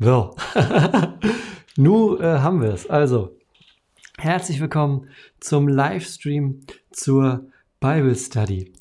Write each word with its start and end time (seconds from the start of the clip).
So, 0.00 0.34
nun 1.76 2.20
äh, 2.20 2.24
haben 2.40 2.60
wir 2.60 2.70
es. 2.70 2.90
Also, 2.90 3.38
herzlich 4.18 4.60
willkommen 4.60 5.08
zum 5.38 5.68
Livestream 5.68 6.62
zur 6.90 7.46
Bible 7.78 8.16
Study. 8.16 8.72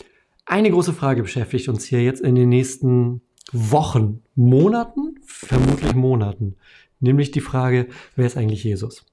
Eine 0.48 0.72
große 0.72 0.92
Frage 0.92 1.22
beschäftigt 1.22 1.70
uns 1.70 1.86
hier 1.86 2.02
jetzt 2.02 2.22
in 2.22 2.34
den 2.34 2.50
nächsten 2.50 3.22
Wochen, 3.52 4.24
Monaten, 4.34 5.20
vermutlich 5.24 5.94
Monaten, 5.94 6.56
nämlich 7.00 7.30
die 7.30 7.42
Frage, 7.42 7.90
wer 8.16 8.26
ist 8.26 8.36
eigentlich 8.36 8.64
Jesus? 8.64 9.06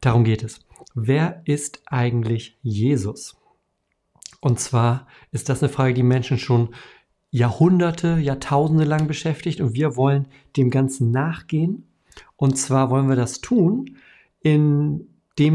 Darum 0.00 0.22
geht 0.22 0.44
es. 0.44 0.60
Wer 0.94 1.42
ist 1.44 1.82
eigentlich 1.86 2.56
Jesus? 2.62 3.36
Und 4.40 4.60
zwar 4.60 5.08
ist 5.32 5.48
das 5.48 5.60
eine 5.60 5.72
Frage, 5.72 5.94
die 5.94 6.04
Menschen 6.04 6.38
schon 6.38 6.72
Jahrhunderte, 7.30 8.18
Jahrtausende 8.18 8.84
lang 8.84 9.06
beschäftigt 9.06 9.60
und 9.60 9.74
wir 9.74 9.96
wollen 9.96 10.28
dem 10.56 10.70
Ganzen 10.70 11.10
nachgehen. 11.10 11.86
Und 12.36 12.56
zwar 12.56 12.90
wollen 12.90 13.08
wir 13.08 13.16
das 13.16 13.40
tun, 13.40 13.96
indem 14.40 15.08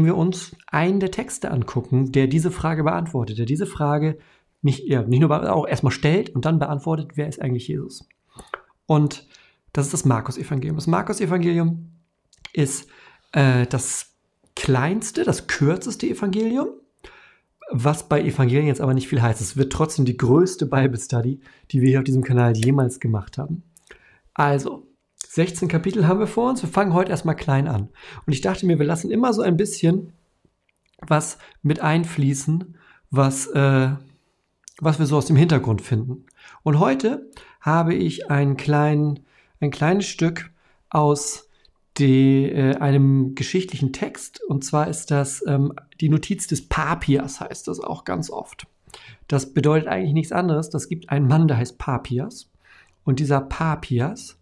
wir 0.04 0.16
uns 0.16 0.56
einen 0.66 1.00
der 1.00 1.10
Texte 1.10 1.50
angucken, 1.50 2.12
der 2.12 2.26
diese 2.26 2.50
Frage 2.50 2.84
beantwortet, 2.84 3.38
der 3.38 3.46
diese 3.46 3.66
Frage 3.66 4.18
nicht, 4.62 4.88
ja, 4.88 5.02
nicht 5.02 5.20
nur 5.20 5.52
auch 5.52 5.66
erstmal 5.66 5.92
stellt 5.92 6.30
und 6.30 6.44
dann 6.44 6.58
beantwortet, 6.58 7.12
wer 7.14 7.28
ist 7.28 7.42
eigentlich 7.42 7.68
Jesus. 7.68 8.08
Und 8.86 9.26
das 9.72 9.86
ist 9.86 9.92
das 9.92 10.04
Markus-Evangelium. 10.04 10.76
Das 10.76 10.86
Markus-Evangelium 10.86 11.90
ist 12.52 12.88
äh, 13.32 13.66
das 13.66 14.14
kleinste, 14.54 15.24
das 15.24 15.48
kürzeste 15.48 16.06
Evangelium 16.06 16.68
was 17.76 18.08
bei 18.08 18.22
Evangelien 18.22 18.68
jetzt 18.68 18.80
aber 18.80 18.94
nicht 18.94 19.08
viel 19.08 19.20
heißt. 19.20 19.40
Es 19.40 19.56
wird 19.56 19.72
trotzdem 19.72 20.04
die 20.04 20.16
größte 20.16 20.66
Bible 20.66 20.96
Study, 20.96 21.40
die 21.72 21.82
wir 21.82 21.88
hier 21.88 21.98
auf 21.98 22.04
diesem 22.04 22.22
Kanal 22.22 22.56
jemals 22.56 23.00
gemacht 23.00 23.36
haben. 23.36 23.64
Also, 24.32 24.86
16 25.26 25.66
Kapitel 25.66 26.06
haben 26.06 26.20
wir 26.20 26.28
vor 26.28 26.50
uns. 26.50 26.62
Wir 26.62 26.68
fangen 26.68 26.94
heute 26.94 27.10
erstmal 27.10 27.34
klein 27.34 27.66
an. 27.66 27.88
Und 28.26 28.32
ich 28.32 28.42
dachte 28.42 28.64
mir, 28.64 28.78
wir 28.78 28.86
lassen 28.86 29.10
immer 29.10 29.32
so 29.32 29.42
ein 29.42 29.56
bisschen 29.56 30.12
was 31.00 31.38
mit 31.62 31.80
einfließen, 31.80 32.76
was, 33.10 33.48
äh, 33.48 33.88
was 34.78 35.00
wir 35.00 35.06
so 35.06 35.16
aus 35.16 35.26
dem 35.26 35.36
Hintergrund 35.36 35.82
finden. 35.82 36.26
Und 36.62 36.78
heute 36.78 37.28
habe 37.60 37.92
ich 37.92 38.30
ein, 38.30 38.56
klein, 38.56 39.18
ein 39.60 39.72
kleines 39.72 40.06
Stück 40.06 40.52
aus 40.90 41.48
die, 41.98 42.50
äh, 42.50 42.76
einem 42.76 43.34
geschichtlichen 43.34 43.92
Text. 43.92 44.42
Und 44.42 44.64
zwar 44.64 44.88
ist 44.88 45.10
das 45.10 45.44
ähm, 45.46 45.72
die 46.00 46.08
Notiz 46.08 46.46
des 46.46 46.68
Papias, 46.68 47.40
heißt 47.40 47.68
das 47.68 47.80
auch 47.80 48.04
ganz 48.04 48.30
oft. 48.30 48.66
Das 49.28 49.54
bedeutet 49.54 49.88
eigentlich 49.88 50.12
nichts 50.12 50.32
anderes. 50.32 50.70
Das 50.70 50.88
gibt 50.88 51.10
einen 51.10 51.28
Mann, 51.28 51.48
der 51.48 51.56
heißt 51.56 51.78
Papias. 51.78 52.50
Und 53.04 53.20
dieser 53.20 53.40
Papias, 53.40 54.38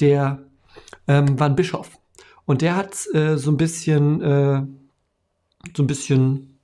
der 0.00 0.42
ähm, 1.06 1.38
war 1.38 1.48
ein 1.48 1.56
Bischof. 1.56 1.98
Und 2.44 2.62
der 2.62 2.76
hat 2.76 2.96
äh, 3.14 3.36
so 3.36 3.50
ein 3.50 3.56
bisschen, 3.56 4.22
äh, 4.22 4.62
so 5.76 5.82
ein 5.82 5.86
bisschen 5.86 6.58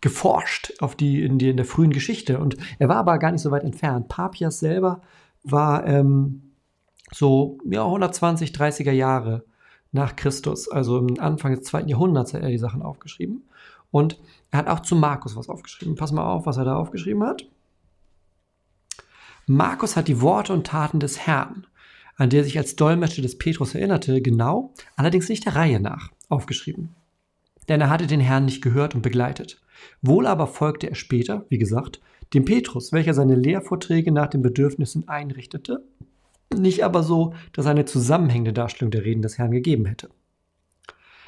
geforscht 0.00 0.74
auf 0.80 0.94
die 0.94 1.22
in, 1.22 1.38
die 1.38 1.50
in 1.50 1.56
der 1.56 1.66
frühen 1.66 1.92
Geschichte. 1.92 2.38
Und 2.38 2.56
er 2.78 2.88
war 2.88 2.96
aber 2.96 3.18
gar 3.18 3.32
nicht 3.32 3.42
so 3.42 3.50
weit 3.50 3.64
entfernt. 3.64 4.08
Papias 4.08 4.58
selber 4.58 5.02
war 5.42 5.86
ähm, 5.86 6.52
so 7.12 7.58
ja, 7.68 7.84
120, 7.84 8.50
30er 8.50 8.92
Jahre 8.92 9.44
nach 9.96 10.14
Christus, 10.14 10.70
also 10.70 10.98
im 10.98 11.18
Anfang 11.18 11.54
des 11.54 11.64
zweiten 11.64 11.88
Jahrhunderts 11.88 12.32
hat 12.32 12.42
er 12.42 12.50
die 12.50 12.58
Sachen 12.58 12.82
aufgeschrieben. 12.82 13.42
Und 13.90 14.18
er 14.50 14.60
hat 14.60 14.68
auch 14.68 14.80
zu 14.80 14.94
Markus 14.94 15.34
was 15.36 15.48
aufgeschrieben. 15.48 15.96
Pass 15.96 16.12
mal 16.12 16.24
auf, 16.24 16.46
was 16.46 16.56
er 16.56 16.64
da 16.64 16.76
aufgeschrieben 16.76 17.24
hat. 17.24 17.48
Markus 19.46 19.96
hat 19.96 20.08
die 20.08 20.20
Worte 20.20 20.52
und 20.52 20.66
Taten 20.66 21.00
des 21.00 21.26
Herrn, 21.26 21.66
an 22.16 22.30
der 22.30 22.44
sich 22.44 22.58
als 22.58 22.76
Dolmetscher 22.76 23.22
des 23.22 23.38
Petrus 23.38 23.74
erinnerte, 23.74 24.20
genau, 24.22 24.72
allerdings 24.96 25.28
nicht 25.28 25.44
der 25.44 25.54
Reihe 25.54 25.80
nach, 25.80 26.10
aufgeschrieben. 26.28 26.94
Denn 27.68 27.80
er 27.80 27.90
hatte 27.90 28.06
den 28.06 28.20
Herrn 28.20 28.44
nicht 28.44 28.62
gehört 28.62 28.94
und 28.94 29.02
begleitet. 29.02 29.60
Wohl 30.02 30.26
aber 30.26 30.46
folgte 30.46 30.88
er 30.88 30.94
später, 30.94 31.44
wie 31.48 31.58
gesagt, 31.58 32.00
dem 32.34 32.44
Petrus, 32.44 32.92
welcher 32.92 33.14
seine 33.14 33.36
Lehrvorträge 33.36 34.10
nach 34.10 34.28
den 34.28 34.42
Bedürfnissen 34.42 35.08
einrichtete 35.08 35.84
nicht 36.54 36.84
aber 36.84 37.02
so, 37.02 37.34
dass 37.52 37.66
eine 37.66 37.84
zusammenhängende 37.84 38.52
Darstellung 38.52 38.90
der 38.90 39.04
Reden 39.04 39.22
des 39.22 39.38
Herrn 39.38 39.50
gegeben 39.50 39.86
hätte. 39.86 40.10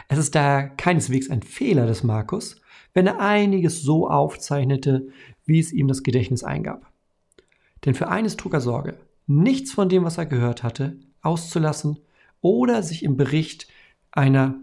Es 0.08 0.18
ist 0.18 0.34
daher 0.34 0.68
keineswegs 0.70 1.30
ein 1.30 1.42
Fehler 1.42 1.86
des 1.86 2.02
Markus, 2.02 2.60
wenn 2.94 3.06
er 3.06 3.20
einiges 3.20 3.82
so 3.82 4.08
aufzeichnete, 4.08 5.08
wie 5.44 5.58
es 5.58 5.72
ihm 5.72 5.88
das 5.88 6.02
Gedächtnis 6.02 6.44
eingab. 6.44 6.90
Denn 7.84 7.94
für 7.94 8.08
eines 8.08 8.36
trug 8.36 8.54
er 8.54 8.60
Sorge, 8.60 8.98
nichts 9.26 9.72
von 9.72 9.88
dem, 9.88 10.04
was 10.04 10.18
er 10.18 10.26
gehört 10.26 10.62
hatte, 10.62 10.98
auszulassen 11.20 11.98
oder 12.40 12.82
sich 12.82 13.02
im 13.02 13.16
Bericht 13.16 13.68
einer, 14.10 14.58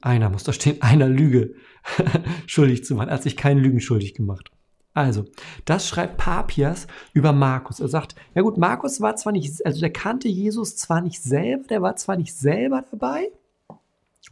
einer 0.00 0.30
muss 0.30 0.44
da 0.44 0.52
stehen, 0.52 0.80
einer 0.80 1.08
Lüge 1.08 1.54
schuldig 2.46 2.84
zu 2.84 2.94
machen. 2.94 3.08
Er 3.08 3.14
hat 3.14 3.22
sich 3.22 3.36
keinen 3.36 3.60
Lügen 3.60 3.80
schuldig 3.80 4.14
gemacht. 4.14 4.50
Also, 4.92 5.24
das 5.64 5.88
schreibt 5.88 6.16
Papias 6.16 6.88
über 7.12 7.32
Markus. 7.32 7.78
Er 7.78 7.88
sagt, 7.88 8.16
ja 8.34 8.42
gut, 8.42 8.58
Markus 8.58 9.00
war 9.00 9.14
zwar 9.14 9.32
nicht, 9.32 9.64
also 9.64 9.80
der 9.80 9.92
kannte 9.92 10.28
Jesus 10.28 10.76
zwar 10.76 11.00
nicht 11.00 11.22
selber, 11.22 11.64
der 11.68 11.82
war 11.82 11.94
zwar 11.96 12.16
nicht 12.16 12.34
selber 12.34 12.84
dabei 12.90 13.30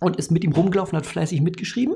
und 0.01 0.17
ist 0.17 0.33
mit 0.33 0.43
ihm 0.43 0.53
rumgelaufen, 0.53 0.99
hat 0.99 1.07
fleißig 1.07 1.43
mitgeschrieben, 1.43 1.95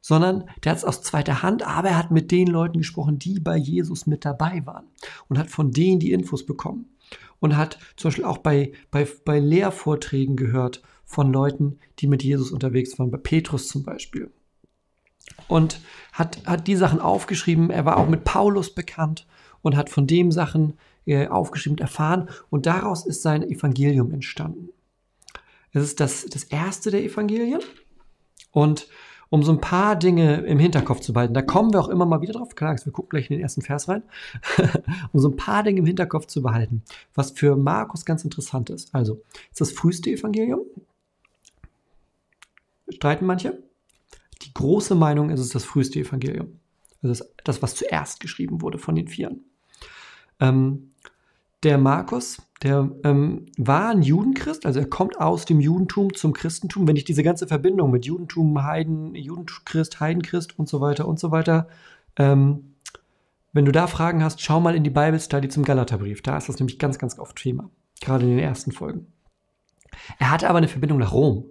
sondern 0.00 0.44
der 0.62 0.72
hat 0.72 0.78
es 0.78 0.84
aus 0.84 1.02
zweiter 1.02 1.42
Hand, 1.42 1.66
aber 1.66 1.88
er 1.88 1.98
hat 1.98 2.12
mit 2.12 2.30
den 2.30 2.46
Leuten 2.46 2.78
gesprochen, 2.78 3.18
die 3.18 3.40
bei 3.40 3.56
Jesus 3.56 4.06
mit 4.06 4.24
dabei 4.24 4.64
waren 4.64 4.86
und 5.28 5.38
hat 5.38 5.50
von 5.50 5.72
denen 5.72 5.98
die 5.98 6.12
Infos 6.12 6.46
bekommen 6.46 6.94
und 7.40 7.56
hat 7.56 7.78
zum 7.96 8.10
Beispiel 8.10 8.24
auch 8.24 8.38
bei, 8.38 8.72
bei, 8.92 9.08
bei 9.24 9.40
Lehrvorträgen 9.40 10.36
gehört 10.36 10.82
von 11.04 11.32
Leuten, 11.32 11.78
die 11.98 12.06
mit 12.06 12.22
Jesus 12.22 12.52
unterwegs 12.52 12.98
waren, 12.98 13.10
bei 13.10 13.18
Petrus 13.18 13.66
zum 13.66 13.82
Beispiel 13.82 14.30
und 15.48 15.80
hat, 16.12 16.38
hat 16.46 16.66
die 16.66 16.76
Sachen 16.76 17.00
aufgeschrieben. 17.00 17.70
Er 17.70 17.84
war 17.84 17.96
auch 17.96 18.08
mit 18.08 18.24
Paulus 18.24 18.74
bekannt 18.74 19.26
und 19.62 19.76
hat 19.76 19.90
von 19.90 20.06
dem 20.06 20.30
Sachen 20.30 20.78
äh, 21.06 21.28
aufgeschrieben 21.28 21.78
erfahren. 21.78 22.28
Und 22.50 22.66
daraus 22.66 23.06
ist 23.06 23.22
sein 23.22 23.42
Evangelium 23.42 24.12
entstanden. 24.12 24.68
Es 25.72 25.82
ist 25.82 26.00
das, 26.00 26.26
das 26.26 26.44
erste 26.44 26.90
der 26.90 27.02
Evangelien. 27.02 27.60
Und 28.52 28.86
um 29.30 29.42
so 29.42 29.50
ein 29.50 29.60
paar 29.60 29.96
Dinge 29.96 30.42
im 30.42 30.60
Hinterkopf 30.60 31.00
zu 31.00 31.12
behalten, 31.12 31.34
da 31.34 31.42
kommen 31.42 31.72
wir 31.72 31.80
auch 31.80 31.88
immer 31.88 32.06
mal 32.06 32.20
wieder 32.20 32.34
drauf, 32.34 32.54
klar, 32.54 32.76
wir 32.82 32.92
gucken 32.92 33.10
gleich 33.10 33.28
in 33.28 33.36
den 33.36 33.42
ersten 33.42 33.62
Vers 33.62 33.88
rein, 33.88 34.04
um 35.12 35.18
so 35.18 35.28
ein 35.28 35.36
paar 35.36 35.64
Dinge 35.64 35.80
im 35.80 35.86
Hinterkopf 35.86 36.26
zu 36.26 36.42
behalten, 36.42 36.82
was 37.14 37.32
für 37.32 37.56
Markus 37.56 38.04
ganz 38.04 38.22
interessant 38.22 38.70
ist. 38.70 38.94
Also, 38.94 39.22
ist 39.50 39.60
das 39.60 39.72
früheste 39.72 40.10
Evangelium? 40.10 40.60
Streiten 42.88 43.26
manche? 43.26 43.58
Die 44.42 44.54
große 44.54 44.94
Meinung 44.94 45.30
ist 45.30 45.40
es 45.40 45.50
das 45.50 45.64
früheste 45.64 46.00
Evangelium. 46.00 46.60
Also 47.02 47.24
das, 47.24 47.34
das 47.44 47.62
was 47.62 47.74
zuerst 47.74 48.20
geschrieben 48.20 48.60
wurde 48.60 48.78
von 48.78 48.94
den 48.94 49.08
Vieren. 49.08 49.44
Ähm, 50.40 50.92
der 51.62 51.78
Markus, 51.78 52.42
der 52.62 52.90
ähm, 53.04 53.46
war 53.56 53.90
ein 53.90 54.02
Judenchrist, 54.02 54.66
also 54.66 54.80
er 54.80 54.86
kommt 54.86 55.18
aus 55.18 55.46
dem 55.46 55.60
Judentum 55.60 56.12
zum 56.14 56.34
Christentum. 56.34 56.86
Wenn 56.86 56.96
ich 56.96 57.04
diese 57.04 57.22
ganze 57.22 57.46
Verbindung 57.46 57.90
mit 57.90 58.04
Judentum, 58.04 58.62
Heiden, 58.62 59.14
Judenchrist, 59.14 60.00
Heidenchrist 60.00 60.58
und 60.58 60.68
so 60.68 60.80
weiter 60.80 61.08
und 61.08 61.18
so 61.18 61.30
weiter 61.30 61.68
ähm, 62.16 62.74
wenn 63.52 63.64
du 63.64 63.72
da 63.72 63.86
Fragen 63.86 64.22
hast, 64.22 64.40
schau 64.40 64.60
mal 64.60 64.74
in 64.74 64.84
die 64.84 64.90
Bible 64.90 65.20
Study 65.20 65.48
zum 65.48 65.64
Galaterbrief. 65.64 66.22
Da 66.22 66.36
ist 66.36 66.48
das 66.48 66.58
nämlich 66.58 66.78
ganz, 66.78 66.98
ganz 66.98 67.18
oft 67.18 67.36
Thema. 67.36 67.70
Gerade 68.00 68.24
in 68.24 68.30
den 68.30 68.40
ersten 68.40 68.72
Folgen. 68.72 69.06
Er 70.18 70.30
hatte 70.30 70.48
aber 70.48 70.58
eine 70.58 70.68
Verbindung 70.68 70.98
nach 70.98 71.12
Rom. 71.12 71.44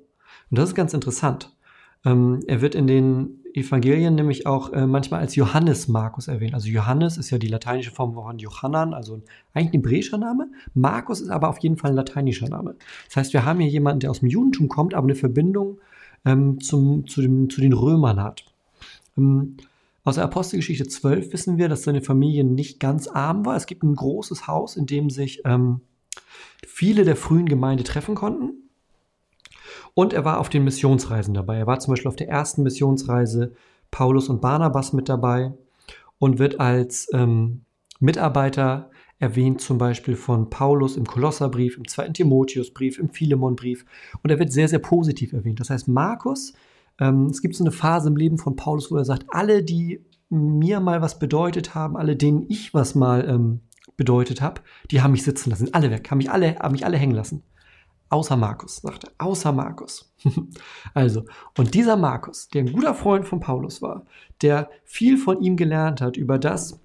Und 0.51 0.59
das 0.59 0.69
ist 0.69 0.75
ganz 0.75 0.93
interessant. 0.93 1.55
Ähm, 2.05 2.39
er 2.47 2.61
wird 2.61 2.75
in 2.75 2.87
den 2.87 3.43
Evangelien 3.53 4.15
nämlich 4.15 4.47
auch 4.47 4.73
äh, 4.73 4.87
manchmal 4.87 5.19
als 5.19 5.35
Johannes 5.35 5.87
Markus 5.87 6.27
erwähnt. 6.27 6.55
Also 6.55 6.67
Johannes 6.69 7.17
ist 7.17 7.29
ja 7.29 7.37
die 7.37 7.47
lateinische 7.47 7.91
Form 7.91 8.15
von 8.15 8.39
Johannan, 8.39 8.93
also 8.93 9.21
eigentlich 9.53 9.69
ein 9.69 9.83
hebräischer 9.83 10.17
Name. 10.17 10.49
Markus 10.73 11.21
ist 11.21 11.29
aber 11.29 11.49
auf 11.49 11.59
jeden 11.59 11.77
Fall 11.77 11.91
ein 11.91 11.95
lateinischer 11.95 12.49
Name. 12.49 12.75
Das 13.07 13.17
heißt, 13.17 13.33
wir 13.33 13.45
haben 13.45 13.59
hier 13.59 13.69
jemanden, 13.69 13.99
der 13.99 14.11
aus 14.11 14.21
dem 14.21 14.29
Judentum 14.29 14.69
kommt, 14.69 14.93
aber 14.93 15.05
eine 15.05 15.15
Verbindung 15.15 15.77
ähm, 16.25 16.59
zum, 16.61 17.07
zu, 17.07 17.21
dem, 17.21 17.49
zu, 17.49 17.61
den 17.61 17.73
Römern 17.73 18.21
hat. 18.21 18.43
Ähm, 19.17 19.57
aus 20.03 20.15
der 20.15 20.23
Apostelgeschichte 20.23 20.87
12 20.87 21.31
wissen 21.31 21.57
wir, 21.57 21.69
dass 21.69 21.83
seine 21.83 22.01
Familie 22.01 22.43
nicht 22.43 22.79
ganz 22.79 23.07
arm 23.07 23.45
war. 23.45 23.55
Es 23.55 23.67
gibt 23.67 23.83
ein 23.83 23.95
großes 23.95 24.47
Haus, 24.47 24.75
in 24.75 24.87
dem 24.87 25.09
sich 25.09 25.41
ähm, 25.45 25.81
viele 26.67 27.05
der 27.05 27.15
frühen 27.15 27.45
Gemeinde 27.45 27.83
treffen 27.83 28.15
konnten. 28.15 28.62
Und 29.93 30.13
er 30.13 30.25
war 30.25 30.39
auf 30.39 30.49
den 30.49 30.63
Missionsreisen 30.63 31.33
dabei. 31.33 31.57
Er 31.57 31.67
war 31.67 31.79
zum 31.79 31.93
Beispiel 31.93 32.09
auf 32.09 32.15
der 32.15 32.29
ersten 32.29 32.63
Missionsreise 32.63 33.53
Paulus 33.91 34.27
und 34.29 34.41
Barnabas 34.41 34.93
mit 34.93 35.07
dabei 35.07 35.53
und 36.17 36.39
wird 36.39 36.59
als 36.59 37.07
ähm, 37.13 37.61
Mitarbeiter 37.99 38.89
erwähnt, 39.19 39.61
zum 39.61 39.77
Beispiel 39.77 40.15
von 40.15 40.49
Paulus 40.49 40.97
im 40.97 41.05
Kolosserbrief, 41.05 41.77
im 41.77 41.87
zweiten 41.87 42.13
Timotheusbrief, 42.13 42.99
im 42.99 43.09
Philemonbrief. 43.09 43.85
Und 44.21 44.31
er 44.31 44.39
wird 44.39 44.51
sehr, 44.51 44.67
sehr 44.67 44.79
positiv 44.79 45.31
erwähnt. 45.31 45.59
Das 45.59 45.69
heißt, 45.69 45.87
Markus, 45.87 46.53
ähm, 46.99 47.27
es 47.27 47.41
gibt 47.41 47.55
so 47.55 47.63
eine 47.63 47.71
Phase 47.71 48.09
im 48.09 48.17
Leben 48.17 48.37
von 48.37 48.55
Paulus, 48.55 48.91
wo 48.91 48.97
er 48.97 49.05
sagt, 49.05 49.25
alle, 49.29 49.63
die 49.63 50.03
mir 50.29 50.79
mal 50.79 51.01
was 51.01 51.19
bedeutet 51.19 51.75
haben, 51.75 51.95
alle, 51.95 52.15
denen 52.15 52.45
ich 52.49 52.73
was 52.73 52.95
mal 52.95 53.27
ähm, 53.29 53.61
bedeutet 53.95 54.41
habe, 54.41 54.61
die 54.91 55.01
haben 55.01 55.11
mich 55.11 55.23
sitzen 55.23 55.51
lassen, 55.51 55.73
alle 55.73 55.91
weg, 55.91 56.09
haben 56.09 56.17
mich 56.17 56.31
alle, 56.31 56.57
haben 56.57 56.71
mich 56.71 56.85
alle 56.85 56.97
hängen 56.97 57.15
lassen. 57.15 57.43
Außer 58.09 58.37
Markus, 58.37 58.77
sagte 58.77 59.07
er. 59.07 59.25
Außer 59.25 59.51
Markus. 59.51 60.13
also, 60.93 61.23
und 61.57 61.73
dieser 61.73 61.97
Markus, 61.97 62.47
der 62.47 62.61
ein 62.61 62.71
guter 62.71 62.93
Freund 62.93 63.25
von 63.27 63.39
Paulus 63.39 63.81
war, 63.81 64.05
der 64.41 64.69
viel 64.83 65.17
von 65.17 65.41
ihm 65.41 65.57
gelernt 65.57 66.01
hat 66.01 66.15
über 66.17 66.37
das, 66.37 66.79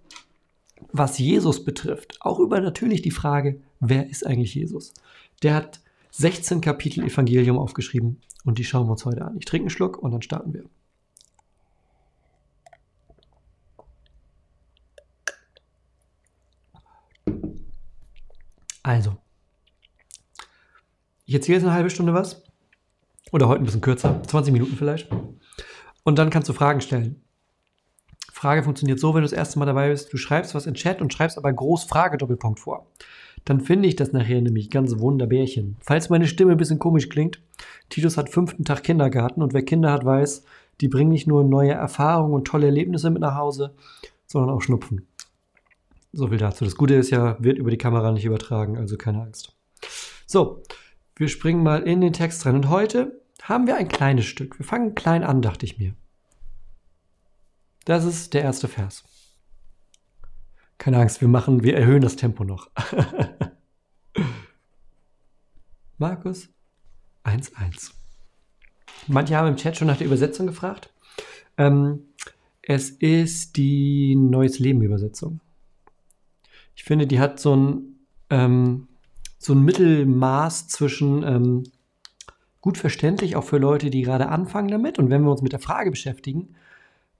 was 0.92 1.18
Jesus 1.18 1.64
betrifft, 1.64 2.18
auch 2.20 2.38
über 2.38 2.60
natürlich 2.60 3.02
die 3.02 3.10
Frage, 3.10 3.60
wer 3.80 4.08
ist 4.08 4.26
eigentlich 4.26 4.54
Jesus? 4.54 4.94
Der 5.42 5.54
hat 5.54 5.80
16 6.12 6.60
Kapitel 6.60 7.04
Evangelium 7.04 7.58
aufgeschrieben 7.58 8.20
und 8.44 8.58
die 8.58 8.64
schauen 8.64 8.86
wir 8.86 8.92
uns 8.92 9.04
heute 9.04 9.24
an. 9.24 9.36
Ich 9.38 9.44
trinke 9.44 9.64
einen 9.64 9.70
Schluck 9.70 9.98
und 9.98 10.12
dann 10.12 10.22
starten 10.22 10.54
wir. 10.54 10.64
Also, 18.82 19.18
ich 21.28 21.34
erzähle 21.34 21.58
jetzt 21.58 21.64
eine 21.66 21.74
halbe 21.74 21.90
Stunde 21.90 22.14
was. 22.14 22.42
Oder 23.32 23.48
heute 23.48 23.60
ein 23.60 23.66
bisschen 23.66 23.82
kürzer, 23.82 24.22
20 24.26 24.50
Minuten 24.50 24.76
vielleicht. 24.76 25.10
Und 26.02 26.18
dann 26.18 26.30
kannst 26.30 26.48
du 26.48 26.54
Fragen 26.54 26.80
stellen. 26.80 27.22
Frage 28.32 28.62
funktioniert 28.62 28.98
so, 28.98 29.12
wenn 29.12 29.20
du 29.20 29.28
das 29.28 29.36
erste 29.36 29.58
Mal 29.58 29.66
dabei 29.66 29.90
bist, 29.90 30.10
du 30.10 30.16
schreibst 30.16 30.54
was 30.54 30.64
in 30.64 30.72
Chat 30.72 31.02
und 31.02 31.12
schreibst 31.12 31.36
aber 31.36 31.52
groß 31.52 31.84
Frage 31.84 32.16
Doppelpunkt 32.16 32.60
vor. 32.60 32.86
Dann 33.44 33.60
finde 33.60 33.88
ich 33.88 33.96
das 33.96 34.14
nachher 34.14 34.40
nämlich 34.40 34.70
ganz 34.70 34.98
wunderbärchen. 35.00 35.76
Falls 35.80 36.08
meine 36.08 36.26
Stimme 36.26 36.52
ein 36.52 36.56
bisschen 36.56 36.78
komisch 36.78 37.10
klingt, 37.10 37.42
Titus 37.90 38.16
hat 38.16 38.30
fünften 38.30 38.64
Tag 38.64 38.82
Kindergarten 38.82 39.42
und 39.42 39.52
wer 39.52 39.62
Kinder 39.62 39.92
hat, 39.92 40.06
weiß, 40.06 40.44
die 40.80 40.88
bringen 40.88 41.10
nicht 41.10 41.26
nur 41.26 41.44
neue 41.44 41.72
Erfahrungen 41.72 42.32
und 42.32 42.46
tolle 42.46 42.66
Erlebnisse 42.66 43.10
mit 43.10 43.20
nach 43.20 43.34
Hause, 43.34 43.74
sondern 44.26 44.48
auch 44.48 44.62
Schnupfen. 44.62 45.06
So 46.10 46.28
viel 46.28 46.38
dazu. 46.38 46.64
Das 46.64 46.76
Gute 46.76 46.94
ist 46.94 47.10
ja, 47.10 47.36
wird 47.38 47.58
über 47.58 47.70
die 47.70 47.76
Kamera 47.76 48.12
nicht 48.12 48.24
übertragen, 48.24 48.78
also 48.78 48.96
keine 48.96 49.20
Angst. 49.20 49.54
So, 50.24 50.62
wir 51.18 51.28
springen 51.28 51.62
mal 51.62 51.82
in 51.82 52.00
den 52.00 52.12
Text 52.12 52.46
rein. 52.46 52.54
Und 52.54 52.68
heute 52.68 53.20
haben 53.42 53.66
wir 53.66 53.76
ein 53.76 53.88
kleines 53.88 54.24
Stück. 54.24 54.58
Wir 54.58 54.64
fangen 54.64 54.94
klein 54.94 55.24
an, 55.24 55.42
dachte 55.42 55.66
ich 55.66 55.78
mir. 55.78 55.94
Das 57.84 58.04
ist 58.04 58.34
der 58.34 58.42
erste 58.42 58.68
Vers. 58.68 59.04
Keine 60.78 60.98
Angst, 60.98 61.20
wir 61.20 61.28
machen, 61.28 61.64
wir 61.64 61.76
erhöhen 61.76 62.02
das 62.02 62.16
Tempo 62.16 62.44
noch. 62.44 62.70
Markus 65.98 66.48
1,1. 67.24 67.90
Manche 69.08 69.36
haben 69.36 69.48
im 69.48 69.56
Chat 69.56 69.76
schon 69.76 69.88
nach 69.88 69.96
der 69.96 70.06
Übersetzung 70.06 70.46
gefragt. 70.46 70.92
Ähm, 71.56 72.04
es 72.62 72.90
ist 72.90 73.56
die 73.56 74.14
Neues 74.14 74.60
Leben 74.60 74.82
Übersetzung. 74.82 75.40
Ich 76.76 76.84
finde, 76.84 77.08
die 77.08 77.18
hat 77.18 77.40
so 77.40 77.56
ein 77.56 77.98
ähm, 78.30 78.86
so 79.38 79.54
ein 79.54 79.62
Mittelmaß 79.62 80.68
zwischen 80.68 81.22
ähm, 81.22 81.64
gut 82.60 82.76
verständlich, 82.76 83.36
auch 83.36 83.44
für 83.44 83.56
Leute, 83.58 83.88
die 83.90 84.02
gerade 84.02 84.28
anfangen 84.28 84.68
damit. 84.68 84.98
Und 84.98 85.10
wenn 85.10 85.22
wir 85.22 85.30
uns 85.30 85.42
mit 85.42 85.52
der 85.52 85.60
Frage 85.60 85.90
beschäftigen, 85.90 86.56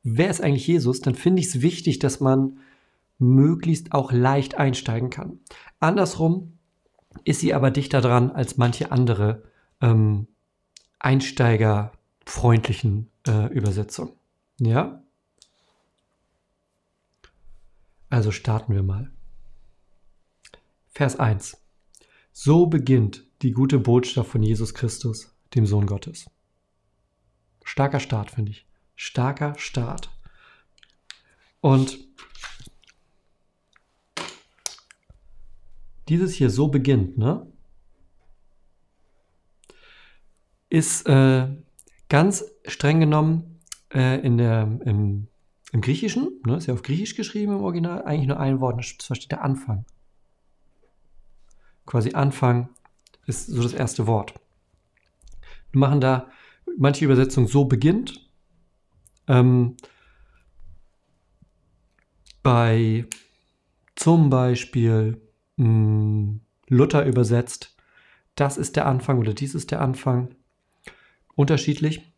wer 0.03 0.31
ist 0.31 0.43
eigentlich 0.43 0.67
Jesus, 0.67 1.01
dann 1.01 1.15
finde 1.15 1.41
ich 1.41 1.47
es 1.49 1.63
wichtig, 1.63 2.01
dass 2.01 2.21
man 2.21 2.59
möglichst 3.19 3.93
auch 3.93 4.13
leicht 4.13 4.57
einsteigen 4.57 5.11
kann. 5.11 5.41
Andersrum 5.81 6.59
ist 7.25 7.41
sie 7.41 7.53
aber 7.55 7.71
dichter 7.71 8.01
dran 8.01 8.31
als 8.31 8.57
manche 8.57 8.93
andere 8.93 9.43
ähm, 9.81 10.29
einsteigerfreundlichen 10.99 13.11
äh, 13.27 13.53
Übersetzungen. 13.53 14.13
Ja? 14.59 15.03
Also 18.11 18.31
starten 18.31 18.75
wir 18.75 18.83
mal. 18.83 19.11
Vers 20.91 21.19
1. 21.19 21.58
So 22.41 22.67
beginnt 22.67 23.27
die 23.43 23.51
gute 23.51 23.81
Botschaft 23.81 24.31
von 24.31 24.45
Jesus 24.45 24.73
Christus, 24.73 25.35
dem 25.57 25.67
Sohn 25.67 25.87
Gottes. 25.87 26.31
Starker 27.65 27.99
Start, 27.99 28.31
finde 28.31 28.53
ich. 28.53 28.65
Starker 28.95 29.59
Start. 29.59 30.09
Und 31.61 31.99
dieses 36.09 36.33
hier 36.33 36.49
so 36.49 36.69
beginnt, 36.69 37.19
ne? 37.19 37.45
Ist 40.71 41.09
äh, 41.09 41.49
ganz 42.09 42.45
streng 42.69 43.01
genommen 43.01 43.59
äh, 43.93 44.25
in 44.25 44.39
der, 44.39 44.63
im, 44.85 45.27
im 45.73 45.81
Griechischen, 45.81 46.41
ne, 46.47 46.59
ist 46.59 46.67
ja 46.67 46.75
auf 46.75 46.83
Griechisch 46.83 47.17
geschrieben 47.17 47.55
im 47.55 47.65
Original, 47.65 48.05
eigentlich 48.05 48.29
nur 48.29 48.39
ein 48.39 48.61
Wort, 48.61 48.79
das 48.79 49.17
steht 49.17 49.33
der 49.33 49.43
Anfang 49.43 49.87
quasi 51.89 52.13
Anfang 52.13 52.69
ist 53.27 53.47
so 53.47 53.63
das 53.63 53.73
erste 53.73 54.07
Wort. 54.07 54.35
Wir 55.73 55.81
machen 55.81 56.03
da 56.03 56.29
manche 56.77 57.05
Übersetzung 57.07 57.49
so 57.49 57.65
beginnt. 57.65 58.29
Ähm, 59.27 59.77
bei 62.43 63.07
zum 63.97 64.29
Beispiel 64.29 65.21
mh, 65.57 65.65
hm, 65.65 66.41
Luther 66.69 67.07
übersetzt, 67.07 67.75
das 68.35 68.59
ist 68.59 68.77
der 68.77 68.87
Anfang 68.87 69.19
oder 69.19 69.33
dies 69.33 69.55
ist 69.55 69.71
der 69.71 69.81
Anfang. 69.81 70.35
Unterschiedlich. 71.35 72.13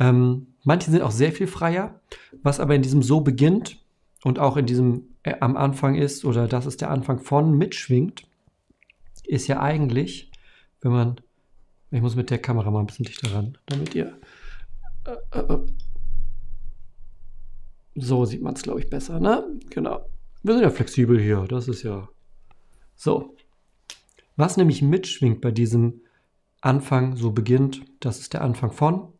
Ähm, 0.00 0.48
manche 0.64 0.90
sind 0.90 1.02
auch 1.02 1.12
sehr 1.12 1.30
viel 1.30 1.46
freier, 1.46 2.00
was 2.42 2.58
aber 2.58 2.74
in 2.74 2.82
diesem 2.82 3.02
so 3.02 3.20
beginnt 3.20 3.78
und 4.24 4.40
auch 4.40 4.56
in 4.56 4.66
diesem 4.66 5.14
äh, 5.22 5.36
am 5.38 5.56
Anfang 5.56 5.94
ist 5.94 6.24
oder 6.24 6.48
das 6.48 6.66
ist 6.66 6.80
der 6.80 6.90
Anfang 6.90 7.20
von 7.20 7.56
mitschwingt, 7.56 8.27
ist 9.28 9.46
ja 9.46 9.60
eigentlich, 9.60 10.32
wenn 10.80 10.92
man, 10.92 11.20
ich 11.90 12.00
muss 12.00 12.16
mit 12.16 12.30
der 12.30 12.38
Kamera 12.38 12.70
mal 12.70 12.80
ein 12.80 12.86
bisschen 12.86 13.04
dichter 13.04 13.32
ran, 13.32 13.58
damit 13.66 13.94
ihr, 13.94 14.18
äh, 15.04 15.38
äh, 15.38 15.58
so 17.94 18.24
sieht 18.24 18.42
man 18.42 18.54
es, 18.54 18.62
glaube 18.62 18.80
ich, 18.80 18.90
besser, 18.90 19.20
ne? 19.20 19.44
Genau. 19.70 20.08
Wir 20.42 20.54
sind 20.54 20.62
ja 20.62 20.70
flexibel 20.70 21.20
hier, 21.20 21.44
das 21.48 21.68
ist 21.68 21.82
ja 21.82 22.08
so. 22.96 23.36
Was 24.36 24.56
nämlich 24.56 24.82
mitschwingt 24.82 25.40
bei 25.40 25.50
diesem 25.50 26.00
Anfang, 26.60 27.16
so 27.16 27.32
beginnt, 27.32 27.82
das 28.00 28.20
ist 28.20 28.32
der 28.34 28.42
Anfang 28.42 28.72
von, 28.72 29.12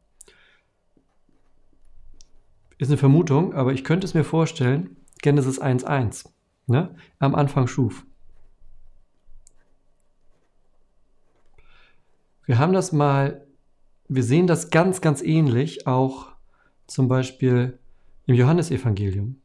ist 2.78 2.88
eine 2.88 2.98
Vermutung, 2.98 3.54
aber 3.54 3.72
ich 3.72 3.84
könnte 3.84 4.06
es 4.06 4.14
mir 4.14 4.24
vorstellen, 4.24 4.96
Genesis 5.20 5.60
1.1, 5.60 6.30
ne? 6.66 6.94
am 7.18 7.34
Anfang 7.34 7.66
schuf. 7.66 8.06
Wir 12.48 12.58
haben 12.58 12.72
das 12.72 12.92
mal, 12.92 13.46
wir 14.08 14.22
sehen 14.22 14.46
das 14.46 14.70
ganz, 14.70 15.02
ganz 15.02 15.20
ähnlich 15.20 15.86
auch 15.86 16.32
zum 16.86 17.06
Beispiel 17.06 17.78
im 18.24 18.36
Johannesevangelium. 18.36 19.36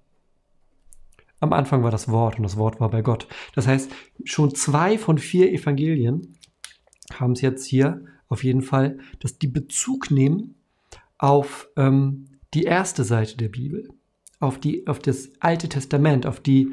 Am 1.42 1.52
Anfang 1.52 1.84
war 1.84 1.92
das 1.92 2.08
Wort 2.08 2.38
und 2.38 2.44
das 2.44 2.56
Wort 2.56 2.80
war 2.80 2.90
bei 2.90 3.02
Gott. 3.02 3.28
Das 3.56 3.68
heißt, 3.68 3.92
schon 4.24 4.56
zwei 4.56 4.98
von 4.98 5.18
vier 5.18 5.52
Evangelien 5.52 6.38
haben 7.14 7.34
es 7.34 7.42
jetzt 7.42 7.66
hier 7.66 8.06
auf 8.30 8.46
jeden 8.46 8.62
Fall, 8.62 9.00
dass 9.20 9.38
die 9.38 9.50
Bezug 9.50 10.10
nehmen 10.10 10.56
auf 11.18 11.68
ähm, 11.76 12.30
die 12.54 12.64
erste 12.64 13.04
Seite 13.04 13.36
der 13.36 13.50
Bibel, 13.50 13.90
auf, 14.40 14.62
die, 14.62 14.88
auf 14.88 15.00
das 15.00 15.30
Alte 15.42 15.68
Testament, 15.68 16.26
auf 16.26 16.40
die 16.40 16.72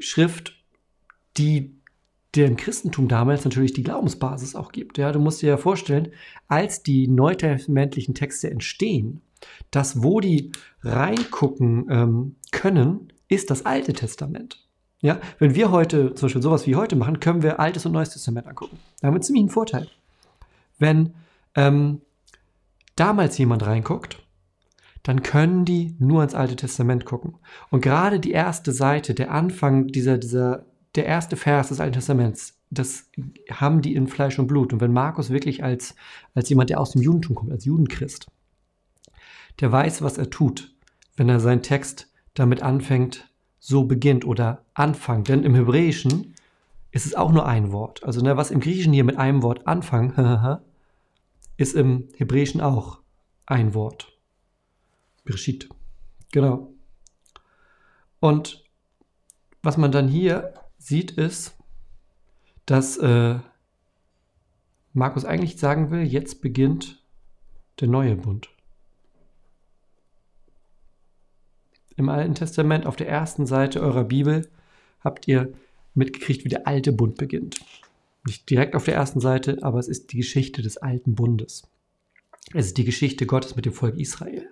Schrift, 0.00 0.54
die 1.36 1.75
dem 2.44 2.56
Christentum 2.56 3.08
damals 3.08 3.44
natürlich 3.44 3.72
die 3.72 3.82
Glaubensbasis 3.82 4.54
auch 4.54 4.72
gibt. 4.72 4.98
Ja, 4.98 5.12
du 5.12 5.18
musst 5.18 5.42
dir 5.42 5.48
ja 5.48 5.56
vorstellen, 5.56 6.08
als 6.48 6.82
die 6.82 7.08
neutestamentlichen 7.08 8.14
Texte 8.14 8.50
entstehen, 8.50 9.22
dass 9.70 10.02
wo 10.02 10.20
die 10.20 10.52
reingucken 10.82 11.86
ähm, 11.90 12.36
können, 12.52 13.12
ist 13.28 13.50
das 13.50 13.66
Alte 13.66 13.92
Testament. 13.92 14.66
Ja, 15.00 15.20
wenn 15.38 15.54
wir 15.54 15.70
heute 15.70 16.14
zum 16.14 16.26
Beispiel 16.26 16.42
sowas 16.42 16.66
wie 16.66 16.76
heute 16.76 16.96
machen, 16.96 17.20
können 17.20 17.42
wir 17.42 17.60
Altes 17.60 17.84
und 17.86 17.92
Neues 17.92 18.10
Testament 18.10 18.46
angucken. 18.46 18.78
Da 19.00 19.08
haben 19.08 19.14
wir 19.14 19.20
ziemlich 19.20 19.42
einen 19.42 19.50
Vorteil. 19.50 19.88
Wenn 20.78 21.14
ähm, 21.54 22.00
damals 22.96 23.36
jemand 23.38 23.66
reinguckt, 23.66 24.22
dann 25.02 25.22
können 25.22 25.64
die 25.64 25.94
nur 25.98 26.22
ins 26.22 26.34
Alte 26.34 26.56
Testament 26.56 27.04
gucken. 27.04 27.34
Und 27.70 27.82
gerade 27.82 28.18
die 28.18 28.32
erste 28.32 28.72
Seite, 28.72 29.14
der 29.14 29.30
Anfang 29.30 29.86
dieser, 29.86 30.18
dieser, 30.18 30.66
der 30.96 31.06
erste 31.06 31.36
Vers 31.36 31.68
des 31.68 31.80
Alten 31.80 31.94
Testaments, 31.94 32.58
das 32.70 33.10
haben 33.50 33.82
die 33.82 33.94
in 33.94 34.08
Fleisch 34.08 34.38
und 34.38 34.46
Blut. 34.46 34.72
Und 34.72 34.80
wenn 34.80 34.92
Markus 34.92 35.30
wirklich 35.30 35.62
als, 35.62 35.94
als 36.34 36.48
jemand, 36.48 36.70
der 36.70 36.80
aus 36.80 36.92
dem 36.92 37.02
Judentum 37.02 37.36
kommt, 37.36 37.52
als 37.52 37.64
Judenchrist, 37.64 38.26
der 39.60 39.70
weiß, 39.70 40.02
was 40.02 40.18
er 40.18 40.30
tut, 40.30 40.74
wenn 41.16 41.28
er 41.28 41.40
seinen 41.40 41.62
Text 41.62 42.12
damit 42.34 42.62
anfängt, 42.62 43.30
so 43.58 43.84
beginnt 43.84 44.24
oder 44.24 44.64
anfangt. 44.74 45.28
Denn 45.28 45.44
im 45.44 45.54
Hebräischen 45.54 46.34
ist 46.90 47.06
es 47.06 47.14
auch 47.14 47.32
nur 47.32 47.46
ein 47.46 47.72
Wort. 47.72 48.04
Also 48.04 48.20
ne, 48.20 48.36
was 48.36 48.50
im 48.50 48.60
Griechischen 48.60 48.92
hier 48.92 49.04
mit 49.04 49.16
einem 49.16 49.42
Wort 49.42 49.66
anfangen, 49.66 50.58
ist 51.56 51.74
im 51.74 52.08
Hebräischen 52.16 52.60
auch 52.60 53.00
ein 53.46 53.74
Wort. 53.74 54.12
Bereshit. 55.24 55.68
Genau. 56.32 56.72
Und 58.20 58.64
was 59.62 59.76
man 59.76 59.92
dann 59.92 60.08
hier 60.08 60.54
sieht, 60.86 61.12
ist, 61.12 61.56
dass 62.64 62.96
äh, 62.98 63.38
Markus 64.92 65.24
eigentlich 65.24 65.58
sagen 65.58 65.90
will, 65.90 66.02
jetzt 66.02 66.40
beginnt 66.40 67.02
der 67.80 67.88
neue 67.88 68.16
Bund. 68.16 68.48
Im 71.96 72.08
Alten 72.08 72.34
Testament 72.34 72.86
auf 72.86 72.96
der 72.96 73.08
ersten 73.08 73.46
Seite 73.46 73.80
eurer 73.80 74.04
Bibel 74.04 74.48
habt 75.00 75.26
ihr 75.28 75.52
mitgekriegt, 75.94 76.44
wie 76.44 76.50
der 76.50 76.66
alte 76.66 76.92
Bund 76.92 77.16
beginnt. 77.16 77.58
Nicht 78.26 78.48
direkt 78.50 78.74
auf 78.74 78.84
der 78.84 78.94
ersten 78.94 79.20
Seite, 79.20 79.58
aber 79.62 79.78
es 79.78 79.88
ist 79.88 80.12
die 80.12 80.18
Geschichte 80.18 80.62
des 80.62 80.76
alten 80.76 81.14
Bundes. 81.14 81.68
Es 82.54 82.66
ist 82.66 82.78
die 82.78 82.84
Geschichte 82.84 83.26
Gottes 83.26 83.56
mit 83.56 83.66
dem 83.66 83.72
Volk 83.72 83.96
Israel. 83.96 84.48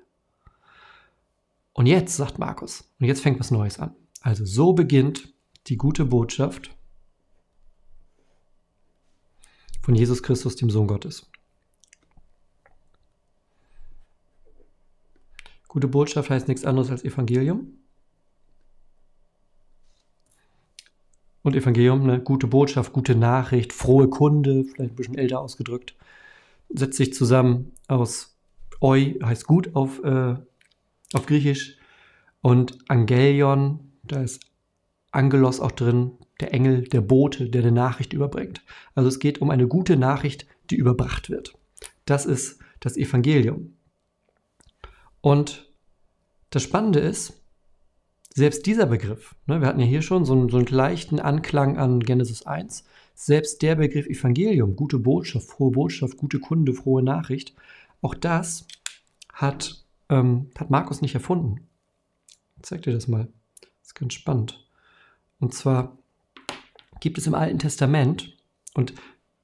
Und 1.75 1.87
jetzt, 1.87 2.17
sagt 2.17 2.39
Markus, 2.39 2.89
und 2.99 3.07
jetzt 3.07 3.21
fängt 3.21 3.41
was 3.41 3.51
Neues 3.51 3.79
an. 3.79 3.95
Also 4.21 4.45
so 4.45 4.73
beginnt 4.73 5.35
die 5.67 5.77
gute 5.77 6.05
Botschaft 6.05 6.71
von 9.83 9.95
Jesus 9.95 10.23
Christus, 10.23 10.57
dem 10.57 10.71
Sohn 10.71 10.87
Gottes. 10.87 11.31
Gute 15.69 15.89
Botschaft 15.89 16.31
heißt 16.31 16.49
nichts 16.49 16.65
anderes 16.65 16.91
als 16.91 17.05
Evangelium. 17.05 17.79
Und 21.43 21.57
Evangelium, 21.57 22.03
eine 22.03 22.23
gute 22.23 22.47
Botschaft, 22.47 22.93
gute 22.93 23.15
Nachricht, 23.15 23.73
frohe 23.73 24.09
Kunde, 24.09 24.65
vielleicht 24.65 24.93
ein 24.93 24.97
bisschen 24.97 25.19
älter 25.19 25.41
ausgedrückt, 25.41 25.95
setzt 26.71 26.97
sich 26.97 27.13
zusammen 27.13 27.73
aus 27.89 28.37
Eu, 28.81 29.21
heißt 29.23 29.47
gut 29.47 29.75
auf, 29.75 30.03
äh, 30.03 30.37
auf 31.13 31.27
Griechisch, 31.27 31.77
und 32.41 32.79
Angelion, 32.89 33.93
da 34.03 34.23
ist 34.23 34.41
Angelos 35.15 35.61
auch 35.61 35.73
drin, 35.73 36.13
der 36.41 36.53
Engel, 36.53 36.83
der 36.83 37.01
Bote, 37.01 37.49
der 37.49 37.63
eine 37.63 37.73
Nachricht 37.73 38.13
überbringt. 38.13 38.63
Also 38.95 39.09
es 39.09 39.19
geht 39.19 39.41
um 39.41 39.51
eine 39.51 39.69
gute 39.69 39.97
Nachricht, 39.97 40.47
die 40.71 40.77
überbracht 40.77 41.31
wird. 41.31 41.55
Das 42.07 42.27
ist 42.27 42.59
das 42.81 42.97
Evangelium. 42.97 43.77
Und 45.21 45.73
das 46.51 46.63
Spannende 46.63 47.01
ist, 47.01 47.41
selbst 48.35 48.67
dieser 48.67 48.87
Begriff, 48.87 49.35
ne, 49.47 49.61
wir 49.61 49.69
hatten 49.69 49.81
ja 49.81 49.87
hier 49.87 50.03
schon 50.03 50.25
so 50.25 50.33
einen, 50.33 50.49
so 50.49 50.57
einen 50.57 50.67
leichten 50.67 51.21
Anklang 51.21 51.79
an 51.79 52.01
Genesis 52.01 52.43
1, 52.43 52.85
selbst 53.15 53.63
der 53.63 53.77
Begriff 53.77 54.07
Evangelium, 54.07 54.75
gute 54.75 54.99
Botschaft, 54.99 55.47
frohe 55.49 55.71
Botschaft, 55.71 56.17
gute 56.17 56.41
Kunde, 56.41 56.75
frohe 56.75 57.03
Nachricht, 57.03 57.55
auch 58.03 58.15
das 58.15 58.67
hat, 59.33 59.85
ähm, 60.09 60.51
hat 60.59 60.69
Markus 60.69 61.01
nicht 61.01 61.15
erfunden. 61.15 61.69
Ich 62.57 62.65
zeig 62.65 62.83
dir 62.83 62.93
das 62.93 63.09
mal. 63.09 63.29
Das 63.61 63.89
ist 63.89 63.95
ganz 63.95 64.15
spannend. 64.15 64.64
Und 65.45 65.53
zwar 65.53 65.99
gibt 67.01 67.19
es 67.19 67.27
im 67.27 67.35
Alten 67.35 67.59
Testament, 67.59 68.35
und 68.73 68.95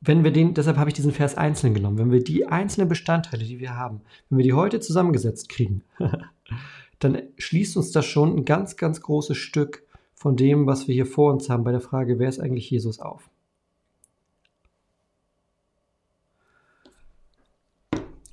wenn 0.00 0.25
wir 0.25 0.33
den, 0.33 0.54
deshalb 0.54 0.78
habe 0.78 0.88
ich 0.88 0.95
diesen 0.95 1.12
Vers 1.12 1.37
einzeln 1.37 1.75
genommen, 1.75 1.99
wenn 1.99 2.11
wir 2.11 2.25
die 2.25 2.47
einzelnen 2.47 2.88
Bestandteile, 2.88 3.45
die 3.45 3.61
wir 3.61 3.76
haben, 3.76 4.00
wenn 4.30 4.38
wir 4.38 4.45
die 4.45 4.54
heute 4.54 4.80
zusammengesetzt 4.80 5.50
kriegen, 5.50 5.83
dann 7.00 7.21
schließt 7.37 7.76
uns 7.76 7.92
das 7.92 8.07
schon 8.07 8.35
ein 8.35 8.45
ganz, 8.47 8.78
ganz 8.78 9.02
großes 9.02 9.37
Stück 9.37 9.85
von 10.14 10.38
dem, 10.38 10.66
was 10.66 10.88
wir 10.88 10.95
hier 10.95 11.04
vor 11.04 11.35
uns 11.35 11.50
haben, 11.50 11.64
bei 11.64 11.73
der 11.73 11.83
Frage, 11.83 12.19
wer 12.19 12.30
ist 12.30 12.40
eigentlich 12.40 12.71
Jesus 12.71 12.99
auf. 12.99 13.28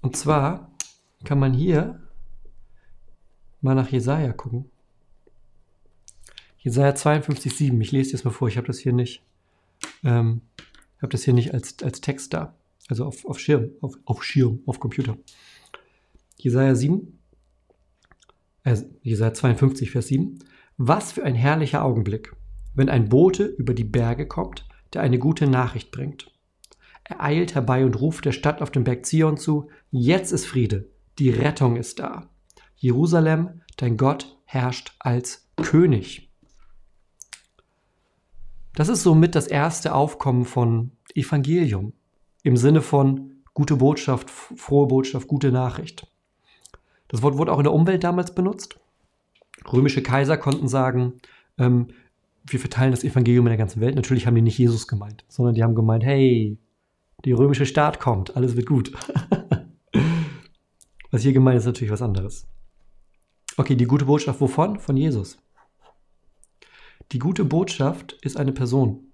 Und 0.01 0.15
zwar 0.15 0.71
kann 1.25 1.38
man 1.38 1.51
hier 1.51 2.01
mal 3.59 3.75
nach 3.75 3.89
Jesaja 3.89 4.31
gucken. 4.31 4.71
Jesaja 6.67 6.91
52,7. 6.91 7.79
Ich 7.79 7.93
lese 7.93 8.12
das 8.12 8.25
mal 8.25 8.31
vor, 8.31 8.50
ich 8.50 8.57
habe 8.57 8.67
das 8.67 8.77
hier 8.77 8.91
nicht. 8.91 9.24
Ähm, 10.03 10.41
habe 11.01 11.12
das 11.12 11.24
hier 11.24 11.33
nicht 11.33 11.53
als, 11.53 11.81
als 11.81 12.01
Text 12.01 12.33
da. 12.33 12.57
Also 12.89 13.05
auf, 13.05 13.24
auf 13.25 13.39
Schirm, 13.39 13.69
auf, 13.79 13.97
auf 14.03 14.21
Schirm, 14.21 14.59
auf 14.65 14.81
Computer. 14.81 15.17
Jesaja 16.36 16.75
7, 16.75 17.19
äh, 18.65 18.75
Jesaja 19.01 19.33
52, 19.33 19.91
Vers 19.91 20.07
7. 20.07 20.39
Was 20.75 21.13
für 21.13 21.24
ein 21.24 21.36
herrlicher 21.36 21.86
Augenblick, 21.86 22.36
wenn 22.75 22.89
ein 22.89 23.07
Bote 23.07 23.45
über 23.45 23.74
die 23.74 23.86
Berge 23.86 24.27
kommt, 24.27 24.67
der 24.93 25.03
eine 25.03 25.19
gute 25.19 25.47
Nachricht 25.47 25.91
bringt. 25.91 26.33
Er 27.05 27.24
eilt 27.24 27.55
herbei 27.55 27.86
und 27.86 27.97
ruft 27.97 28.25
der 28.25 28.33
Stadt 28.33 28.62
auf 28.62 28.71
dem 28.71 28.83
Berg 28.83 29.05
Zion 29.05 29.38
zu, 29.38 29.69
jetzt 29.89 30.33
ist 30.33 30.45
Friede, 30.45 30.89
die 31.17 31.29
Rettung 31.29 31.77
ist 31.77 32.00
da. 32.00 32.29
Jerusalem, 32.75 33.62
dein 33.77 33.95
Gott 33.95 34.38
herrscht 34.43 34.97
als 35.00 35.47
König. 35.55 36.26
Das 38.77 38.89
ist 38.89 39.01
somit 39.01 39.34
das 39.34 39.48
erste 39.48 39.96
Aufkommen 39.96 40.46
von 40.46 40.91
Evangelium 41.15 41.93
im 42.43 42.55
Sinne 42.57 42.84
von 42.84 43.31
gute 43.55 43.77
Botschaft, 43.77 44.29
frohe 44.29 44.86
Botschaft, 44.86 45.27
gute 45.27 45.51
Nachricht. 45.51 46.05
Das 47.07 47.24
Wort 47.24 47.39
wurde 47.39 47.51
auch 47.51 47.57
in 47.57 47.63
der 47.63 47.74
Umwelt 47.74 48.03
damals 48.03 48.36
benutzt. 48.36 48.79
Römische 49.74 50.03
Kaiser 50.03 50.38
konnten 50.38 50.67
sagen, 50.67 51.13
ähm, 51.57 51.88
wir 52.46 52.60
verteilen 52.60 52.91
das 52.91 53.03
Evangelium 53.03 53.48
in 53.48 53.50
der 53.50 53.57
ganzen 53.57 53.81
Welt. 53.81 53.96
Natürlich 53.96 54.27
haben 54.27 54.36
die 54.36 54.43
nicht 54.43 54.60
Jesus 54.60 54.88
gemeint, 54.88 55.25
sondern 55.27 55.55
die 55.55 55.63
haben 55.63 55.74
gemeint, 55.74 56.03
hey, 56.03 56.60
die 57.25 57.31
römische 57.31 57.65
Staat 57.65 58.00
kommt, 58.00 58.38
alles 58.38 58.55
wird 58.55 58.67
gut. 58.67 58.91
was 61.10 61.24
hier 61.24 61.34
gemeint 61.34 61.57
ist, 61.57 61.65
natürlich 61.65 61.91
was 61.91 62.03
anderes. 62.03 62.46
Okay, 63.57 63.74
die 63.74 63.86
gute 63.86 64.05
Botschaft 64.05 64.39
wovon? 64.39 64.77
Von 64.77 64.98
Jesus. 64.98 65.39
Die 67.13 67.19
gute 67.19 67.45
Botschaft 67.45 68.17
ist 68.21 68.37
eine 68.37 68.51
Person. 68.51 69.11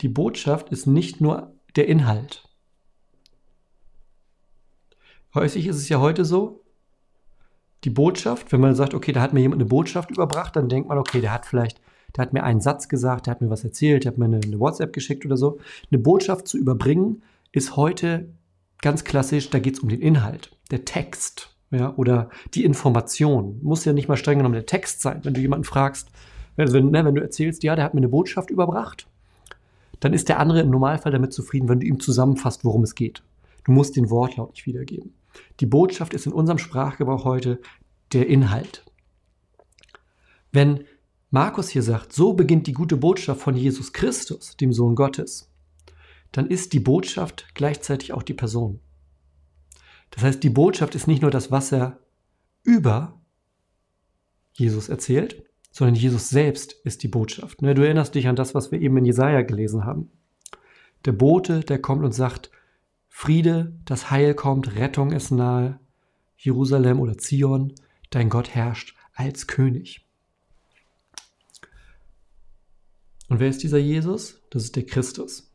Die 0.00 0.08
Botschaft 0.08 0.70
ist 0.70 0.86
nicht 0.86 1.20
nur 1.20 1.52
der 1.76 1.86
Inhalt. 1.86 2.48
Häufig 5.34 5.66
ist 5.66 5.76
es 5.76 5.88
ja 5.90 6.00
heute 6.00 6.24
so, 6.24 6.64
die 7.84 7.90
Botschaft, 7.90 8.52
wenn 8.52 8.60
man 8.60 8.74
sagt, 8.74 8.94
okay, 8.94 9.12
da 9.12 9.20
hat 9.20 9.32
mir 9.32 9.40
jemand 9.40 9.60
eine 9.60 9.68
Botschaft 9.68 10.10
überbracht, 10.10 10.56
dann 10.56 10.68
denkt 10.68 10.88
man, 10.88 10.98
okay, 10.98 11.20
der 11.20 11.32
hat 11.32 11.46
vielleicht, 11.46 11.80
der 12.16 12.22
hat 12.22 12.32
mir 12.32 12.42
einen 12.42 12.60
Satz 12.60 12.88
gesagt, 12.88 13.26
der 13.26 13.32
hat 13.32 13.40
mir 13.40 13.50
was 13.50 13.64
erzählt, 13.64 14.04
der 14.04 14.12
hat 14.12 14.18
mir 14.18 14.24
eine, 14.24 14.40
eine 14.42 14.58
WhatsApp 14.58 14.92
geschickt 14.92 15.24
oder 15.26 15.36
so. 15.36 15.58
Eine 15.90 16.00
Botschaft 16.00 16.48
zu 16.48 16.58
überbringen 16.58 17.22
ist 17.52 17.76
heute 17.76 18.32
ganz 18.80 19.04
klassisch, 19.04 19.50
da 19.50 19.58
geht 19.58 19.74
es 19.74 19.80
um 19.80 19.88
den 19.88 20.00
Inhalt, 20.00 20.56
der 20.70 20.84
Text 20.84 21.49
ja, 21.70 21.94
oder 21.96 22.30
die 22.54 22.64
Information. 22.64 23.60
Muss 23.62 23.84
ja 23.84 23.92
nicht 23.92 24.08
mal 24.08 24.16
streng 24.16 24.38
genommen 24.38 24.54
der 24.54 24.66
Text 24.66 25.00
sein. 25.02 25.20
Wenn 25.22 25.34
du 25.34 25.40
jemanden 25.40 25.64
fragst, 25.64 26.08
also 26.56 26.80
ne, 26.80 27.04
wenn 27.04 27.14
du 27.14 27.22
erzählst, 27.22 27.62
ja, 27.62 27.76
der 27.76 27.84
hat 27.84 27.94
mir 27.94 28.00
eine 28.00 28.08
Botschaft 28.08 28.50
überbracht, 28.50 29.06
dann 30.00 30.12
ist 30.12 30.28
der 30.28 30.40
andere 30.40 30.60
im 30.60 30.70
Normalfall 30.70 31.12
damit 31.12 31.32
zufrieden, 31.32 31.68
wenn 31.68 31.80
du 31.80 31.86
ihm 31.86 32.00
zusammenfasst, 32.00 32.64
worum 32.64 32.82
es 32.82 32.94
geht. 32.94 33.22
Du 33.64 33.72
musst 33.72 33.96
den 33.96 34.10
Wortlaut 34.10 34.52
nicht 34.52 34.66
wiedergeben. 34.66 35.14
Die 35.60 35.66
Botschaft 35.66 36.14
ist 36.14 36.26
in 36.26 36.32
unserem 36.32 36.58
Sprachgebrauch 36.58 37.24
heute 37.24 37.60
der 38.12 38.26
Inhalt. 38.26 38.84
Wenn 40.52 40.84
Markus 41.30 41.68
hier 41.68 41.82
sagt, 41.82 42.12
so 42.12 42.32
beginnt 42.32 42.66
die 42.66 42.72
gute 42.72 42.96
Botschaft 42.96 43.40
von 43.40 43.54
Jesus 43.54 43.92
Christus, 43.92 44.56
dem 44.56 44.72
Sohn 44.72 44.96
Gottes, 44.96 45.48
dann 46.32 46.46
ist 46.46 46.72
die 46.72 46.80
Botschaft 46.80 47.46
gleichzeitig 47.54 48.12
auch 48.12 48.24
die 48.24 48.34
Person. 48.34 48.80
Das 50.10 50.24
heißt, 50.24 50.42
die 50.42 50.50
Botschaft 50.50 50.94
ist 50.94 51.06
nicht 51.06 51.22
nur 51.22 51.30
das, 51.30 51.50
was 51.50 51.72
er 51.72 51.98
über 52.62 53.20
Jesus 54.52 54.88
erzählt, 54.88 55.44
sondern 55.70 55.94
Jesus 55.94 56.28
selbst 56.28 56.72
ist 56.84 57.02
die 57.02 57.08
Botschaft. 57.08 57.62
Ne, 57.62 57.74
du 57.74 57.82
erinnerst 57.82 58.14
dich 58.14 58.28
an 58.28 58.36
das, 58.36 58.54
was 58.54 58.72
wir 58.72 58.80
eben 58.80 58.96
in 58.96 59.04
Jesaja 59.04 59.42
gelesen 59.42 59.84
haben. 59.84 60.10
Der 61.04 61.12
Bote, 61.12 61.60
der 61.60 61.80
kommt 61.80 62.04
und 62.04 62.12
sagt, 62.12 62.50
Friede, 63.08 63.72
das 63.84 64.10
Heil 64.10 64.34
kommt, 64.34 64.76
Rettung 64.76 65.12
ist 65.12 65.30
nahe, 65.30 65.78
Jerusalem 66.36 67.00
oder 67.00 67.18
Zion, 67.18 67.74
dein 68.10 68.28
Gott 68.28 68.50
herrscht 68.50 68.96
als 69.14 69.46
König. 69.46 70.06
Und 73.28 73.38
wer 73.38 73.48
ist 73.48 73.62
dieser 73.62 73.78
Jesus? 73.78 74.42
Das 74.50 74.64
ist 74.64 74.74
der 74.74 74.84
Christus. 74.84 75.52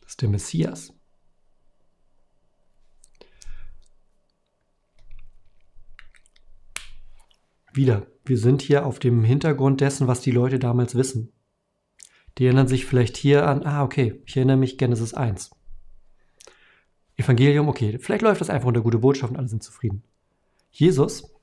Das 0.00 0.12
ist 0.12 0.22
der 0.22 0.28
Messias. 0.30 0.92
Wieder, 7.72 8.06
wir 8.24 8.38
sind 8.38 8.62
hier 8.62 8.84
auf 8.84 8.98
dem 8.98 9.22
Hintergrund 9.22 9.80
dessen, 9.80 10.08
was 10.08 10.20
die 10.20 10.32
Leute 10.32 10.58
damals 10.58 10.94
wissen. 10.94 11.32
Die 12.38 12.44
erinnern 12.44 12.68
sich 12.68 12.86
vielleicht 12.86 13.16
hier 13.16 13.46
an, 13.46 13.64
ah, 13.64 13.82
okay, 13.84 14.20
ich 14.26 14.36
erinnere 14.36 14.56
mich 14.56 14.78
Genesis 14.78 15.14
1. 15.14 15.50
Evangelium, 17.16 17.68
okay, 17.68 17.98
vielleicht 17.98 18.22
läuft 18.22 18.40
das 18.40 18.50
einfach 18.50 18.68
unter 18.68 18.80
gute 18.80 18.98
Botschaft 18.98 19.32
und 19.32 19.38
alle 19.38 19.48
sind 19.48 19.62
zufrieden. 19.62 20.02
Jesus, 20.70 21.34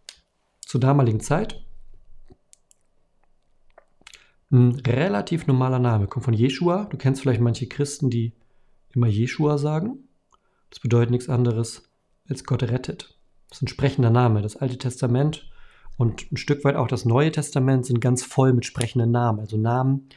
zur 0.61 0.81
damaligen 0.81 1.19
Zeit, 1.19 1.63
ein 4.49 4.75
relativ 4.79 5.45
normaler 5.45 5.79
Name, 5.79 6.07
kommt 6.07 6.25
von 6.25 6.33
Jeshua. 6.33 6.85
Du 6.85 6.97
kennst 6.97 7.21
vielleicht 7.21 7.41
manche 7.41 7.67
Christen, 7.67 8.09
die 8.09 8.33
immer 8.93 9.07
Jeshua 9.07 9.57
sagen. 9.57 10.07
Das 10.69 10.79
bedeutet 10.79 11.11
nichts 11.11 11.29
anderes 11.29 11.83
als 12.29 12.43
Gott 12.45 12.63
rettet. 12.63 13.17
Das 13.49 13.59
ist 13.59 13.63
ein 13.63 13.67
sprechender 13.67 14.09
Name. 14.09 14.41
Das 14.41 14.55
Alte 14.55 14.77
Testament 14.77 15.49
und 15.97 16.31
ein 16.31 16.37
Stück 16.37 16.63
weit 16.63 16.75
auch 16.75 16.87
das 16.87 17.05
Neue 17.05 17.31
Testament 17.31 17.85
sind 17.85 17.99
ganz 17.99 18.23
voll 18.23 18.53
mit 18.53 18.65
sprechenden 18.65 19.11
Namen. 19.11 19.39
Also 19.39 19.57
Namen, 19.57 20.09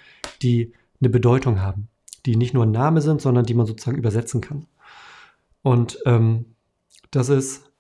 die 0.43 0.73
eine 1.01 1.09
Bedeutung 1.09 1.61
haben. 1.61 1.89
Die 2.27 2.37
nicht 2.37 2.53
nur 2.53 2.67
ein 2.67 2.71
Name 2.71 3.01
sind, 3.01 3.23
sondern 3.23 3.47
die 3.47 3.55
man 3.55 3.67
sozusagen 3.67 3.97
übersetzen 3.97 4.43
kann. 4.43 4.67
Und 5.63 5.99
ähm, 6.05 6.55
das 7.11 7.31
ist 7.31 7.71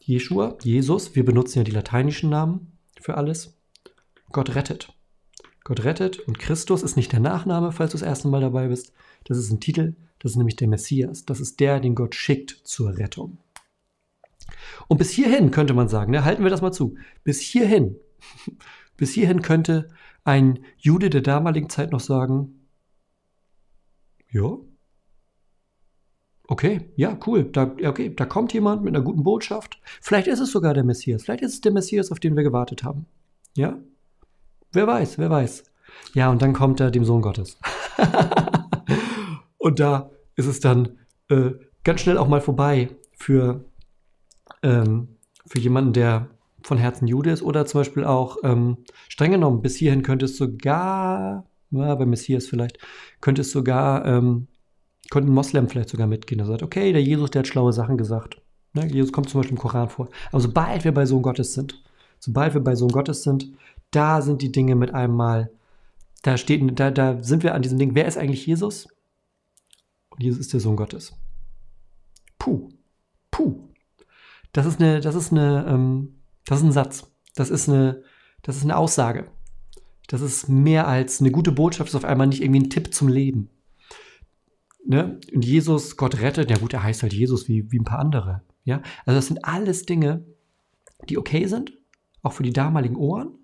Jeshua, 0.00 0.56
Jesus. 0.62 1.14
Wir 1.14 1.24
benutzen 1.24 1.58
ja 1.58 1.64
die 1.64 1.72
lateinischen 1.72 2.30
Namen 2.30 2.72
für 2.98 3.16
alles. 3.16 3.58
Gott 4.32 4.54
rettet. 4.54 4.92
Gott 5.64 5.84
rettet 5.84 6.20
und 6.20 6.38
Christus 6.38 6.82
ist 6.82 6.96
nicht 6.96 7.12
der 7.12 7.20
Nachname, 7.20 7.72
falls 7.72 7.90
du 7.90 7.98
das 7.98 8.06
erste 8.06 8.28
Mal 8.28 8.40
dabei 8.40 8.68
bist. 8.68 8.92
Das 9.24 9.36
ist 9.36 9.50
ein 9.50 9.60
Titel, 9.60 9.96
das 10.20 10.32
ist 10.32 10.36
nämlich 10.36 10.56
der 10.56 10.68
Messias. 10.68 11.24
Das 11.26 11.40
ist 11.40 11.60
der, 11.60 11.80
den 11.80 11.94
Gott 11.94 12.14
schickt 12.14 12.60
zur 12.64 12.96
Rettung. 12.96 13.38
Und 14.88 14.98
bis 14.98 15.10
hierhin 15.10 15.50
könnte 15.50 15.74
man 15.74 15.88
sagen, 15.88 16.12
ne, 16.12 16.24
halten 16.24 16.42
wir 16.42 16.50
das 16.50 16.62
mal 16.62 16.72
zu, 16.72 16.96
bis 17.24 17.40
hierhin, 17.40 17.96
bis 18.96 19.12
hierhin 19.12 19.42
könnte 19.42 19.90
ein 20.24 20.60
Jude 20.76 21.10
der 21.10 21.22
damaligen 21.22 21.68
Zeit 21.68 21.92
noch 21.92 22.00
sagen, 22.00 22.66
ja, 24.30 24.58
okay, 26.48 26.90
ja, 26.96 27.18
cool, 27.26 27.44
da, 27.44 27.74
okay, 27.84 28.14
da 28.14 28.26
kommt 28.26 28.52
jemand 28.52 28.82
mit 28.82 28.94
einer 28.94 29.04
guten 29.04 29.22
Botschaft. 29.22 29.80
Vielleicht 30.00 30.26
ist 30.26 30.40
es 30.40 30.50
sogar 30.50 30.74
der 30.74 30.84
Messias, 30.84 31.22
vielleicht 31.22 31.42
ist 31.42 31.54
es 31.54 31.60
der 31.60 31.72
Messias, 31.72 32.10
auf 32.10 32.20
den 32.20 32.36
wir 32.36 32.42
gewartet 32.42 32.82
haben. 32.82 33.06
Ja, 33.56 33.78
wer 34.72 34.86
weiß, 34.86 35.18
wer 35.18 35.30
weiß. 35.30 35.64
Ja, 36.14 36.30
und 36.30 36.42
dann 36.42 36.52
kommt 36.52 36.80
er 36.80 36.90
dem 36.90 37.04
Sohn 37.04 37.22
Gottes. 37.22 37.58
und 39.58 39.80
da 39.80 40.10
ist 40.34 40.46
es 40.46 40.60
dann 40.60 40.98
äh, 41.28 41.52
ganz 41.84 42.00
schnell 42.00 42.18
auch 42.18 42.28
mal 42.28 42.40
vorbei 42.40 42.90
für 43.12 43.64
ähm, 44.62 45.08
für 45.46 45.58
jemanden, 45.58 45.92
der 45.92 46.28
von 46.62 46.78
Herzen 46.78 47.06
Jude 47.06 47.30
ist 47.30 47.42
oder 47.42 47.66
zum 47.66 47.80
Beispiel 47.80 48.04
auch 48.04 48.38
ähm, 48.42 48.78
streng 49.08 49.30
genommen, 49.30 49.62
bis 49.62 49.76
hierhin 49.76 50.02
könnte 50.02 50.24
es 50.24 50.36
sogar, 50.36 51.44
ja, 51.70 51.94
bei 51.94 52.06
Messias 52.06 52.46
vielleicht, 52.46 52.78
könnte 53.20 53.42
es 53.42 53.52
sogar, 53.52 54.04
ähm, 54.04 54.48
ein 55.14 55.28
Moslem 55.28 55.68
vielleicht 55.68 55.90
sogar 55.90 56.06
mitgehen. 56.06 56.38
Der 56.38 56.46
sagt, 56.46 56.62
okay, 56.62 56.92
der 56.92 57.02
Jesus, 57.02 57.30
der 57.30 57.40
hat 57.40 57.46
schlaue 57.46 57.72
Sachen 57.72 57.96
gesagt. 57.96 58.40
Ne? 58.72 58.86
Jesus 58.86 59.12
kommt 59.12 59.28
zum 59.28 59.40
Beispiel 59.40 59.56
im 59.56 59.60
Koran 59.60 59.88
vor. 59.88 60.08
Aber 60.32 60.40
sobald 60.40 60.84
wir 60.84 60.92
bei 60.92 61.06
Sohn 61.06 61.22
Gottes 61.22 61.54
sind, 61.54 61.82
sobald 62.18 62.54
wir 62.54 62.60
bei 62.60 62.74
Sohn 62.74 62.90
Gottes 62.90 63.22
sind, 63.22 63.52
da 63.90 64.20
sind 64.20 64.42
die 64.42 64.52
Dinge 64.52 64.74
mit 64.74 64.94
einem 64.94 65.14
Mal, 65.14 65.50
da 66.22 66.36
steht, 66.36 66.78
da, 66.78 66.90
da 66.90 67.22
sind 67.22 67.42
wir 67.44 67.54
an 67.54 67.62
diesem 67.62 67.78
Ding, 67.78 67.94
wer 67.94 68.06
ist 68.06 68.18
eigentlich 68.18 68.46
Jesus? 68.46 68.88
Und 70.10 70.22
Jesus 70.22 70.40
ist 70.40 70.52
der 70.52 70.60
Sohn 70.60 70.76
Gottes. 70.76 71.12
Puh, 72.38 72.68
puh. 73.30 73.60
Das 74.56 74.64
ist 74.64 74.80
eine, 74.80 75.00
das 75.00 75.14
ist 75.14 75.32
eine, 75.32 75.66
ähm, 75.68 76.22
das 76.46 76.60
ist 76.60 76.64
ein 76.64 76.72
Satz. 76.72 77.12
Das 77.34 77.50
ist 77.50 77.68
eine, 77.68 78.02
das 78.40 78.56
ist 78.56 78.62
eine 78.62 78.78
Aussage. 78.78 79.30
Das 80.06 80.22
ist 80.22 80.48
mehr 80.48 80.88
als 80.88 81.20
eine 81.20 81.30
gute 81.30 81.52
Botschaft, 81.52 81.90
ist 81.90 81.94
auf 81.94 82.06
einmal 82.06 82.26
nicht 82.26 82.42
irgendwie 82.42 82.60
ein 82.60 82.70
Tipp 82.70 82.94
zum 82.94 83.08
Leben. 83.08 83.50
Ne? 84.82 85.20
Und 85.34 85.44
Jesus, 85.44 85.98
Gott 85.98 86.22
rettet, 86.22 86.50
ja 86.50 86.56
gut, 86.56 86.72
er 86.72 86.82
heißt 86.82 87.02
halt 87.02 87.12
Jesus 87.12 87.48
wie, 87.48 87.70
wie 87.70 87.78
ein 87.78 87.84
paar 87.84 87.98
andere. 87.98 88.44
Ja? 88.64 88.80
Also 89.04 89.18
das 89.18 89.26
sind 89.26 89.44
alles 89.44 89.84
Dinge, 89.84 90.24
die 91.06 91.18
okay 91.18 91.46
sind, 91.48 91.76
auch 92.22 92.32
für 92.32 92.42
die 92.42 92.54
damaligen 92.54 92.96
Ohren. 92.96 93.34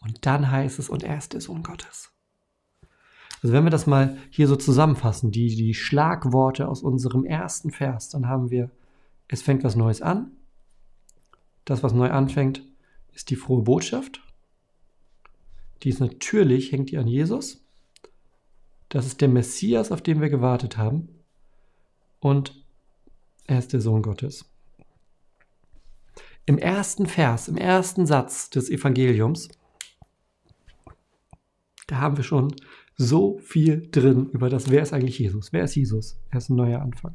Und 0.00 0.26
dann 0.26 0.50
heißt 0.50 0.78
es, 0.78 0.90
und 0.90 1.02
er 1.02 1.16
ist 1.16 1.32
der 1.32 1.40
Sohn 1.40 1.62
Gottes. 1.62 2.13
Also 3.44 3.52
wenn 3.52 3.64
wir 3.64 3.70
das 3.70 3.86
mal 3.86 4.16
hier 4.30 4.48
so 4.48 4.56
zusammenfassen, 4.56 5.30
die, 5.30 5.54
die 5.54 5.74
Schlagworte 5.74 6.66
aus 6.66 6.82
unserem 6.82 7.26
ersten 7.26 7.70
Vers, 7.72 8.08
dann 8.08 8.26
haben 8.26 8.48
wir, 8.50 8.70
es 9.28 9.42
fängt 9.42 9.64
was 9.64 9.76
Neues 9.76 10.00
an. 10.00 10.32
Das, 11.66 11.82
was 11.82 11.92
neu 11.92 12.10
anfängt, 12.10 12.62
ist 13.12 13.28
die 13.28 13.36
frohe 13.36 13.60
Botschaft. 13.60 14.22
Die 15.82 15.90
ist 15.90 16.00
natürlich, 16.00 16.72
hängt 16.72 16.90
die 16.90 16.96
an 16.96 17.06
Jesus. 17.06 17.62
Das 18.88 19.04
ist 19.04 19.20
der 19.20 19.28
Messias, 19.28 19.92
auf 19.92 20.00
den 20.00 20.22
wir 20.22 20.30
gewartet 20.30 20.78
haben. 20.78 21.10
Und 22.20 22.64
er 23.46 23.58
ist 23.58 23.74
der 23.74 23.82
Sohn 23.82 24.00
Gottes. 24.00 24.50
Im 26.46 26.56
ersten 26.56 27.04
Vers, 27.04 27.48
im 27.48 27.58
ersten 27.58 28.06
Satz 28.06 28.48
des 28.48 28.70
Evangeliums, 28.70 29.50
da 31.86 31.98
haben 31.98 32.16
wir 32.16 32.24
schon 32.24 32.54
so 32.96 33.38
viel 33.38 33.88
drin 33.90 34.30
über 34.30 34.48
das, 34.48 34.70
wer 34.70 34.82
ist 34.82 34.92
eigentlich 34.92 35.18
Jesus? 35.18 35.52
Wer 35.52 35.64
ist 35.64 35.74
Jesus? 35.74 36.20
Er 36.30 36.38
ist 36.38 36.50
ein 36.50 36.56
neuer 36.56 36.80
Anfang. 36.80 37.14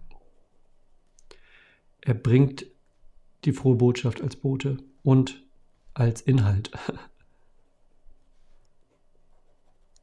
Er 2.01 2.13
bringt 2.13 2.65
die 3.45 3.53
frohe 3.53 3.75
Botschaft 3.75 4.21
als 4.21 4.35
Bote 4.35 4.77
und 5.03 5.43
als 5.93 6.21
Inhalt. 6.21 6.71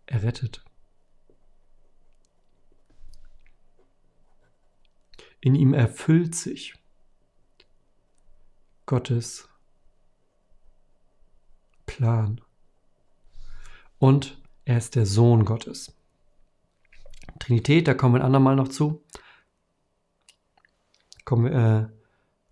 Er 0.09 0.23
rettet. 0.23 0.65
In 5.41 5.57
ihm 5.57 5.75
erfüllt 5.75 6.37
sich 6.37 6.75
Gottes 8.87 9.49
Plan. 11.87 12.41
Und 13.99 14.41
er 14.67 14.77
ist 14.77 14.97
der 14.97 15.07
Sohn 15.07 15.45
Gottes. 15.47 15.95
Trinität, 17.39 17.89
da 17.89 17.95
kommen 17.95 18.15
wir 18.15 18.21
ein 18.21 18.27
andermal 18.27 18.57
noch 18.57 18.69
zu. 18.69 19.03
Kommen, 21.25 21.47
äh, 21.53 21.87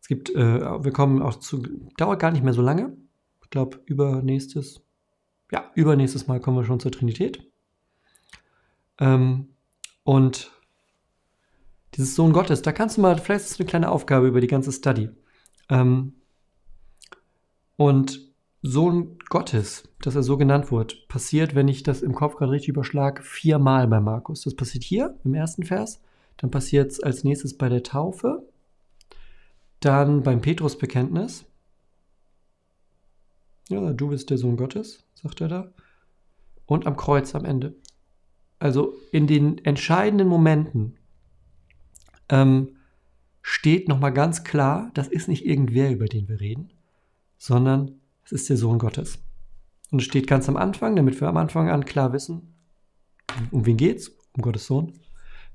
es 0.00 0.09
gibt, 0.09 0.31
äh, 0.31 0.85
wir 0.85 0.92
kommen 0.92 1.22
auch 1.22 1.35
zu, 1.35 1.62
dauert 1.96 2.20
gar 2.20 2.31
nicht 2.31 2.44
mehr 2.44 2.55
so 2.55 2.62
lange. 2.62 2.96
Ich 3.42 3.50
glaube, 3.50 3.81
übernächstes, 3.87 4.83
ja, 5.50 5.70
übernächstes 5.74 6.27
Mal 6.27 6.40
kommen 6.40 6.57
wir 6.57 6.64
schon 6.64 6.81
zur 6.81 6.92
Trinität. 6.92 7.50
Ähm, 8.98 9.48
und 10.05 10.53
dieses 11.94 12.14
Sohn 12.14 12.33
Gottes, 12.33 12.62
da 12.62 12.72
kannst 12.72 12.96
du 12.96 13.00
mal, 13.00 13.18
vielleicht 13.18 13.44
ist 13.44 13.53
es 13.53 13.61
eine 13.61 13.68
kleine 13.68 13.90
Aufgabe 13.90 14.29
über 14.29 14.40
die 14.40 14.46
ganze 14.46 14.72
Study. 14.72 15.11
Ähm, 15.68 16.14
und 17.77 18.34
Sohn 18.66 19.18
Gottes, 19.29 19.87
dass 20.00 20.14
er 20.14 20.22
so 20.22 20.38
genannt 20.38 20.72
wird, 20.72 21.07
passiert, 21.07 21.55
wenn 21.55 21.68
ich 21.68 21.83
das 21.83 22.00
im 22.00 22.14
Kopf 22.14 22.37
gerade 22.37 22.53
richtig 22.53 22.70
überschlage, 22.70 23.22
viermal 23.22 23.87
bei 23.88 24.00
Markus. 24.00 24.40
Das 24.40 24.57
passiert 24.57 24.85
hier 24.85 25.18
im 25.22 25.35
ersten 25.35 25.64
Vers, 25.64 26.00
dann 26.38 26.50
passiert 26.50 26.90
es 26.90 27.03
als 27.03 27.24
nächstes 27.24 27.59
bei 27.59 27.68
der 27.68 27.83
Taufe, 27.83 28.48
dann 29.81 30.22
beim 30.22 30.40
Petrusbekenntnis. 30.40 31.44
Ja, 33.68 33.92
du 33.92 34.09
bist 34.09 34.31
der 34.31 34.38
Sohn 34.38 34.57
Gottes, 34.57 35.05
sagt 35.12 35.42
er 35.42 35.48
da. 35.48 35.72
Und 36.64 36.87
am 36.87 36.96
Kreuz 36.96 37.35
am 37.35 37.44
Ende. 37.44 37.77
Also 38.59 38.94
in 39.12 39.27
den 39.27 39.62
entscheidenden 39.66 40.27
Momenten 40.27 40.96
ähm, 42.31 42.77
steht 43.42 43.88
nochmal 43.88 44.14
ganz 44.14 44.42
klar, 44.42 44.90
das 44.94 45.09
ist 45.09 45.29
nicht 45.29 45.44
irgendwer, 45.44 45.90
über 45.90 46.07
den 46.07 46.31
wir 46.31 46.40
reden, 46.40 46.70
sondern 47.37 48.00
es 48.25 48.33
ist 48.33 48.49
der 48.49 48.57
Sohn 48.57 48.79
Gottes. 48.79 49.19
Und 49.91 50.01
es 50.01 50.05
steht 50.05 50.27
ganz 50.27 50.49
am 50.49 50.57
Anfang, 50.57 50.97
damit 50.97 51.21
wir 51.21 51.29
am 51.29 51.37
Anfang 51.37 51.69
an 51.69 51.85
klar 51.85 52.13
wissen, 52.13 52.55
um 53.51 53.67
wen 53.67 53.77
geht's, 53.77 54.11
um 54.33 54.43
Gottes 54.43 54.67
Sohn. 54.67 54.93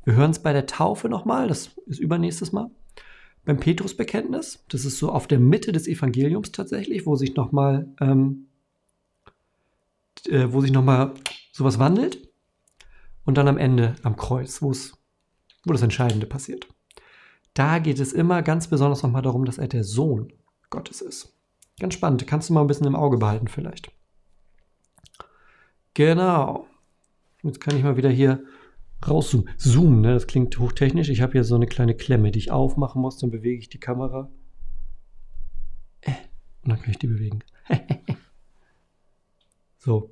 Wir 0.05 0.15
hören 0.15 0.31
es 0.31 0.39
bei 0.39 0.53
der 0.53 0.65
Taufe 0.65 1.09
nochmal, 1.09 1.47
das 1.47 1.71
ist 1.85 1.99
übernächstes 1.99 2.51
Mal. 2.51 2.71
Beim 3.45 3.59
Petrusbekenntnis, 3.59 4.63
das 4.69 4.85
ist 4.85 4.99
so 4.99 5.11
auf 5.11 5.27
der 5.27 5.39
Mitte 5.39 5.71
des 5.71 5.87
Evangeliums 5.87 6.51
tatsächlich, 6.51 7.05
wo 7.05 7.15
sich 7.15 7.35
nochmal, 7.35 7.87
ähm, 7.99 8.47
äh, 10.27 10.47
wo 10.51 10.61
sich 10.61 10.71
nochmal 10.71 11.13
sowas 11.51 11.79
wandelt. 11.79 12.29
Und 13.25 13.37
dann 13.37 13.47
am 13.47 13.57
Ende 13.57 13.95
am 14.03 14.15
Kreuz, 14.15 14.61
wo 14.61 14.73
wo 15.65 15.73
das 15.73 15.81
Entscheidende 15.81 16.25
passiert. 16.25 16.67
Da 17.53 17.79
geht 17.79 17.99
es 17.99 18.13
immer 18.13 18.41
ganz 18.41 18.67
besonders 18.67 19.03
nochmal 19.03 19.21
darum, 19.21 19.45
dass 19.45 19.57
er 19.57 19.67
der 19.67 19.83
Sohn 19.83 20.31
Gottes 20.69 21.01
ist. 21.01 21.38
Ganz 21.79 21.93
spannend, 21.93 22.27
kannst 22.27 22.49
du 22.49 22.53
mal 22.53 22.61
ein 22.61 22.67
bisschen 22.67 22.87
im 22.87 22.95
Auge 22.95 23.17
behalten 23.17 23.47
vielleicht. 23.47 23.91
Genau. 25.93 26.67
Jetzt 27.41 27.61
kann 27.61 27.75
ich 27.75 27.83
mal 27.83 27.97
wieder 27.97 28.09
hier 28.09 28.43
rauszoomen. 29.07 29.49
Zoom, 29.57 30.01
ne? 30.01 30.13
das 30.13 30.27
klingt 30.27 30.57
hochtechnisch. 30.59 31.09
Ich 31.09 31.21
habe 31.21 31.33
hier 31.33 31.43
so 31.43 31.55
eine 31.55 31.67
kleine 31.67 31.95
Klemme, 31.95 32.31
die 32.31 32.39
ich 32.39 32.51
aufmachen 32.51 33.01
muss, 33.01 33.17
dann 33.17 33.31
bewege 33.31 33.59
ich 33.59 33.69
die 33.69 33.79
Kamera. 33.79 34.29
Äh, 36.01 36.11
und 36.63 36.69
dann 36.69 36.81
kann 36.81 36.91
ich 36.91 36.99
die 36.99 37.07
bewegen. 37.07 37.39
so. 39.77 40.11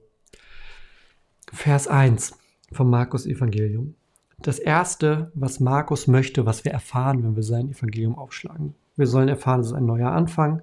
Vers 1.51 1.87
1 1.87 2.37
vom 2.71 2.89
Markus 2.89 3.25
Evangelium. 3.25 3.95
Das 4.39 4.59
erste, 4.59 5.31
was 5.33 5.59
Markus 5.59 6.07
möchte, 6.07 6.45
was 6.45 6.63
wir 6.63 6.71
erfahren, 6.71 7.23
wenn 7.23 7.35
wir 7.35 7.43
sein 7.43 7.69
Evangelium 7.69 8.17
aufschlagen. 8.17 8.75
Wir 8.95 9.07
sollen 9.07 9.29
erfahren, 9.29 9.61
es 9.61 9.67
ist 9.67 9.73
ein 9.73 9.85
neuer 9.85 10.11
Anfang. 10.11 10.61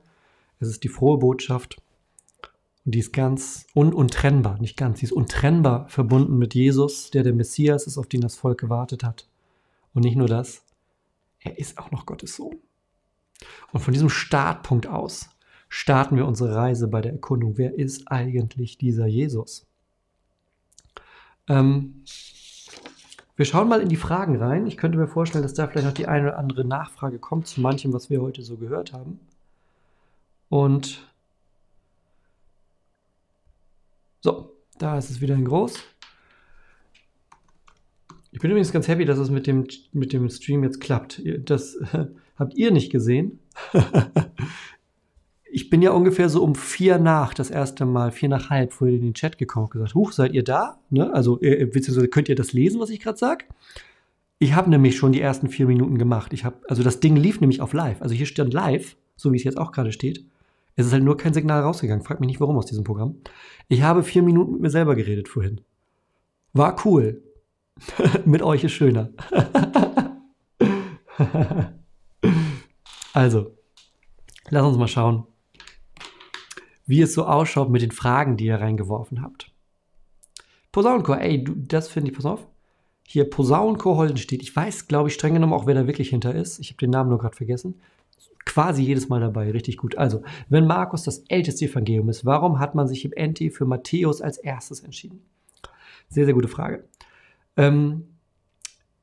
Es 0.61 0.69
ist 0.69 0.85
die 0.85 0.89
frohe 0.89 1.19
Botschaft. 1.19 1.81
Und 2.85 2.95
die 2.95 2.99
ist 2.99 3.13
ganz 3.13 3.67
un 3.75 3.95
untrennbar, 3.95 4.61
nicht 4.61 4.77
ganz, 4.77 5.01
sie 5.01 5.07
ist 5.07 5.13
untrennbar 5.13 5.89
verbunden 5.89 6.37
mit 6.37 6.55
Jesus, 6.55 7.11
der 7.11 7.23
der 7.23 7.33
Messias 7.33 7.87
ist, 7.87 7.97
auf 7.97 8.07
den 8.07 8.21
das 8.21 8.37
Volk 8.37 8.61
gewartet 8.61 9.05
hat. 9.05 9.27
Und 9.95 10.05
nicht 10.05 10.17
nur 10.17 10.29
das, 10.29 10.63
er 11.39 11.59
ist 11.59 11.79
auch 11.79 11.91
noch 11.91 12.05
Gottes 12.05 12.37
Sohn. 12.37 12.57
Und 13.73 13.81
von 13.81 13.95
diesem 13.95 14.11
Startpunkt 14.11 14.87
aus 14.87 15.31
starten 15.69 16.17
wir 16.17 16.27
unsere 16.27 16.55
Reise 16.55 16.89
bei 16.89 17.01
der 17.01 17.13
Erkundung. 17.13 17.57
Wer 17.57 17.79
ist 17.79 18.11
eigentlich 18.11 18.79
dieser 18.79 19.07
Jesus? 19.07 19.67
Ähm, 21.49 22.05
wir 23.37 23.45
schauen 23.45 23.69
mal 23.69 23.81
in 23.81 23.89
die 23.89 23.97
Fragen 23.97 24.37
rein. 24.37 24.67
Ich 24.67 24.77
könnte 24.77 24.99
mir 24.99 25.09
vorstellen, 25.09 25.43
dass 25.43 25.55
da 25.55 25.67
vielleicht 25.67 25.87
noch 25.87 25.95
die 25.95 26.07
eine 26.07 26.29
oder 26.29 26.39
andere 26.39 26.65
Nachfrage 26.65 27.19
kommt 27.19 27.47
zu 27.47 27.61
manchem, 27.61 27.93
was 27.93 28.11
wir 28.11 28.21
heute 28.23 28.43
so 28.43 28.57
gehört 28.57 28.93
haben. 28.93 29.19
Und 30.55 31.05
so, 34.21 34.53
da 34.79 34.97
ist 34.97 35.11
es 35.11 35.21
wieder 35.21 35.35
in 35.35 35.47
groß. 35.47 35.81
Ich 38.31 38.39
bin 38.39 38.53
übrigens 38.53 38.71
ganz 38.71 38.87
happy, 38.87 39.05
dass 39.05 39.19
es 39.19 39.31
mit 39.31 39.49
dem, 39.49 39.67
mit 39.91 40.13
dem 40.13 40.31
Stream 40.31 40.63
jetzt 40.63 40.81
klappt. 40.81 41.21
Das 41.41 41.75
äh, 41.75 42.07
habt 42.39 42.55
ihr 42.55 42.71
nicht 42.71 42.93
gesehen. 42.93 43.41
ich 45.51 45.71
bin 45.71 45.83
ja 45.83 45.91
ungefähr 45.91 46.29
so 46.29 46.45
um 46.45 46.55
vier 46.55 46.99
nach 46.99 47.35
das 47.35 47.51
erste 47.51 47.85
Mal, 47.85 48.13
vier 48.13 48.29
nach 48.29 48.49
halb, 48.49 48.75
vorher 48.75 48.95
in 48.95 49.03
den 49.03 49.15
Chat 49.15 49.39
gekommen 49.39 49.65
und 49.65 49.73
gesagt, 49.73 49.97
huch, 49.97 50.13
seid 50.13 50.35
ihr 50.35 50.45
da? 50.45 50.79
Ne? 50.89 51.13
Also, 51.13 51.41
äh, 51.43 51.65
beziehungsweise 51.65 52.07
könnt 52.07 52.29
ihr 52.29 52.37
das 52.37 52.53
lesen, 52.53 52.79
was 52.79 52.91
ich 52.91 53.01
gerade 53.01 53.19
sage? 53.19 53.47
Ich 54.39 54.55
habe 54.55 54.71
nämlich 54.71 54.97
schon 54.97 55.11
die 55.11 55.21
ersten 55.21 55.49
vier 55.49 55.67
Minuten 55.67 55.99
gemacht. 55.99 56.33
Ich 56.33 56.45
habe, 56.45 56.59
also 56.69 56.85
das 56.85 57.01
Ding 57.01 57.17
lief 57.17 57.41
nämlich 57.41 57.61
auf 57.61 57.73
live. 57.73 58.01
Also 58.01 58.15
hier 58.15 58.27
stand 58.27 58.55
live, 58.55 58.97
so 59.17 59.33
wie 59.33 59.37
es 59.37 59.43
jetzt 59.43 59.59
auch 59.59 59.73
gerade 59.73 59.91
steht. 59.91 60.25
Es 60.77 60.87
ist 60.87 60.93
halt 60.93 61.05
nur 61.05 61.17
kein 61.17 61.35
Signal 61.35 61.63
rausgegangen. 61.63 62.05
Frag 62.05 62.21
mich 62.21 62.27
nicht, 62.27 62.41
warum 62.41 62.57
aus 62.57 62.67
diesem 62.67 62.85
Programm. 62.85 63.17
Ich 63.69 63.83
habe 63.83 64.03
vier 64.03 64.23
Minuten 64.23 64.53
mit 64.53 64.61
mir 64.63 64.71
selber 64.71 64.97
geredet 64.97 65.29
vorhin. 65.29 65.61
War 66.53 66.85
cool. 66.85 67.23
mit 68.25 68.43
euch 68.43 68.65
ist 68.65 68.73
schöner. 68.73 69.11
also, 73.13 73.57
lass 74.51 74.67
uns 74.67 74.77
mal 74.77 74.89
schauen, 74.89 75.27
wie 76.87 77.03
es 77.03 77.15
so 77.15 77.25
ausschaut 77.25 77.71
mit 77.71 77.83
den 77.83 77.93
Fragen, 77.93 78.37
die 78.37 78.47
ihr 78.47 78.61
reingeworfen 78.61 79.23
habt. 79.23 79.53
Posaunenchor, 80.73 81.21
ey, 81.21 81.43
du, 81.43 81.55
das 81.55 81.89
finde 81.89 82.11
ich, 82.11 82.17
pass 82.17 82.27
auf. 82.27 82.47
Hier 83.07 83.31
Posaunenchor 83.31 83.97
Holdenstedt. 83.97 84.43
Ich 84.43 84.55
weiß, 84.55 84.89
glaube 84.89 85.09
ich, 85.09 85.15
streng 85.15 85.35
genommen 85.35 85.53
auch, 85.53 85.67
wer 85.67 85.75
da 85.75 85.87
wirklich 85.87 86.11
hinter 86.11 86.35
ist. 86.35 86.59
Ich 86.59 86.71
habe 86.71 86.79
den 86.79 86.91
Namen 86.91 87.11
nur 87.11 87.19
gerade 87.19 87.37
vergessen 87.37 87.81
quasi 88.55 88.85
jedes 88.85 89.09
Mal 89.09 89.21
dabei, 89.21 89.51
richtig 89.51 89.79
gut. 89.79 89.99
Also, 89.99 90.23
wenn 90.49 90.65
Markus 90.65 91.03
das 91.03 91.25
älteste 91.29 91.65
Evangelium 91.65 92.09
ist, 92.09 92.25
warum 92.25 92.61
hat 92.61 92.77
man 92.77 92.87
sich 92.87 93.05
im 93.05 93.11
NT 93.11 93.53
für 93.53 93.65
Matthäus 93.65 94.23
als 94.23 94.39
erstes 94.39 94.79
entschieden? 94.79 95.23
Sehr, 96.09 96.25
sehr 96.25 96.35
gute 96.35 96.47
Frage. 96.47 96.85
Ähm, 97.57 98.05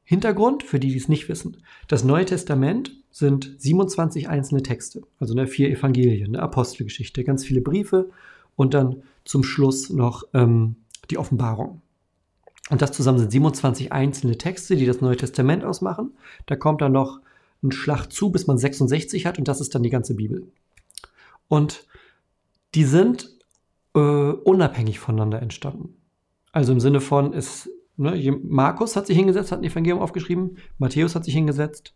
Hintergrund, 0.06 0.64
für 0.64 0.80
die, 0.80 0.88
die 0.88 0.98
es 0.98 1.10
nicht 1.10 1.28
wissen. 1.28 1.58
Das 1.90 2.06
Neue 2.06 2.24
Testament 2.24 2.94
sind 3.10 3.54
27 3.58 4.30
einzelne 4.30 4.64
Texte, 4.64 5.02
also 5.20 5.34
ne, 5.34 5.48
vier 5.48 5.70
Evangelien, 5.70 6.34
eine 6.34 6.44
Apostelgeschichte, 6.44 7.26
ganz 7.26 7.44
viele 7.44 7.60
Briefe 7.60 8.10
und 8.56 8.74
dann 8.74 9.04
zum 9.26 9.44
Schluss 9.44 9.90
noch 9.90 10.24
ähm, 10.34 10.78
die 11.10 11.18
Offenbarung. 11.18 11.82
Und 12.70 12.82
das 12.82 12.94
zusammen 12.94 13.20
sind 13.20 13.34
27 13.34 13.92
einzelne 13.92 14.38
Texte, 14.38 14.78
die 14.78 14.86
das 14.86 15.02
Neue 15.02 15.18
Testament 15.18 15.66
ausmachen. 15.66 16.12
Da 16.46 16.56
kommt 16.56 16.80
dann 16.82 16.94
noch 16.94 17.20
einen 17.62 17.72
Schlag 17.72 18.08
zu, 18.08 18.32
bis 18.32 18.48
man 18.48 18.58
66 18.58 19.26
hat 19.26 19.38
und 19.38 19.48
das 19.48 19.62
ist 19.62 19.76
dann 19.76 19.84
die 19.84 19.90
ganze 19.90 20.16
Bibel. 20.16 20.48
Und 21.48 21.86
die 22.76 22.86
sind 22.86 23.30
äh, 23.94 24.00
unabhängig 24.00 25.00
voneinander 25.00 25.42
entstanden. 25.42 25.96
Also 26.52 26.72
im 26.74 26.80
Sinne 26.80 27.02
von, 27.02 27.34
ist, 27.34 27.70
ne, 27.98 28.40
Markus 28.44 28.96
hat 28.96 29.08
sich 29.08 29.18
hingesetzt, 29.18 29.52
hat 29.52 29.60
ein 29.60 29.66
Evangelium 29.66 30.00
aufgeschrieben, 30.00 30.58
Matthäus 30.78 31.16
hat 31.16 31.26
sich 31.26 31.34
hingesetzt. 31.34 31.94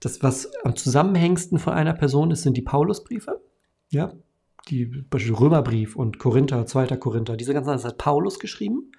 Das, 0.00 0.22
was 0.22 0.50
am 0.64 0.76
zusammenhängsten 0.76 1.58
von 1.58 1.74
einer 1.74 1.92
Person 1.92 2.30
ist, 2.30 2.42
sind 2.42 2.56
die 2.56 2.62
Paulusbriefe. 2.62 3.40
Ja, 3.90 4.14
die 4.68 4.86
Beispiel 4.86 5.34
Römerbrief 5.34 5.96
und 5.96 6.18
Korinther, 6.18 6.66
2. 6.66 6.96
Korinther, 6.96 7.36
diese 7.36 7.52
ganzen 7.52 7.78
Sachen 7.78 7.90
hat 7.90 7.98
Paulus 7.98 8.38
geschrieben, 8.38 8.92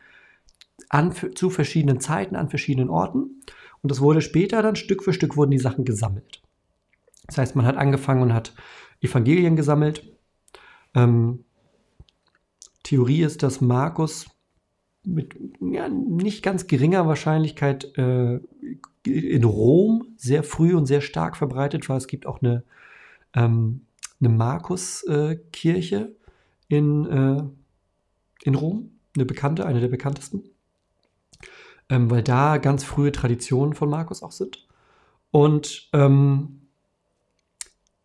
an, 0.90 1.14
zu 1.36 1.50
verschiedenen 1.50 2.00
Zeiten, 2.00 2.36
an 2.36 2.50
verschiedenen 2.50 2.90
Orten. 2.90 3.42
Und 3.82 3.91
das 3.91 4.02
wurde 4.02 4.22
später 4.22 4.62
dann 4.62 4.76
Stück 4.76 5.04
für 5.04 5.13
Stück 5.13 5.38
wurden 5.38 5.52
die 5.52 5.58
Sachen 5.58 5.86
gesammelt. 5.86 6.41
Das 7.28 7.38
heißt, 7.38 7.56
man 7.56 7.65
hat 7.65 7.78
angefangen 7.78 8.22
und 8.22 8.34
hat 8.34 8.54
Evangelien 9.02 9.56
gesammelt. 9.56 10.06
Ähm, 10.94 11.46
Theorie 12.84 13.24
ist, 13.24 13.44
dass 13.44 13.62
Markus 13.62 14.28
mit 15.04 15.36
ja, 15.60 15.89
nicht 15.89 16.44
ganz 16.44 16.67
geringer 16.67 17.08
Wahrscheinlichkeit 17.08 17.98
äh, 17.98 18.39
in 19.04 19.44
Rom 19.44 20.13
sehr 20.17 20.44
früh 20.44 20.76
und 20.76 20.86
sehr 20.86 21.02
stark 21.02 21.36
verbreitet 21.38 21.89
war. 21.89 21.98
Es 21.98 22.08
gibt 22.08 22.26
auch 22.28 22.41
eine, 22.41 22.63
ähm, 23.34 23.86
eine 24.20 24.30
Markus-Kirche 24.30 26.15
äh, 26.70 26.76
in, 26.76 27.06
äh, 27.06 27.44
in 28.44 28.56
Rom, 28.56 28.91
eine 29.15 29.26
bekannte, 29.26 29.65
eine 29.65 29.80
der 29.80 29.88
bekanntesten 29.88 30.44
ähm, 31.92 32.10
weil 32.10 32.24
da 32.24 32.58
ganz 32.58 32.84
frühe 32.84 33.12
Traditionen 33.12 33.74
von 33.76 33.90
Markus 33.90 34.24
auch 34.24 34.32
sind. 34.32 34.66
Und 35.30 35.90
ähm, 35.94 36.62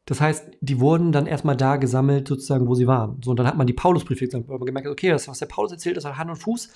das 0.04 0.20
heißt, 0.20 0.48
die 0.60 0.80
wurden 0.80 1.12
dann 1.12 1.26
erstmal 1.26 1.56
da 1.56 1.76
gesammelt, 1.76 2.28
sozusagen, 2.28 2.66
wo 2.68 2.74
sie 2.74 2.86
waren. 2.86 3.20
So, 3.24 3.30
und 3.30 3.38
dann 3.38 3.46
hat 3.46 3.56
man 3.56 3.66
die 3.66 3.72
Paulusbriefe 3.72 4.26
gesammelt, 4.26 4.48
weil 4.48 4.58
man 4.58 4.66
gemerkt 4.66 4.86
hat, 4.86 4.92
okay, 4.92 5.08
das, 5.08 5.26
was 5.28 5.38
der 5.38 5.46
Paulus 5.46 5.72
erzählt, 5.72 5.96
das 5.96 6.04
hat 6.04 6.18
Hand 6.18 6.30
und 6.30 6.36
Fuß. 6.36 6.70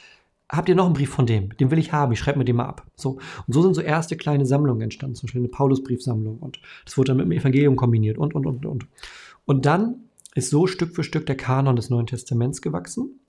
Habt 0.48 0.68
ihr 0.68 0.74
noch 0.74 0.86
einen 0.86 0.94
Brief 0.94 1.10
von 1.10 1.26
dem? 1.26 1.56
Den 1.58 1.70
will 1.70 1.78
ich 1.78 1.92
haben, 1.92 2.12
ich 2.12 2.18
schreibe 2.18 2.38
mir 2.38 2.44
den 2.44 2.56
mal 2.56 2.66
ab. 2.66 2.86
So. 2.96 3.18
Und 3.46 3.52
so 3.52 3.62
sind 3.62 3.74
so 3.74 3.80
erste 3.80 4.16
kleine 4.16 4.46
Sammlungen 4.46 4.82
entstanden, 4.82 5.14
zum 5.14 5.26
Beispiel 5.26 5.42
eine 5.42 5.48
Paulusbriefsammlung. 5.48 6.38
Und 6.38 6.60
das 6.84 6.96
wurde 6.96 7.08
dann 7.08 7.18
mit 7.18 7.26
dem 7.26 7.32
Evangelium 7.32 7.76
kombiniert 7.76 8.18
und, 8.18 8.34
und, 8.34 8.46
und, 8.46 8.66
und. 8.66 8.86
Und 9.46 9.66
dann 9.66 9.96
ist 10.34 10.50
so 10.50 10.66
Stück 10.66 10.94
für 10.94 11.04
Stück 11.04 11.26
der 11.26 11.36
Kanon 11.36 11.76
des 11.76 11.90
Neuen 11.90 12.06
Testaments 12.06 12.62
gewachsen 12.62 13.19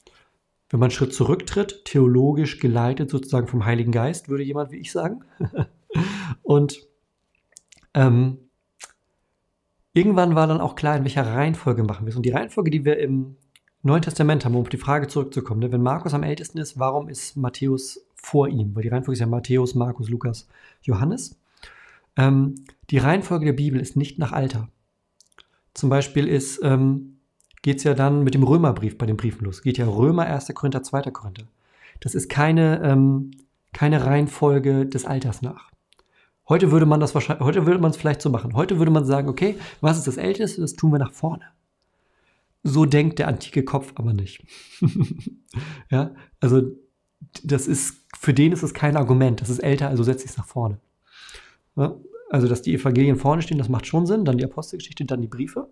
wenn 0.71 0.79
man 0.79 0.87
einen 0.87 0.91
Schritt 0.91 1.13
zurücktritt, 1.13 1.83
theologisch 1.85 2.59
geleitet 2.59 3.09
sozusagen 3.09 3.47
vom 3.47 3.65
Heiligen 3.65 3.91
Geist, 3.91 4.29
würde 4.29 4.43
jemand 4.43 4.71
wie 4.71 4.77
ich 4.77 4.91
sagen. 4.91 5.23
und 6.43 6.87
ähm, 7.93 8.37
irgendwann 9.93 10.33
war 10.33 10.47
dann 10.47 10.61
auch 10.61 10.75
klar, 10.75 10.95
in 10.95 11.03
welcher 11.03 11.27
Reihenfolge 11.27 11.83
machen 11.83 12.05
wir 12.05 12.11
es. 12.11 12.15
Und 12.15 12.25
die 12.25 12.31
Reihenfolge, 12.31 12.71
die 12.71 12.85
wir 12.85 12.97
im 12.99 13.35
Neuen 13.83 14.01
Testament 14.01 14.45
haben, 14.45 14.55
um 14.55 14.61
auf 14.61 14.69
die 14.69 14.77
Frage 14.77 15.07
zurückzukommen, 15.07 15.59
ne? 15.59 15.71
wenn 15.73 15.81
Markus 15.81 16.13
am 16.13 16.23
ältesten 16.23 16.57
ist, 16.59 16.79
warum 16.79 17.09
ist 17.09 17.35
Matthäus 17.35 18.05
vor 18.15 18.47
ihm? 18.47 18.73
Weil 18.73 18.83
die 18.83 18.89
Reihenfolge 18.89 19.13
ist 19.13 19.19
ja 19.19 19.27
Matthäus, 19.27 19.75
Markus, 19.75 20.07
Lukas, 20.07 20.47
Johannes. 20.83 21.37
Ähm, 22.15 22.63
die 22.89 22.97
Reihenfolge 22.97 23.45
der 23.45 23.53
Bibel 23.53 23.81
ist 23.81 23.97
nicht 23.97 24.19
nach 24.19 24.31
Alter. 24.31 24.69
Zum 25.73 25.89
Beispiel 25.89 26.27
ist 26.27 26.61
ähm, 26.63 27.10
geht 27.61 27.77
es 27.77 27.83
ja 27.83 27.93
dann 27.93 28.23
mit 28.23 28.33
dem 28.33 28.43
Römerbrief 28.43 28.97
bei 28.97 29.05
den 29.05 29.17
Briefen 29.17 29.45
los. 29.45 29.61
Geht 29.61 29.77
ja 29.77 29.87
Römer, 29.87 30.25
1. 30.25 30.51
Korinther, 30.53 30.83
2. 30.83 31.03
Korinther. 31.11 31.45
Das 31.99 32.15
ist 32.15 32.29
keine, 32.29 32.81
ähm, 32.83 33.31
keine 33.73 34.05
Reihenfolge 34.05 34.85
des 34.85 35.05
Alters 35.05 35.41
nach. 35.41 35.71
Heute 36.49 36.71
würde 36.71 36.85
man 36.85 36.99
das 36.99 37.13
wahrscheinlich, 37.13 37.45
heute 37.45 37.65
würde 37.65 37.79
man 37.79 37.91
es 37.91 37.97
vielleicht 37.97 38.21
so 38.21 38.29
machen. 38.29 38.55
Heute 38.55 38.77
würde 38.79 38.91
man 38.91 39.05
sagen, 39.05 39.29
okay, 39.29 39.57
was 39.79 39.97
ist 39.97 40.07
das 40.07 40.17
Älteste? 40.17 40.61
Das 40.61 40.73
tun 40.73 40.91
wir 40.91 40.99
nach 40.99 41.13
vorne. 41.13 41.45
So 42.63 42.85
denkt 42.85 43.19
der 43.19 43.27
antike 43.27 43.63
Kopf 43.63 43.93
aber 43.95 44.13
nicht. 44.13 44.45
ja, 45.89 46.11
also 46.39 46.63
das 47.43 47.67
ist 47.67 48.01
für 48.17 48.33
den 48.33 48.51
ist 48.51 48.63
es 48.63 48.73
kein 48.73 48.97
Argument. 48.97 49.41
Das 49.41 49.49
ist 49.49 49.59
älter, 49.59 49.87
also 49.87 50.03
setze 50.03 50.25
ich 50.25 50.31
es 50.31 50.37
nach 50.37 50.47
vorne. 50.47 50.79
Ja? 51.75 51.95
Also, 52.29 52.47
dass 52.47 52.61
die 52.61 52.73
Evangelien 52.73 53.17
vorne 53.17 53.41
stehen, 53.41 53.57
das 53.57 53.67
macht 53.67 53.85
schon 53.87 54.05
Sinn. 54.05 54.25
Dann 54.25 54.37
die 54.37 54.45
Apostelgeschichte, 54.45 55.05
dann 55.05 55.21
die 55.21 55.27
Briefe. 55.27 55.67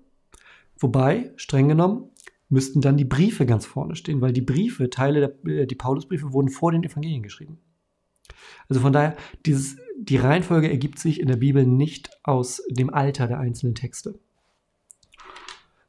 Wobei, 0.79 1.31
streng 1.35 1.67
genommen, 1.67 2.09
müssten 2.49 2.81
dann 2.81 2.97
die 2.97 3.05
Briefe 3.05 3.45
ganz 3.45 3.65
vorne 3.65 3.95
stehen, 3.95 4.21
weil 4.21 4.33
die 4.33 4.41
Briefe, 4.41 4.89
Teile 4.89 5.19
der 5.19 5.53
äh, 5.53 5.67
die 5.67 5.75
Paulusbriefe 5.75 6.33
wurden 6.33 6.49
vor 6.49 6.71
den 6.71 6.83
Evangelien 6.83 7.21
geschrieben. 7.21 7.59
Also 8.67 8.81
von 8.81 8.93
daher, 8.93 9.15
dieses, 9.45 9.77
die 9.97 10.17
Reihenfolge 10.17 10.69
ergibt 10.69 10.99
sich 10.99 11.19
in 11.19 11.27
der 11.27 11.35
Bibel 11.35 11.65
nicht 11.65 12.09
aus 12.23 12.63
dem 12.69 12.93
Alter 12.93 13.27
der 13.27 13.39
einzelnen 13.39 13.75
Texte. 13.75 14.19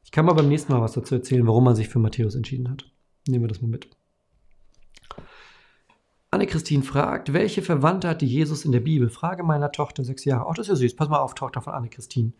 Ich 0.03 0.11
kann 0.11 0.25
mal 0.25 0.33
beim 0.33 0.49
nächsten 0.49 0.73
Mal 0.73 0.81
was 0.81 0.93
dazu 0.93 1.15
erzählen, 1.15 1.47
warum 1.47 1.63
man 1.63 1.75
sich 1.75 1.87
für 1.87 1.99
Matthäus 1.99 2.35
entschieden 2.35 2.69
hat. 2.69 2.91
Nehmen 3.27 3.43
wir 3.43 3.47
das 3.47 3.61
mal 3.61 3.69
mit. 3.69 3.87
Anne-Christine 6.31 6.83
fragt, 6.83 7.33
welche 7.33 7.61
Verwandte 7.61 8.07
hatte 8.07 8.25
Jesus 8.25 8.65
in 8.65 8.71
der 8.71 8.79
Bibel? 8.79 9.09
Frage 9.09 9.43
meiner 9.43 9.71
Tochter, 9.71 10.03
sechs 10.03 10.25
Jahre. 10.25 10.47
Oh, 10.47 10.53
das 10.53 10.67
ist 10.67 10.69
ja 10.69 10.75
süß. 10.75 10.95
Pass 10.95 11.09
mal 11.09 11.19
auf, 11.19 11.35
Tochter 11.35 11.61
von 11.61 11.73
Anne-Christine. 11.73 12.31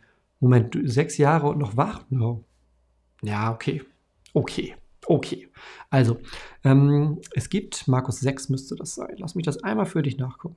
Moment, 0.41 0.77
sechs 0.83 1.17
Jahre 1.17 1.47
und 1.47 1.59
noch 1.59 1.77
wach? 1.77 2.03
No. 2.09 2.43
Ja, 3.21 3.53
okay. 3.53 3.83
Okay. 4.33 4.75
Okay. 5.05 5.49
Also, 5.89 6.17
ähm, 6.63 7.21
es 7.33 7.49
gibt, 7.49 7.87
Markus 7.87 8.19
6 8.19 8.49
müsste 8.49 8.75
das 8.75 8.95
sein. 8.95 9.15
Lass 9.17 9.35
mich 9.35 9.45
das 9.45 9.63
einmal 9.63 9.85
für 9.85 10.01
dich 10.01 10.17
nachgucken. 10.17 10.55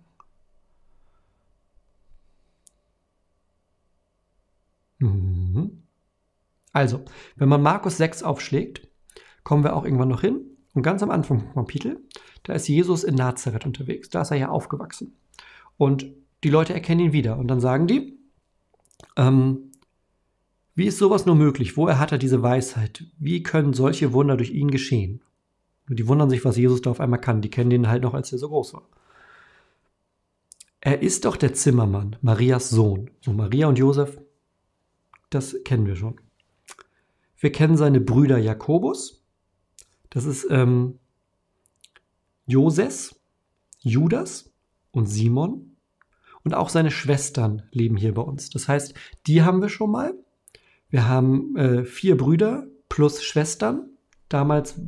Mhm. 4.98 5.82
Also, 6.72 7.04
wenn 7.36 7.48
man 7.48 7.62
Markus 7.62 7.98
6 7.98 8.22
aufschlägt, 8.22 8.88
kommen 9.44 9.64
wir 9.64 9.76
auch 9.76 9.84
irgendwann 9.84 10.08
noch 10.08 10.22
hin. 10.22 10.40
Und 10.72 10.82
ganz 10.82 11.02
am 11.02 11.10
Anfang 11.10 11.40
vom 11.40 11.54
Kapitel, 11.54 12.00
da 12.42 12.54
ist 12.54 12.68
Jesus 12.68 13.04
in 13.04 13.14
Nazareth 13.14 13.66
unterwegs. 13.66 14.08
Da 14.08 14.22
ist 14.22 14.30
er 14.30 14.38
ja 14.38 14.48
aufgewachsen. 14.48 15.16
Und 15.76 16.06
die 16.42 16.50
Leute 16.50 16.74
erkennen 16.74 17.00
ihn 17.00 17.12
wieder. 17.12 17.38
Und 17.38 17.48
dann 17.48 17.60
sagen 17.60 17.86
die, 17.86 18.18
ähm, 19.16 19.70
wie 20.74 20.86
ist 20.86 20.98
sowas 20.98 21.26
nur 21.26 21.36
möglich? 21.36 21.76
Woher 21.76 21.98
hat 21.98 22.12
er 22.12 22.18
diese 22.18 22.42
Weisheit? 22.42 23.04
Wie 23.18 23.42
können 23.42 23.72
solche 23.74 24.12
Wunder 24.12 24.36
durch 24.36 24.50
ihn 24.50 24.70
geschehen? 24.70 25.22
Und 25.88 25.98
die 25.98 26.08
wundern 26.08 26.30
sich, 26.30 26.44
was 26.44 26.56
Jesus 26.56 26.82
da 26.82 26.90
auf 26.90 27.00
einmal 27.00 27.20
kann. 27.20 27.42
Die 27.42 27.50
kennen 27.50 27.70
den 27.70 27.88
halt 27.88 28.02
noch, 28.02 28.14
als 28.14 28.32
er 28.32 28.38
so 28.38 28.48
groß 28.48 28.74
war. 28.74 28.88
Er 30.80 31.00
ist 31.02 31.24
doch 31.24 31.36
der 31.36 31.54
Zimmermann, 31.54 32.16
Marias 32.22 32.70
Sohn. 32.70 33.10
So 33.20 33.32
Maria 33.32 33.68
und 33.68 33.78
Josef, 33.78 34.20
das 35.30 35.56
kennen 35.64 35.86
wir 35.86 35.96
schon. 35.96 36.20
Wir 37.38 37.52
kennen 37.52 37.76
seine 37.76 38.00
Brüder 38.00 38.38
Jakobus, 38.38 39.24
das 40.10 40.24
ist 40.24 40.46
ähm, 40.50 40.98
Joses, 42.46 43.20
Judas 43.80 44.52
und 44.92 45.06
Simon. 45.06 45.76
Und 46.42 46.54
auch 46.54 46.68
seine 46.68 46.90
Schwestern 46.90 47.62
leben 47.70 47.96
hier 47.96 48.12
bei 48.14 48.22
uns. 48.22 48.50
Das 48.50 48.68
heißt, 48.68 48.94
die 49.26 49.42
haben 49.42 49.62
wir 49.62 49.70
schon 49.70 49.90
mal. 49.90 50.14
Wir 50.94 51.08
haben 51.08 51.56
äh, 51.56 51.84
vier 51.84 52.16
Brüder 52.16 52.68
plus 52.88 53.20
Schwestern. 53.24 53.88
Damals 54.28 54.78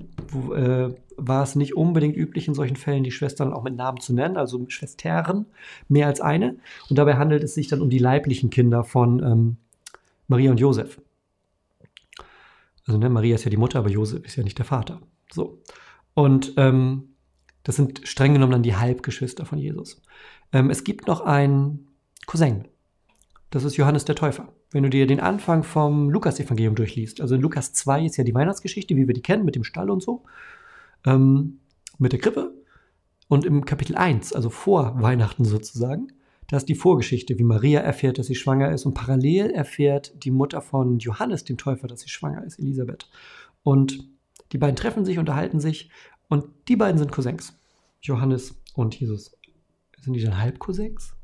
äh, 0.54 0.90
war 1.16 1.42
es 1.42 1.56
nicht 1.56 1.76
unbedingt 1.76 2.16
üblich, 2.16 2.46
in 2.46 2.54
solchen 2.54 2.76
Fällen 2.76 3.02
die 3.02 3.10
Schwestern 3.10 3.52
auch 3.52 3.64
mit 3.64 3.74
Namen 3.74 3.98
zu 3.98 4.14
nennen, 4.14 4.36
also 4.36 4.64
Schwestern, 4.68 5.46
mehr 5.88 6.06
als 6.06 6.20
eine. 6.20 6.58
Und 6.88 6.96
dabei 6.96 7.16
handelt 7.16 7.42
es 7.42 7.54
sich 7.54 7.66
dann 7.66 7.80
um 7.80 7.90
die 7.90 7.98
leiblichen 7.98 8.50
Kinder 8.50 8.84
von 8.84 9.20
ähm, 9.20 9.56
Maria 10.28 10.52
und 10.52 10.60
Josef. 10.60 11.00
Also 12.86 13.00
ne, 13.00 13.10
Maria 13.10 13.34
ist 13.34 13.42
ja 13.42 13.50
die 13.50 13.56
Mutter, 13.56 13.80
aber 13.80 13.90
Josef 13.90 14.24
ist 14.24 14.36
ja 14.36 14.44
nicht 14.44 14.58
der 14.58 14.64
Vater. 14.64 15.00
So. 15.32 15.58
Und 16.14 16.52
ähm, 16.56 17.16
das 17.64 17.74
sind 17.74 18.06
streng 18.06 18.32
genommen 18.32 18.52
dann 18.52 18.62
die 18.62 18.76
Halbgeschwister 18.76 19.44
von 19.44 19.58
Jesus. 19.58 20.00
Ähm, 20.52 20.70
es 20.70 20.84
gibt 20.84 21.08
noch 21.08 21.22
einen 21.22 21.88
Cousin. 22.26 22.68
Das 23.50 23.64
ist 23.64 23.76
Johannes 23.76 24.04
der 24.04 24.14
Täufer. 24.14 24.52
Wenn 24.76 24.82
du 24.82 24.90
dir 24.90 25.06
den 25.06 25.20
Anfang 25.20 25.62
vom 25.62 26.10
Lukas-Evangelium 26.10 26.74
durchliest, 26.74 27.22
also 27.22 27.34
in 27.34 27.40
Lukas 27.40 27.72
2 27.72 28.04
ist 28.04 28.18
ja 28.18 28.24
die 28.24 28.34
Weihnachtsgeschichte, 28.34 28.94
wie 28.94 29.06
wir 29.06 29.14
die 29.14 29.22
kennen, 29.22 29.46
mit 29.46 29.54
dem 29.54 29.64
Stall 29.64 29.88
und 29.88 30.02
so, 30.02 30.24
ähm, 31.06 31.60
mit 31.96 32.12
der 32.12 32.18
Krippe. 32.18 32.52
Und 33.26 33.46
im 33.46 33.64
Kapitel 33.64 33.96
1, 33.96 34.34
also 34.34 34.50
vor 34.50 35.00
Weihnachten 35.00 35.46
sozusagen, 35.46 36.08
da 36.48 36.58
ist 36.58 36.68
die 36.68 36.74
Vorgeschichte, 36.74 37.38
wie 37.38 37.42
Maria 37.42 37.80
erfährt, 37.80 38.18
dass 38.18 38.26
sie 38.26 38.34
schwanger 38.34 38.70
ist 38.70 38.84
und 38.84 38.92
parallel 38.92 39.48
erfährt 39.48 40.12
die 40.22 40.30
Mutter 40.30 40.60
von 40.60 40.98
Johannes, 40.98 41.44
dem 41.44 41.56
Täufer, 41.56 41.88
dass 41.88 42.00
sie 42.00 42.10
schwanger 42.10 42.44
ist, 42.44 42.58
Elisabeth. 42.58 43.08
Und 43.62 44.06
die 44.52 44.58
beiden 44.58 44.76
treffen 44.76 45.06
sich, 45.06 45.18
unterhalten 45.18 45.58
sich 45.58 45.88
und 46.28 46.44
die 46.68 46.76
beiden 46.76 46.98
sind 46.98 47.12
Cousins. 47.12 47.58
Johannes 48.02 48.60
und 48.74 48.94
Jesus. 49.00 49.38
Sind 50.02 50.12
die 50.12 50.22
dann 50.22 50.36
Halbcousins? 50.36 51.16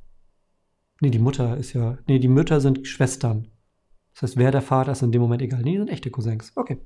Nee, 1.03 1.11
die 1.11 1.19
Mutter 1.19 1.57
ist 1.57 1.73
ja. 1.73 1.99
Nee, 2.07 2.21
die 2.21 2.29
Mütter 2.29 2.61
sind 2.61 2.87
Schwestern. 2.87 3.49
Das 4.15 4.23
heißt, 4.23 4.37
wer 4.37 4.53
der 4.53 4.63
Vater 4.63 4.93
ist 4.93 5.03
in 5.03 5.11
dem 5.11 5.21
Moment 5.21 5.43
egal. 5.43 5.63
Nee, 5.63 5.73
die 5.73 5.79
sind 5.79 5.91
echte 5.91 6.13
Cousins. 6.13 6.53
Okay. 6.55 6.79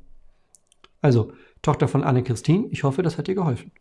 Also, 1.03 1.33
Tochter 1.61 1.87
von 1.87 2.03
Anne-Christine, 2.03 2.69
ich 2.71 2.83
hoffe, 2.83 3.03
das 3.03 3.19
hat 3.19 3.27
dir 3.27 3.35
geholfen. 3.35 3.73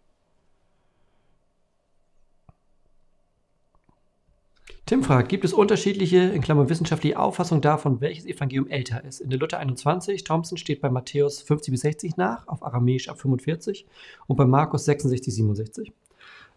Tim 4.86 5.04
fragt, 5.04 5.30
gibt 5.30 5.46
es 5.46 5.54
unterschiedliche, 5.54 6.18
in 6.18 6.42
Klammern 6.42 6.68
wissenschaftliche 6.68 7.18
Auffassungen 7.18 7.62
davon, 7.62 8.02
welches 8.02 8.26
Evangelium 8.26 8.68
älter 8.68 9.06
ist? 9.06 9.22
In 9.22 9.30
der 9.30 9.40
Luther 9.40 9.60
21, 9.60 10.26
Thompson 10.26 10.58
steht 10.58 10.82
bei 10.82 10.90
Matthäus 10.90 11.42
50 11.44 11.72
bis 11.72 11.82
60 11.82 12.18
nach, 12.18 12.46
auf 12.50 12.62
Aramäisch 12.62 13.08
ab 13.08 13.22
45 13.22 13.86
und 14.28 14.36
bei 14.36 14.46
Markus 14.46 14.84
66, 14.84 15.34
67. 15.34 15.94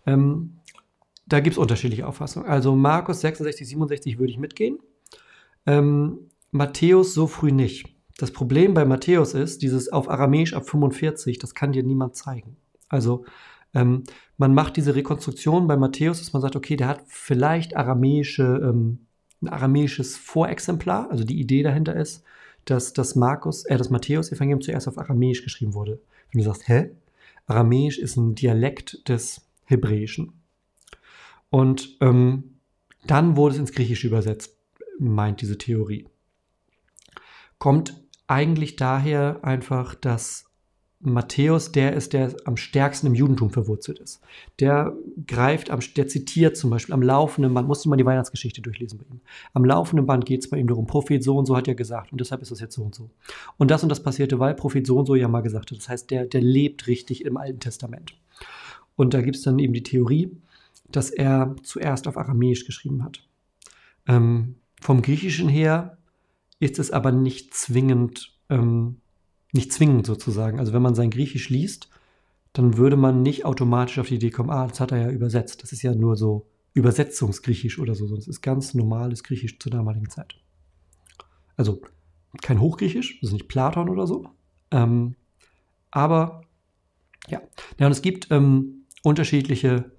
Ähm, 0.05 0.59
da 1.29 1.41
gibt 1.41 1.55
es 1.55 1.59
unterschiedliche 1.59 2.07
Auffassungen. 2.07 2.49
Also 2.49 2.75
Markus 2.75 3.21
66, 3.21 3.69
67 3.69 4.19
würde 4.19 4.33
ich 4.33 4.39
mitgehen. 4.39 4.79
Ähm, 5.67 6.31
Matthäus 6.51 7.15
so 7.15 7.27
früh 7.27 7.53
nicht. 7.53 7.87
Das 8.17 8.33
Problem 8.33 8.75
bei 8.75 8.85
Matthäus 8.85 9.35
ist, 9.35 9.63
dieses 9.63 9.93
auf 9.93 10.09
Aramäisch 10.09 10.55
ab 10.55 10.69
45, 10.69 11.39
das 11.39 11.55
kann 11.55 11.73
dir 11.73 11.83
niemand 11.83 12.17
zeigen. 12.17 12.57
Also 12.89 13.25
ähm, 13.75 14.05
man 14.39 14.55
macht 14.55 14.77
diese 14.77 14.95
Rekonstruktion 14.95 15.67
bei 15.67 15.77
Matthäus, 15.77 16.19
dass 16.19 16.33
man 16.33 16.43
sagt, 16.43 16.57
okay, 16.57 16.77
der 16.77 16.89
hat 16.89 17.03
vielleicht 17.07 17.77
aramäische, 17.77 18.61
ähm, 18.65 19.07
ein 19.43 19.49
aramäisches 19.49 20.17
Vorexemplar. 20.17 21.11
Also 21.11 21.25
die 21.25 21.39
Idee 21.39 21.63
dahinter 21.63 21.95
ist, 21.95 22.25
dass 22.65 22.93
das 22.93 23.15
Markus, 23.15 23.65
äh, 23.67 23.77
das 23.77 23.91
Matthäus-Evangelium 23.91 24.63
zuerst 24.63 24.89
auf 24.89 24.99
Aramäisch 24.99 25.45
geschrieben 25.45 25.75
wurde. 25.75 26.01
Wenn 26.33 26.41
du 26.41 26.45
sagst, 26.45 26.67
hä? 26.69 26.91
Aramäisch 27.47 27.99
ist 27.99 28.17
ein 28.17 28.35
Dialekt 28.35 29.09
des 29.09 29.43
Hebräischen. 29.65 30.38
Und 31.51 31.97
ähm, 32.01 32.59
dann 33.07 33.37
wurde 33.37 33.55
es 33.55 33.61
ins 33.61 33.73
Griechische 33.73 34.07
übersetzt, 34.07 34.57
meint 34.99 35.41
diese 35.41 35.59
Theorie. 35.59 36.07
Kommt 37.59 37.95
eigentlich 38.27 38.77
daher 38.77 39.41
einfach, 39.43 39.95
dass 39.95 40.49
Matthäus 41.01 41.71
der 41.71 41.93
ist, 41.93 42.13
der 42.13 42.35
am 42.45 42.57
stärksten 42.57 43.07
im 43.07 43.15
Judentum 43.15 43.51
verwurzelt 43.51 44.01
ist. 44.01 44.21
Der 44.59 44.97
greift, 45.29 45.71
am, 45.71 45.79
der 45.97 46.09
zitiert 46.09 46.57
zum 46.57 46.71
Beispiel 46.71 46.93
am 46.93 47.03
laufenden 47.03 47.55
Band, 47.55 47.69
musste 47.69 47.89
mal 47.89 47.97
die 47.97 48.05
Weihnachtsgeschichte 48.05 48.63
durchlesen 48.63 48.99
bei 48.99 49.05
ihm. 49.05 49.21
Am 49.55 49.65
laufenden 49.65 50.07
Band 50.07 50.27
geht 50.27 50.41
es 50.41 50.51
bei 50.51 50.59
ihm 50.59 50.67
darum, 50.67 50.89
Prophet 50.89 51.23
so 51.23 51.37
und 51.37 51.47
so 51.47 51.57
hat 51.57 51.69
ja 51.69 51.75
gesagt 51.75 52.11
und 52.11 52.21
deshalb 52.21 52.43
ist 52.43 52.51
das 52.51 52.59
jetzt 52.59 52.75
so 52.75 52.83
und 52.83 52.97
so. 52.97 53.11
Und 53.59 53.71
das 53.71 53.85
und 53.85 53.91
das 53.91 54.03
passierte, 54.03 54.41
weil 54.41 54.55
Prophet 54.55 54.85
so 54.85 54.99
und 54.99 55.07
so 55.07 55.15
ja 55.15 55.29
mal 55.29 55.43
gesagt 55.43 55.71
hat. 55.71 55.79
Das 55.79 55.89
heißt, 55.89 56.11
der, 56.11 56.27
der 56.27 56.41
lebt 56.41 56.89
richtig 56.89 57.25
im 57.25 57.37
Alten 57.37 57.61
Testament. 57.61 58.15
Und 58.97 59.15
da 59.15 59.23
gibt 59.23 59.37
es 59.37 59.43
dann 59.43 59.61
eben 59.61 59.75
die 59.75 59.85
Theorie, 59.85 60.33
dass 60.91 61.11
er 61.11 61.57
zuerst 61.63 62.09
auf 62.09 62.17
Aramäisch 62.17 62.65
geschrieben 62.65 63.05
hat. 63.05 63.27
Ähm, 64.07 64.57
vom 64.81 65.03
Griechischen 65.03 65.49
her 65.49 65.99
ist 66.61 66.79
es 66.79 66.91
aber 66.91 67.13
nicht 67.13 67.55
zwingend. 67.55 68.35
Ähm, 68.49 69.01
nicht 69.53 69.73
zwingend 69.73 70.07
sozusagen. 70.07 70.59
Also 70.59 70.73
wenn 70.73 70.83
man 70.83 70.95
sein 70.95 71.11
Griechisch 71.11 71.49
liest, 71.49 71.89
dann 72.53 72.77
würde 72.77 72.97
man 72.97 73.23
nicht 73.23 73.45
automatisch 73.45 73.99
auf 73.99 74.09
die 74.09 74.17
Idee 74.17 74.31
kommen, 74.31 74.51
ah, 74.51 74.67
das 74.67 74.81
hat 74.81 74.93
er 74.93 74.99
ja 74.99 75.11
übersetzt. 75.11 75.63
Das 75.63 75.73
ist 75.73 75.83
ja 75.83 75.95
nur 75.95 76.17
so 76.17 76.47
Übersetzungsgriechisch 76.75 77.79
oder 77.79 77.95
so, 77.95 78.07
sonst 78.07 78.29
ist 78.29 78.43
ganz 78.43 78.75
normales 78.75 79.25
Griechisch 79.25 79.59
zur 79.59 79.73
damaligen 79.73 80.11
Zeit. 80.11 80.37
Also 81.57 81.81
kein 82.43 82.61
Hochgriechisch, 82.61 83.21
das 83.21 83.31
ist 83.31 83.35
nicht 83.35 83.49
Platon 83.49 83.89
oder 83.89 84.07
so. 84.07 84.29
Ähm, 84.71 85.17
aber 85.91 86.43
ja, 87.29 87.41
ja 87.79 87.87
und 87.87 87.93
es 87.93 88.03
gibt 88.03 88.31
ähm, 88.31 88.85
unterschiedliche, 89.03 89.91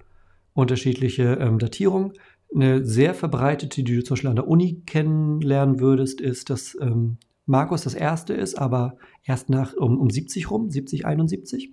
unterschiedliche 0.53 1.33
ähm, 1.39 1.59
Datierungen. 1.59 2.13
Eine 2.53 2.85
sehr 2.85 3.13
verbreitete, 3.13 3.83
die 3.83 3.95
du 3.95 4.03
zum 4.03 4.15
Beispiel 4.15 4.29
an 4.29 4.35
der 4.35 4.47
Uni 4.47 4.81
kennenlernen 4.85 5.79
würdest, 5.79 6.19
ist, 6.19 6.49
dass 6.49 6.75
ähm, 6.81 7.17
Markus 7.45 7.83
das 7.83 7.93
erste 7.93 8.33
ist, 8.33 8.55
aber 8.55 8.97
erst 9.23 9.49
nach 9.49 9.73
um, 9.73 9.99
um 9.99 10.09
70 10.09 10.49
rum, 10.49 10.69
70, 10.69 11.05
71. 11.05 11.71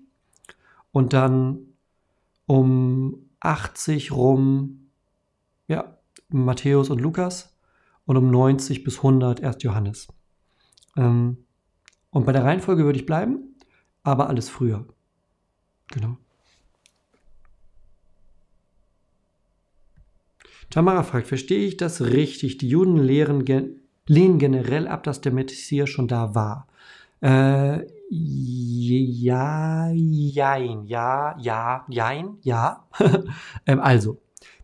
Und 0.92 1.12
dann 1.12 1.58
um 2.46 3.26
80 3.40 4.12
rum, 4.12 4.88
ja, 5.68 5.98
Matthäus 6.28 6.90
und 6.90 7.00
Lukas. 7.00 7.52
Und 8.04 8.16
um 8.16 8.30
90 8.30 8.84
bis 8.84 8.98
100 8.98 9.40
erst 9.40 9.64
Johannes. 9.64 10.08
Ähm, 10.96 11.38
und 12.10 12.24
bei 12.24 12.32
der 12.32 12.44
Reihenfolge 12.44 12.84
würde 12.84 12.98
ich 12.98 13.04
bleiben, 13.04 13.56
aber 14.02 14.28
alles 14.28 14.48
früher. 14.48 14.86
Genau. 15.88 16.16
Tamara 20.70 21.02
fragt, 21.02 21.28
verstehe 21.28 21.66
ich 21.66 21.76
das 21.76 22.00
richtig? 22.02 22.58
Die 22.58 22.68
Juden 22.68 22.98
lehren, 22.98 23.44
lehnen 24.06 24.38
generell 24.38 24.88
ab, 24.88 25.04
dass 25.04 25.20
der 25.20 25.32
Messias 25.32 25.88
schon 25.88 26.08
da 26.08 26.34
war. 26.34 26.68
Äh, 27.20 27.86
ja, 28.08 29.90
jein, 29.90 30.84
ja, 30.84 31.36
ja, 31.38 31.86
jein, 31.88 32.38
ja. 32.42 32.86
ähm, 33.66 33.80
also, 33.80 34.18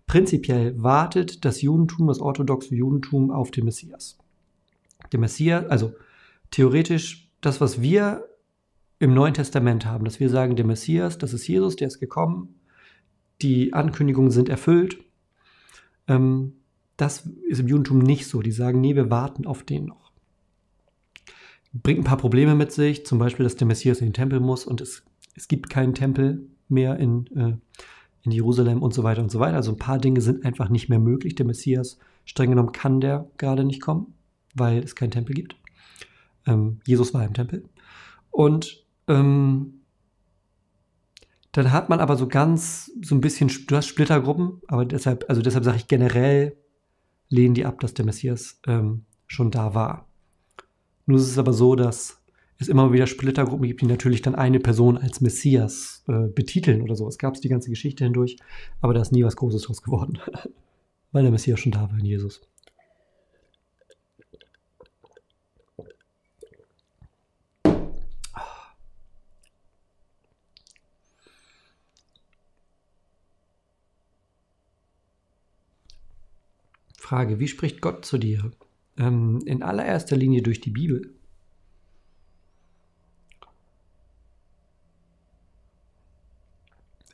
prinzipiell 0.07 0.81
wartet 0.81 1.45
das 1.45 1.63
Judentum, 1.63 2.09
das 2.09 2.21
orthodoxe 2.21 2.75
Judentum 2.75 3.31
auf 3.31 3.51
den 3.51 3.65
Messias. 3.65 4.19
Der 5.11 5.19
Messias, 5.19 5.65
also 5.67 5.93
theoretisch 6.51 7.31
das, 7.41 7.61
was 7.61 7.81
wir 7.81 8.29
im 8.99 9.15
Neuen 9.15 9.35
Testament 9.35 9.85
haben, 9.85 10.05
dass 10.05 10.21
wir 10.21 10.29
sagen, 10.29 10.55
der 10.55 10.65
Messias, 10.65 11.19
das 11.19 11.33
ist 11.33 11.49
Jesus, 11.49 11.75
der 11.75 11.89
ist 11.89 11.99
gekommen, 11.99 12.61
die 13.41 13.73
Ankündigungen 13.73 14.31
sind 14.31 14.49
erfüllt. 14.49 14.99
Ähm, 16.09 16.55
das 16.97 17.29
ist 17.49 17.61
im 17.61 17.69
Judentum 17.69 17.99
nicht 17.99 18.27
so. 18.27 18.43
Die 18.43 18.53
sagen, 18.53 18.81
nee, 18.81 18.95
wir 18.95 19.11
warten 19.11 19.47
auf 19.47 19.63
den 19.63 19.87
noch. 19.87 20.13
Bringt 21.73 22.01
ein 22.01 22.05
paar 22.05 22.19
Probleme 22.19 22.55
mit 22.55 22.71
sich, 22.71 23.07
zum 23.07 23.19
Beispiel, 23.19 23.45
dass 23.45 23.57
der 23.57 23.67
Messias 23.67 24.01
in 24.01 24.09
den 24.09 24.13
Tempel 24.13 24.41
muss 24.41 24.67
und 24.67 24.81
es, 24.81 25.05
es 25.35 25.49
gibt 25.49 25.71
keinen 25.71 25.95
Tempel 25.95 26.47
mehr 26.69 26.97
in, 26.99 27.27
äh, 27.35 27.57
in 28.23 28.31
Jerusalem 28.31 28.83
und 28.83 28.93
so 28.93 29.03
weiter 29.03 29.23
und 29.23 29.31
so 29.31 29.41
weiter. 29.41 29.57
Also 29.57 29.73
ein 29.73 29.79
paar 29.79 29.99
Dinge 29.99 30.21
sind 30.21 30.45
einfach 30.45 30.69
nicht 30.69 30.89
mehr 30.89 30.99
möglich. 30.99 31.35
Der 31.35 31.47
Messias, 31.47 31.99
streng 32.25 32.51
genommen, 32.51 32.73
kann 32.73 33.01
der 33.01 33.29
gerade 33.39 33.65
nicht 33.65 33.81
kommen, 33.81 34.15
weil 34.55 34.83
es 34.83 34.95
keinen 34.95 35.11
Tempel 35.11 35.35
gibt. 35.35 35.57
Ähm, 36.47 36.81
Jesus 36.87 37.15
war 37.15 37.25
im 37.25 37.35
Tempel. 37.35 37.65
Und 38.31 38.85
ähm, 39.09 39.82
dann 41.53 41.71
hat 41.71 41.89
man 41.91 42.01
aber 42.01 42.17
so 42.17 42.27
ganz, 42.27 42.91
so 43.03 43.15
ein 43.15 43.21
bisschen, 43.21 43.51
du 43.67 43.77
hast 43.77 43.87
Splittergruppen, 43.87 44.63
aber 44.69 44.87
deshalb, 44.87 45.27
also 45.29 45.43
deshalb 45.43 45.65
sage 45.65 45.77
ich 45.77 45.89
generell, 45.89 46.57
lehnen 47.29 47.55
die 47.55 47.67
ab, 47.67 47.81
dass 47.81 47.95
der 47.95 48.07
Messias 48.07 48.61
ähm, 48.67 49.05
schon 49.27 49.51
da 49.51 49.75
war. 49.75 50.09
Nun 51.07 51.19
ist 51.19 51.29
es 51.29 51.39
aber 51.39 51.53
so, 51.53 51.75
dass 51.77 52.23
es 52.59 52.69
immer 52.69 52.93
wieder 52.93 53.07
Splittergruppen 53.07 53.67
gibt, 53.67 53.83
die 53.83 53.87
natürlich 53.87 54.23
dann 54.23 54.35
eine 54.35 54.61
Person 54.61 54.97
als 54.97 55.21
Messias 55.21 56.05
äh, 56.09 56.29
betiteln 56.29 56.81
oder 56.81 56.97
so. 56.97 57.07
Es 57.07 57.19
gab 57.19 57.35
es 57.35 57.41
die 57.41 57.49
ganze 57.49 57.71
Geschichte 57.71 58.05
hindurch, 58.05 58.37
aber 58.81 58.95
da 58.95 59.03
ist 59.03 59.13
nie 59.13 59.25
was 59.25 59.37
Großes 59.37 59.63
draus 59.63 59.83
geworden, 59.83 60.19
weil 61.13 61.23
der 61.23 61.33
Messias 61.33 61.61
schon 61.61 61.73
da 61.73 61.91
war 61.91 61.99
in 61.99 62.05
Jesus. 62.05 62.41
Frage, 77.13 77.39
wie 77.39 77.47
spricht 77.47 77.81
Gott 77.83 78.07
zu 78.07 78.17
dir? 78.17 78.53
Ähm, 78.97 79.43
in 79.45 79.63
allererster 79.63 80.17
Linie 80.17 80.41
durch 80.41 80.63
die 80.63 80.71
Bibel. 80.71 81.13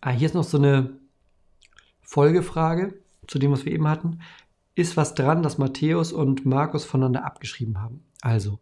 Ah, 0.00 0.12
hier 0.12 0.26
ist 0.26 0.36
noch 0.36 0.44
so 0.44 0.56
eine 0.56 0.96
Folgefrage 2.00 2.94
zu 3.26 3.40
dem, 3.40 3.50
was 3.50 3.64
wir 3.64 3.72
eben 3.72 3.88
hatten. 3.88 4.20
Ist 4.76 4.96
was 4.96 5.16
dran, 5.16 5.42
dass 5.42 5.58
Matthäus 5.58 6.12
und 6.12 6.46
Markus 6.46 6.84
voneinander 6.84 7.24
abgeschrieben 7.24 7.80
haben? 7.80 8.04
Also, 8.20 8.60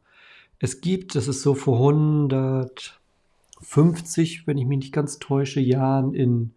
es 0.58 0.80
gibt, 0.80 1.16
das 1.16 1.28
ist 1.28 1.42
so 1.42 1.54
vor 1.54 1.76
150, 1.76 4.46
wenn 4.46 4.56
ich 4.56 4.64
mich 4.64 4.78
nicht 4.78 4.94
ganz 4.94 5.18
täusche, 5.18 5.60
Jahren 5.60 6.14
in, 6.14 6.54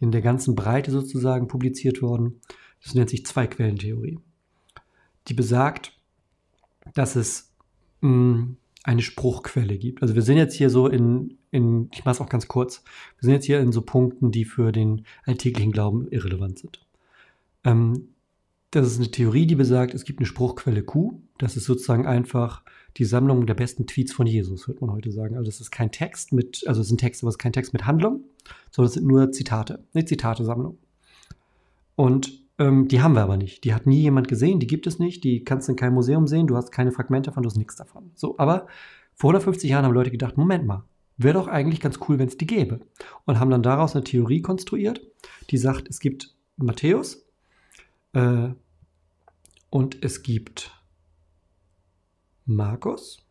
in 0.00 0.10
der 0.10 0.20
ganzen 0.20 0.56
Breite 0.56 0.90
sozusagen 0.90 1.46
publiziert 1.46 2.02
worden. 2.02 2.40
Das 2.82 2.94
nennt 2.94 3.10
sich 3.10 3.26
Zwei-Quellen-Theorie. 3.26 4.18
Die 5.28 5.34
besagt, 5.34 5.92
dass 6.94 7.16
es 7.16 7.52
mh, 8.00 8.10
mm, 8.10 8.56
eine 8.84 9.02
Spruchquelle 9.02 9.78
gibt. 9.78 10.02
Also 10.02 10.14
wir 10.14 10.22
sind 10.22 10.36
jetzt 10.36 10.54
hier 10.54 10.70
so 10.70 10.86
in, 10.86 11.38
in 11.50 11.88
ich 11.92 12.04
mache 12.04 12.14
es 12.14 12.20
auch 12.20 12.28
ganz 12.28 12.46
kurz, 12.46 12.84
wir 13.18 13.26
sind 13.26 13.32
jetzt 13.34 13.46
hier 13.46 13.58
in 13.58 13.72
so 13.72 13.82
Punkten, 13.82 14.30
die 14.30 14.44
für 14.44 14.70
den 14.70 15.04
alltäglichen 15.24 15.72
Glauben 15.72 16.06
irrelevant 16.08 16.60
sind. 16.60 16.86
Ähm, 17.64 18.10
das 18.70 18.86
ist 18.86 18.98
eine 18.98 19.10
Theorie, 19.10 19.46
die 19.46 19.56
besagt, 19.56 19.92
es 19.92 20.04
gibt 20.04 20.20
eine 20.20 20.26
Spruchquelle 20.26 20.82
Q. 20.82 21.20
Das 21.38 21.56
ist 21.56 21.64
sozusagen 21.64 22.06
einfach 22.06 22.62
die 22.96 23.04
Sammlung 23.04 23.46
der 23.46 23.54
besten 23.54 23.86
Tweets 23.86 24.12
von 24.12 24.26
Jesus, 24.26 24.68
würde 24.68 24.84
man 24.84 24.94
heute 24.94 25.10
sagen. 25.10 25.36
Also 25.36 25.48
es 25.48 25.60
ist 25.60 25.70
kein 25.70 25.90
Text 25.90 26.32
mit, 26.32 26.64
also 26.66 26.80
es 26.80 26.88
sind 26.88 26.98
Texte, 26.98 27.24
aber 27.24 27.30
es 27.30 27.34
ist 27.34 27.40
kein 27.40 27.52
Text 27.52 27.72
mit 27.72 27.86
Handlung, 27.86 28.24
sondern 28.70 28.88
es 28.88 28.94
sind 28.94 29.06
nur 29.06 29.32
Zitate, 29.32 29.84
eine 29.94 30.04
Zitatesammlung. 30.04 30.78
Und 31.96 32.45
ähm, 32.58 32.88
die 32.88 33.02
haben 33.02 33.14
wir 33.14 33.22
aber 33.22 33.36
nicht. 33.36 33.64
Die 33.64 33.74
hat 33.74 33.86
nie 33.86 34.00
jemand 34.00 34.28
gesehen, 34.28 34.60
die 34.60 34.66
gibt 34.66 34.86
es 34.86 34.98
nicht, 34.98 35.24
die 35.24 35.44
kannst 35.44 35.68
du 35.68 35.72
in 35.72 35.76
keinem 35.76 35.94
Museum 35.94 36.26
sehen, 36.26 36.46
du 36.46 36.56
hast 36.56 36.70
keine 36.72 36.92
Fragmente 36.92 37.30
davon, 37.30 37.42
du 37.42 37.48
hast 37.48 37.56
nichts 37.56 37.76
davon. 37.76 38.10
So, 38.14 38.38
aber 38.38 38.66
vor 39.14 39.30
150 39.30 39.70
Jahren 39.70 39.84
haben 39.84 39.94
Leute 39.94 40.10
gedacht, 40.10 40.36
Moment 40.36 40.66
mal, 40.66 40.84
wäre 41.16 41.34
doch 41.34 41.48
eigentlich 41.48 41.80
ganz 41.80 41.98
cool, 42.08 42.18
wenn 42.18 42.28
es 42.28 42.36
die 42.36 42.46
gäbe. 42.46 42.80
Und 43.24 43.38
haben 43.40 43.50
dann 43.50 43.62
daraus 43.62 43.94
eine 43.94 44.04
Theorie 44.04 44.42
konstruiert, 44.42 45.00
die 45.50 45.58
sagt, 45.58 45.88
es 45.88 46.00
gibt 46.00 46.34
Matthäus 46.56 47.26
äh, 48.12 48.48
und 49.70 50.04
es 50.04 50.22
gibt 50.22 50.72
Markus 52.46 53.26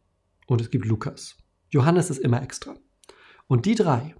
und 0.48 0.62
es 0.62 0.70
gibt 0.70 0.86
Lukas. 0.86 1.38
Johannes 1.70 2.10
ist 2.10 2.20
immer 2.20 2.42
extra. 2.42 2.76
Und 3.48 3.66
die 3.66 3.76
drei, 3.76 4.16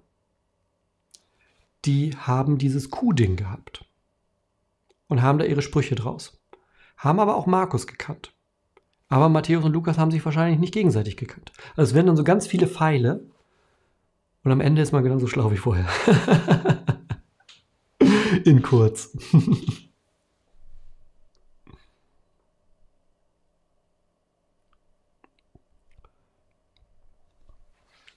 die 1.84 2.16
haben 2.16 2.58
dieses 2.58 2.90
Q-Ding 2.90 3.36
gehabt 3.36 3.84
und 5.08 5.22
haben 5.22 5.38
da 5.38 5.44
ihre 5.44 5.62
Sprüche 5.62 5.94
draus. 5.94 6.40
Haben 6.96 7.20
aber 7.20 7.36
auch 7.36 7.46
Markus 7.46 7.86
gekannt. 7.86 8.32
Aber 9.08 9.28
Matthäus 9.28 9.64
und 9.64 9.72
Lukas 9.72 9.98
haben 9.98 10.10
sich 10.10 10.24
wahrscheinlich 10.24 10.58
nicht 10.58 10.74
gegenseitig 10.74 11.16
gekannt. 11.16 11.52
Also 11.76 11.90
es 11.90 11.94
werden 11.94 12.08
dann 12.08 12.16
so 12.16 12.24
ganz 12.24 12.46
viele 12.46 12.66
Pfeile 12.66 13.24
und 14.42 14.52
am 14.52 14.60
Ende 14.60 14.82
ist 14.82 14.92
man 14.92 15.02
genauso 15.04 15.26
schlau 15.26 15.50
wie 15.50 15.56
vorher. 15.56 15.88
In 18.44 18.62
kurz. 18.62 19.16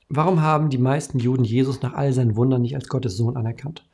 Warum 0.10 0.42
haben 0.42 0.70
die 0.70 0.80
meisten 0.80 1.20
Juden 1.20 1.44
Jesus 1.44 1.82
nach 1.82 1.94
all 1.94 2.14
seinen 2.14 2.36
Wundern 2.36 2.64
nicht 2.64 2.76
als 2.76 2.90
Gottes 2.90 3.16
Sohn 3.16 3.38
anerkannt? 3.38 3.89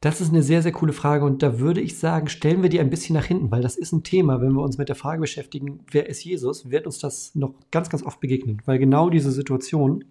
Das 0.00 0.22
ist 0.22 0.30
eine 0.30 0.42
sehr, 0.42 0.62
sehr 0.62 0.72
coole 0.72 0.94
Frage 0.94 1.26
und 1.26 1.42
da 1.42 1.58
würde 1.58 1.82
ich 1.82 1.98
sagen, 1.98 2.28
stellen 2.28 2.62
wir 2.62 2.70
die 2.70 2.80
ein 2.80 2.88
bisschen 2.88 3.14
nach 3.14 3.26
hinten, 3.26 3.50
weil 3.50 3.60
das 3.60 3.76
ist 3.76 3.92
ein 3.92 4.02
Thema, 4.02 4.40
wenn 4.40 4.52
wir 4.52 4.62
uns 4.62 4.78
mit 4.78 4.88
der 4.88 4.96
Frage 4.96 5.20
beschäftigen, 5.20 5.84
wer 5.90 6.08
ist 6.08 6.24
Jesus, 6.24 6.70
wird 6.70 6.86
uns 6.86 6.98
das 6.98 7.34
noch 7.34 7.54
ganz, 7.70 7.90
ganz 7.90 8.02
oft 8.02 8.18
begegnen, 8.18 8.62
weil 8.64 8.78
genau 8.78 9.10
diese 9.10 9.30
Situation, 9.30 10.04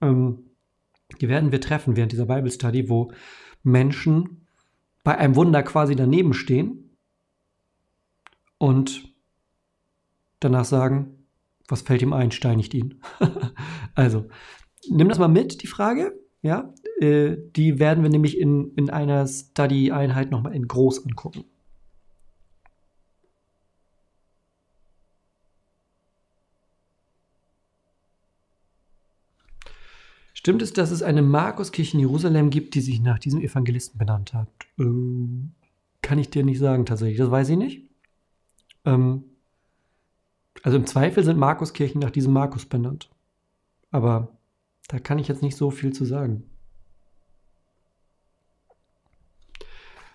ähm, 0.00 0.50
die 1.20 1.28
werden 1.28 1.52
wir 1.52 1.60
treffen 1.60 1.96
während 1.96 2.10
dieser 2.10 2.26
Bible 2.26 2.50
Study, 2.50 2.88
wo 2.88 3.12
Menschen 3.62 4.48
bei 5.04 5.16
einem 5.16 5.36
Wunder 5.36 5.62
quasi 5.62 5.94
daneben 5.94 6.34
stehen 6.34 6.96
und 8.58 9.14
danach 10.40 10.64
sagen, 10.64 11.26
was 11.68 11.82
fällt 11.82 12.02
ihm 12.02 12.12
ein, 12.12 12.32
steinigt 12.32 12.74
ihn. 12.74 13.00
also, 13.94 14.28
nimm 14.88 15.08
das 15.08 15.18
mal 15.18 15.28
mit, 15.28 15.62
die 15.62 15.66
Frage. 15.68 16.18
Ja, 16.42 16.72
äh, 17.00 17.36
die 17.56 17.78
werden 17.78 18.02
wir 18.02 18.10
nämlich 18.10 18.38
in, 18.38 18.72
in 18.74 18.90
einer 18.90 19.26
Study-Einheit 19.26 20.30
nochmal 20.30 20.54
in 20.54 20.68
groß 20.68 21.04
angucken. 21.04 21.44
Stimmt 30.32 30.62
es, 30.62 30.72
dass 30.72 30.92
es 30.92 31.02
eine 31.02 31.20
Markuskirche 31.20 31.96
in 31.96 32.00
Jerusalem 32.00 32.50
gibt, 32.50 32.76
die 32.76 32.80
sich 32.80 33.00
nach 33.00 33.18
diesem 33.18 33.40
Evangelisten 33.40 33.98
benannt 33.98 34.34
hat? 34.34 34.48
Ähm, 34.78 35.50
kann 36.00 36.20
ich 36.20 36.30
dir 36.30 36.44
nicht 36.44 36.60
sagen 36.60 36.86
tatsächlich. 36.86 37.18
Das 37.18 37.30
weiß 37.30 37.48
ich 37.48 37.56
nicht. 37.56 37.90
Ähm, 38.84 39.24
also 40.62 40.78
im 40.78 40.86
Zweifel 40.86 41.24
sind 41.24 41.38
Markuskirchen 41.38 42.00
nach 42.00 42.12
diesem 42.12 42.32
Markus 42.32 42.66
benannt. 42.66 43.10
Aber 43.90 44.37
da 44.88 44.98
kann 44.98 45.18
ich 45.18 45.28
jetzt 45.28 45.42
nicht 45.42 45.56
so 45.56 45.70
viel 45.70 45.92
zu 45.92 46.04
sagen. 46.04 46.44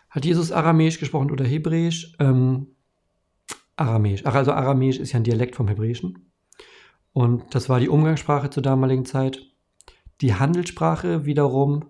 Hat 0.10 0.26
Jesus 0.26 0.52
Aramäisch 0.52 1.00
gesprochen 1.00 1.32
oder 1.32 1.46
Hebräisch? 1.46 2.14
Ähm, 2.20 2.68
Aramäisch. 3.76 4.26
Also 4.26 4.52
Aramäisch 4.52 5.00
ist 5.00 5.12
ja 5.12 5.20
ein 5.20 5.24
Dialekt 5.24 5.56
vom 5.56 5.68
Hebräischen. 5.68 6.30
Und 7.14 7.56
das 7.56 7.70
war 7.70 7.80
die 7.80 7.90
Umgangssprache 7.90 8.50
zur 8.50 8.64
damaligen 8.64 9.06
Zeit. 9.06 9.40
Die 10.22 10.36
Handelssprache 10.36 11.26
wiederum, 11.26 11.86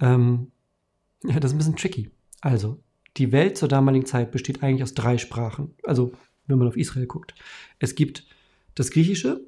ähm, 0.00 0.52
ja, 1.24 1.40
das 1.40 1.50
ist 1.50 1.54
ein 1.54 1.58
bisschen 1.58 1.76
tricky. 1.76 2.10
Also, 2.40 2.82
die 3.16 3.32
Welt 3.32 3.56
zur 3.56 3.68
damaligen 3.68 4.06
Zeit 4.06 4.32
besteht 4.32 4.62
eigentlich 4.62 4.82
aus 4.82 4.94
drei 4.94 5.18
Sprachen. 5.18 5.74
Also, 5.84 6.12
wenn 6.46 6.58
man 6.58 6.68
auf 6.68 6.76
Israel 6.76 7.06
guckt. 7.06 7.34
Es 7.78 7.94
gibt 7.94 8.26
das 8.74 8.90
Griechische, 8.90 9.40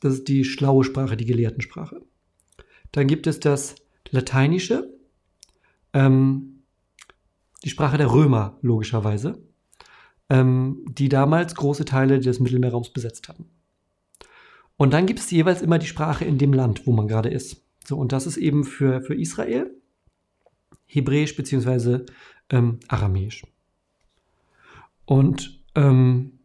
das 0.00 0.14
ist 0.14 0.28
die 0.28 0.44
schlaue 0.44 0.84
Sprache, 0.84 1.16
die 1.16 1.24
Gelehrtensprache. 1.24 2.02
Dann 2.92 3.06
gibt 3.06 3.26
es 3.26 3.40
das 3.40 3.74
Lateinische. 4.10 4.88
Ähm, 5.92 6.62
die 7.64 7.70
Sprache 7.70 7.98
der 7.98 8.12
Römer, 8.12 8.58
logischerweise, 8.62 9.42
ähm, 10.28 10.84
die 10.88 11.08
damals 11.08 11.54
große 11.54 11.84
Teile 11.84 12.20
des 12.20 12.40
Mittelmeerraums 12.40 12.90
besetzt 12.90 13.28
hatten. 13.28 13.46
Und 14.76 14.92
dann 14.92 15.06
gibt 15.06 15.20
es 15.20 15.30
jeweils 15.30 15.62
immer 15.62 15.78
die 15.78 15.86
Sprache 15.86 16.24
in 16.24 16.38
dem 16.38 16.52
Land, 16.52 16.86
wo 16.86 16.92
man 16.92 17.06
gerade 17.06 17.28
ist. 17.28 17.64
So, 17.84 17.96
und 17.96 18.12
das 18.12 18.26
ist 18.26 18.36
eben 18.36 18.64
für, 18.64 19.00
für 19.02 19.14
Israel 19.14 19.70
Hebräisch 20.86 21.36
bzw. 21.36 22.00
Ähm, 22.50 22.80
Aramäisch. 22.88 23.44
Und 25.04 25.62
ähm, 25.74 26.40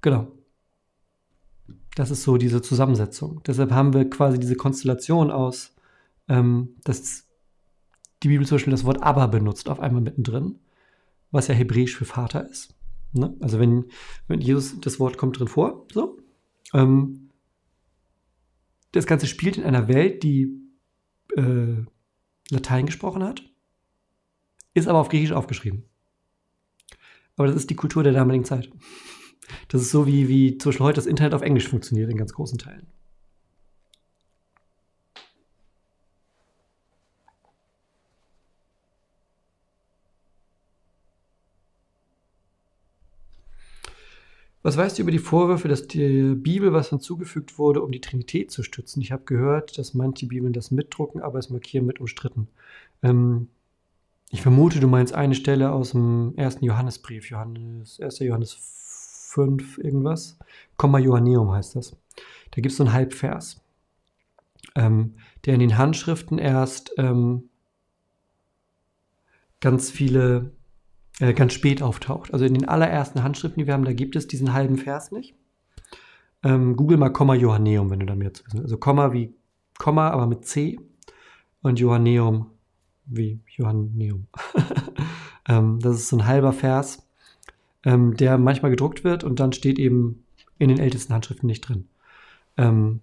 genau. 0.00 0.32
Das 2.00 2.10
ist 2.10 2.22
so 2.22 2.38
diese 2.38 2.62
Zusammensetzung. 2.62 3.42
Deshalb 3.46 3.72
haben 3.72 3.92
wir 3.92 4.08
quasi 4.08 4.40
diese 4.40 4.56
Konstellation 4.56 5.30
aus, 5.30 5.74
ähm, 6.28 6.76
dass 6.82 7.28
die 8.22 8.28
Bibel 8.28 8.46
zum 8.46 8.54
Beispiel 8.54 8.70
das 8.70 8.86
Wort 8.86 9.02
aber 9.02 9.28
benutzt, 9.28 9.68
auf 9.68 9.80
einmal 9.80 10.00
mittendrin, 10.00 10.60
was 11.30 11.48
ja 11.48 11.54
hebräisch 11.54 11.94
für 11.94 12.06
Vater 12.06 12.48
ist. 12.48 12.74
Ne? 13.12 13.36
Also 13.40 13.60
wenn, 13.60 13.90
wenn 14.28 14.40
Jesus, 14.40 14.80
das 14.80 14.98
Wort 14.98 15.18
kommt 15.18 15.38
drin 15.38 15.48
vor, 15.48 15.86
so. 15.92 16.16
Ähm, 16.72 17.28
das 18.92 19.04
Ganze 19.04 19.26
spielt 19.26 19.58
in 19.58 19.64
einer 19.64 19.86
Welt, 19.86 20.22
die 20.22 20.58
äh, 21.36 21.84
Latein 22.48 22.86
gesprochen 22.86 23.22
hat, 23.22 23.42
ist 24.72 24.88
aber 24.88 25.00
auf 25.00 25.10
Griechisch 25.10 25.32
aufgeschrieben. 25.32 25.84
Aber 27.36 27.48
das 27.48 27.56
ist 27.56 27.68
die 27.68 27.76
Kultur 27.76 28.02
der 28.02 28.14
damaligen 28.14 28.46
Zeit. 28.46 28.70
Das 29.68 29.82
ist 29.82 29.90
so, 29.90 30.06
wie, 30.06 30.28
wie 30.28 30.58
zum 30.58 30.70
Beispiel 30.70 30.86
heute 30.86 30.96
das 30.96 31.06
Internet 31.06 31.34
auf 31.34 31.42
Englisch 31.42 31.68
funktioniert 31.68 32.10
in 32.10 32.16
ganz 32.16 32.32
großen 32.32 32.58
Teilen. 32.58 32.86
Was 44.62 44.76
weißt 44.76 44.98
du 44.98 45.02
über 45.02 45.10
die 45.10 45.18
Vorwürfe, 45.18 45.68
dass 45.68 45.86
die 45.86 46.34
Bibel 46.34 46.72
was 46.74 46.90
hinzugefügt 46.90 47.58
wurde, 47.58 47.82
um 47.82 47.92
die 47.92 48.02
Trinität 48.02 48.50
zu 48.50 48.62
stützen? 48.62 49.00
Ich 49.00 49.10
habe 49.10 49.24
gehört, 49.24 49.78
dass 49.78 49.94
manche 49.94 50.26
Bibeln 50.26 50.52
das 50.52 50.70
mitdrucken, 50.70 51.22
aber 51.22 51.38
es 51.38 51.48
markieren 51.48 51.86
mit 51.86 51.98
umstritten. 51.98 52.46
Ähm, 53.02 53.48
ich 54.30 54.42
vermute, 54.42 54.78
du 54.78 54.86
meinst 54.86 55.14
eine 55.14 55.34
Stelle 55.34 55.72
aus 55.72 55.92
dem 55.92 56.34
ersten 56.36 56.64
Johannesbrief, 56.64 57.30
Johannes, 57.30 58.00
1. 58.00 58.18
Johannes 58.18 58.52
5, 59.30 59.78
irgendwas. 59.78 60.38
Komma 60.76 60.98
Johanneum 60.98 61.52
heißt 61.52 61.76
das. 61.76 61.96
Da 62.50 62.60
gibt 62.60 62.72
es 62.72 62.76
so 62.76 62.84
einen 62.84 62.92
Halbvers, 62.92 63.62
ähm, 64.74 65.14
der 65.44 65.54
in 65.54 65.60
den 65.60 65.78
Handschriften 65.78 66.38
erst 66.38 66.92
ähm, 66.98 67.48
ganz 69.60 69.90
viele 69.90 70.52
äh, 71.20 71.32
ganz 71.32 71.52
spät 71.52 71.82
auftaucht. 71.82 72.32
Also 72.32 72.44
in 72.44 72.54
den 72.54 72.68
allerersten 72.68 73.22
Handschriften, 73.22 73.60
die 73.60 73.66
wir 73.66 73.74
haben, 73.74 73.84
da 73.84 73.92
gibt 73.92 74.16
es 74.16 74.26
diesen 74.26 74.52
halben 74.52 74.78
Vers 74.78 75.12
nicht. 75.12 75.34
Ähm, 76.42 76.76
Google 76.76 76.96
mal 76.96 77.12
Komma 77.12 77.34
Johanneum, 77.34 77.90
wenn 77.90 78.00
du 78.00 78.06
da 78.06 78.16
mehr 78.16 78.32
zu 78.32 78.44
wissen. 78.46 78.60
Also 78.60 78.78
Komma 78.78 79.12
wie 79.12 79.34
Komma, 79.78 80.10
aber 80.10 80.26
mit 80.26 80.44
C 80.46 80.80
und 81.62 81.78
Johanneum 81.78 82.50
wie 83.04 83.40
Johanneum. 83.56 84.26
ähm, 85.48 85.78
das 85.80 85.96
ist 85.96 86.08
so 86.08 86.16
ein 86.16 86.26
halber 86.26 86.52
Vers, 86.52 87.06
ähm, 87.84 88.16
der 88.16 88.38
manchmal 88.38 88.70
gedruckt 88.70 89.04
wird 89.04 89.24
und 89.24 89.40
dann 89.40 89.52
steht 89.52 89.78
eben 89.78 90.24
in 90.58 90.68
den 90.68 90.78
ältesten 90.78 91.14
Handschriften 91.14 91.46
nicht 91.46 91.62
drin. 91.62 91.88
Ähm, 92.56 93.00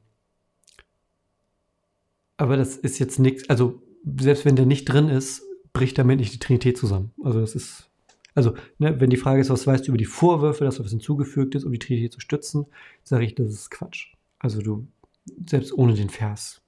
aber 2.38 2.58
das 2.58 2.76
ist 2.78 3.00
jetzt 3.00 3.20
nichts, 3.20 3.50
also 3.50 3.82
selbst 4.20 4.46
wenn 4.46 4.56
der 4.56 4.66
nicht 4.66 4.86
drin 4.86 5.10
ist, 5.10 5.44
bricht 5.74 5.98
damit 5.98 6.20
nicht 6.20 6.34
die 6.34 6.40
Trinität 6.40 6.78
zusammen. 6.78 7.12
Also 7.24 7.40
das 7.40 7.56
ist 7.56 7.90
also, 8.38 8.54
ne, 8.78 9.00
wenn 9.02 9.10
die 9.10 9.18
Frage 9.18 9.42
ist, 9.42 9.50
was 9.50 9.66
weißt 9.66 9.88
du 9.88 9.90
über 9.90 9.98
die 9.98 10.06
Vorwürfe, 10.06 10.64
dass 10.64 10.80
was 10.80 10.92
hinzugefügt 10.92 11.56
ist, 11.56 11.64
um 11.64 11.72
die 11.72 11.80
Trinität 11.80 12.14
zu 12.14 12.20
stützen, 12.20 12.68
sage 13.04 13.26
ich, 13.26 13.34
das 13.34 13.48
ist 13.48 13.72
Quatsch. 13.72 14.14
Also 14.38 14.62
du, 14.62 14.88
selbst 15.48 15.74
ohne 15.74 15.96
den 15.96 16.10
Vers, 16.12 16.62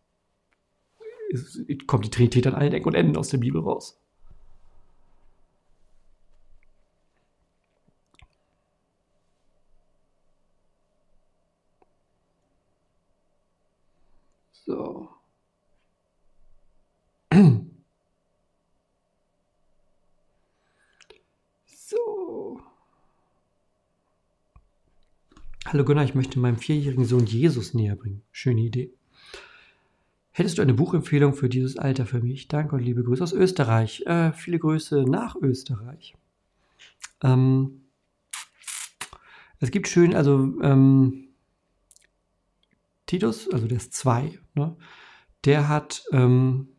ist, 1.29 1.63
kommt 1.87 2.05
die 2.05 2.09
Trinität 2.09 2.47
an 2.47 2.55
allen 2.55 2.73
Ecken 2.73 2.87
und 2.87 2.95
Enden 2.95 3.17
aus 3.17 3.29
der 3.29 3.37
Bibel 3.37 3.61
raus. 3.61 3.99
So. 14.53 15.09
Hallo 25.71 25.83
Gunnar, 25.83 26.03
ich 26.03 26.15
möchte 26.15 26.39
meinem 26.39 26.57
vierjährigen 26.57 27.05
Sohn 27.05 27.27
Jesus 27.27 27.75
näher 27.75 27.95
bringen. 27.95 28.23
Schöne 28.31 28.61
Idee. 28.61 28.91
Hättest 30.31 30.57
du 30.57 30.63
eine 30.63 30.73
Buchempfehlung 30.73 31.35
für 31.35 31.47
dieses 31.47 31.77
Alter 31.77 32.07
für 32.07 32.21
mich? 32.21 32.47
Danke 32.47 32.75
und 32.75 32.81
liebe 32.81 33.03
Grüße 33.03 33.21
aus 33.23 33.33
Österreich. 33.33 34.01
Äh, 34.07 34.31
viele 34.31 34.57
Grüße 34.57 35.03
nach 35.03 35.35
Österreich. 35.35 36.15
Ähm, 37.21 37.81
es 39.59 39.69
gibt 39.69 39.87
schön, 39.87 40.15
also 40.15 40.59
ähm, 40.63 41.27
Titus, 43.05 43.47
also 43.51 43.67
der 43.67 43.77
ist 43.77 43.93
zwei, 43.93 44.39
ne? 44.55 44.75
der 45.45 45.69
hat, 45.69 46.03
ähm, 46.11 46.69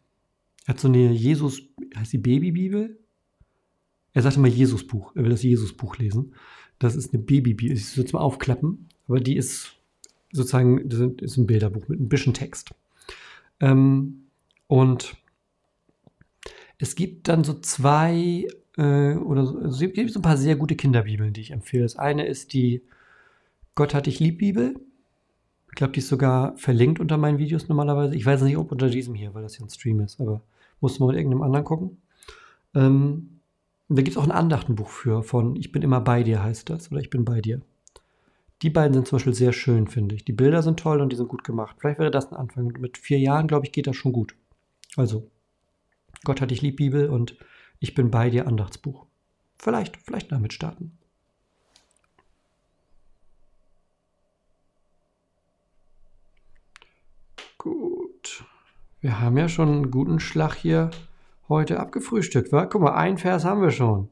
hat 0.66 0.80
so 0.80 0.88
eine 0.88 1.12
Jesus, 1.12 1.62
heißt 1.96 2.12
die 2.12 2.18
Babybibel? 2.18 2.98
Er 4.14 4.22
sagt 4.22 4.36
immer 4.36 4.48
Jesus-Buch, 4.48 5.14
er 5.14 5.22
will 5.22 5.30
das 5.30 5.44
Jesus-Buch 5.44 5.96
lesen. 5.98 6.34
Das 6.80 6.96
ist 6.96 7.14
eine 7.14 7.22
Babybibel, 7.22 7.76
ich 7.76 7.88
soll 7.88 8.04
es 8.04 8.12
mal 8.12 8.20
aufklappen, 8.20 8.88
aber 9.06 9.20
die 9.20 9.36
ist 9.36 9.76
sozusagen, 10.32 10.88
das 10.88 11.00
ist 11.20 11.36
ein 11.36 11.46
Bilderbuch 11.46 11.86
mit 11.86 12.00
ein 12.00 12.08
bisschen 12.08 12.34
Text. 12.34 12.74
Ähm, 13.60 14.24
und 14.66 15.16
es 16.78 16.96
gibt 16.96 17.28
dann 17.28 17.44
so 17.44 17.54
zwei 17.60 18.48
äh, 18.76 19.14
oder 19.14 19.46
so, 19.46 19.60
es 19.60 19.78
gibt 19.78 20.10
so 20.10 20.18
ein 20.18 20.22
paar 20.22 20.36
sehr 20.36 20.56
gute 20.56 20.74
Kinderbibeln, 20.74 21.32
die 21.32 21.42
ich 21.42 21.50
empfehle. 21.52 21.84
Das 21.84 21.96
eine 21.96 22.26
ist 22.26 22.52
die 22.54 22.82
Gott 23.74 23.94
hat 23.94 24.06
dich 24.06 24.20
lieb 24.20 24.38
Bibel. 24.38 24.74
Ich 25.68 25.74
glaube, 25.74 25.92
die 25.92 26.00
ist 26.00 26.08
sogar 26.08 26.56
verlinkt 26.56 27.00
unter 27.00 27.16
meinen 27.16 27.38
Videos 27.38 27.68
normalerweise. 27.68 28.16
Ich 28.16 28.26
weiß 28.26 28.42
nicht, 28.42 28.56
ob 28.56 28.72
unter 28.72 28.88
diesem 28.88 29.14
hier, 29.14 29.34
weil 29.34 29.42
das 29.42 29.56
hier 29.56 29.64
ein 29.64 29.70
Stream 29.70 30.00
ist, 30.00 30.20
aber 30.20 30.42
musst 30.80 30.98
du 30.98 31.04
mal 31.04 31.08
mit 31.08 31.16
irgendeinem 31.16 31.42
anderen 31.42 31.64
gucken. 31.64 31.96
Ähm, 32.74 33.39
und 33.90 33.96
da 33.96 34.02
gibt 34.02 34.16
es 34.16 34.22
auch 34.22 34.24
ein 34.24 34.30
Andachtenbuch 34.30 34.88
für, 34.88 35.24
von 35.24 35.56
Ich 35.56 35.72
bin 35.72 35.82
immer 35.82 36.00
bei 36.00 36.22
dir 36.22 36.44
heißt 36.44 36.70
das, 36.70 36.92
oder 36.92 37.00
Ich 37.00 37.10
bin 37.10 37.24
bei 37.24 37.40
dir. 37.40 37.60
Die 38.62 38.70
beiden 38.70 38.94
sind 38.94 39.08
zum 39.08 39.16
Beispiel 39.16 39.34
sehr 39.34 39.52
schön, 39.52 39.88
finde 39.88 40.14
ich. 40.14 40.24
Die 40.24 40.32
Bilder 40.32 40.62
sind 40.62 40.78
toll 40.78 41.00
und 41.00 41.10
die 41.10 41.16
sind 41.16 41.26
gut 41.28 41.42
gemacht. 41.42 41.74
Vielleicht 41.80 41.98
wäre 41.98 42.12
das 42.12 42.30
ein 42.30 42.36
Anfang. 42.36 42.68
Mit 42.78 42.98
vier 42.98 43.18
Jahren, 43.18 43.48
glaube 43.48 43.66
ich, 43.66 43.72
geht 43.72 43.88
das 43.88 43.96
schon 43.96 44.12
gut. 44.12 44.36
Also, 44.96 45.28
Gott 46.22 46.40
hat 46.40 46.52
dich 46.52 46.62
lieb, 46.62 46.76
Bibel 46.76 47.08
und 47.08 47.36
Ich 47.80 47.94
bin 47.94 48.12
bei 48.12 48.30
dir, 48.30 48.46
Andachtsbuch. 48.46 49.06
Vielleicht, 49.58 49.96
vielleicht 49.96 50.30
damit 50.30 50.52
starten. 50.52 50.96
Gut. 57.58 58.44
Wir 59.00 59.18
haben 59.18 59.36
ja 59.36 59.48
schon 59.48 59.68
einen 59.68 59.90
guten 59.90 60.20
Schlag 60.20 60.54
hier 60.54 60.92
heute 61.50 61.78
abgefrühstückt, 61.80 62.52
wa? 62.52 62.64
Guck 62.66 62.82
mal, 62.82 62.94
ein 62.94 63.18
Vers 63.18 63.44
haben 63.44 63.60
wir 63.60 63.70
schon. 63.70 64.08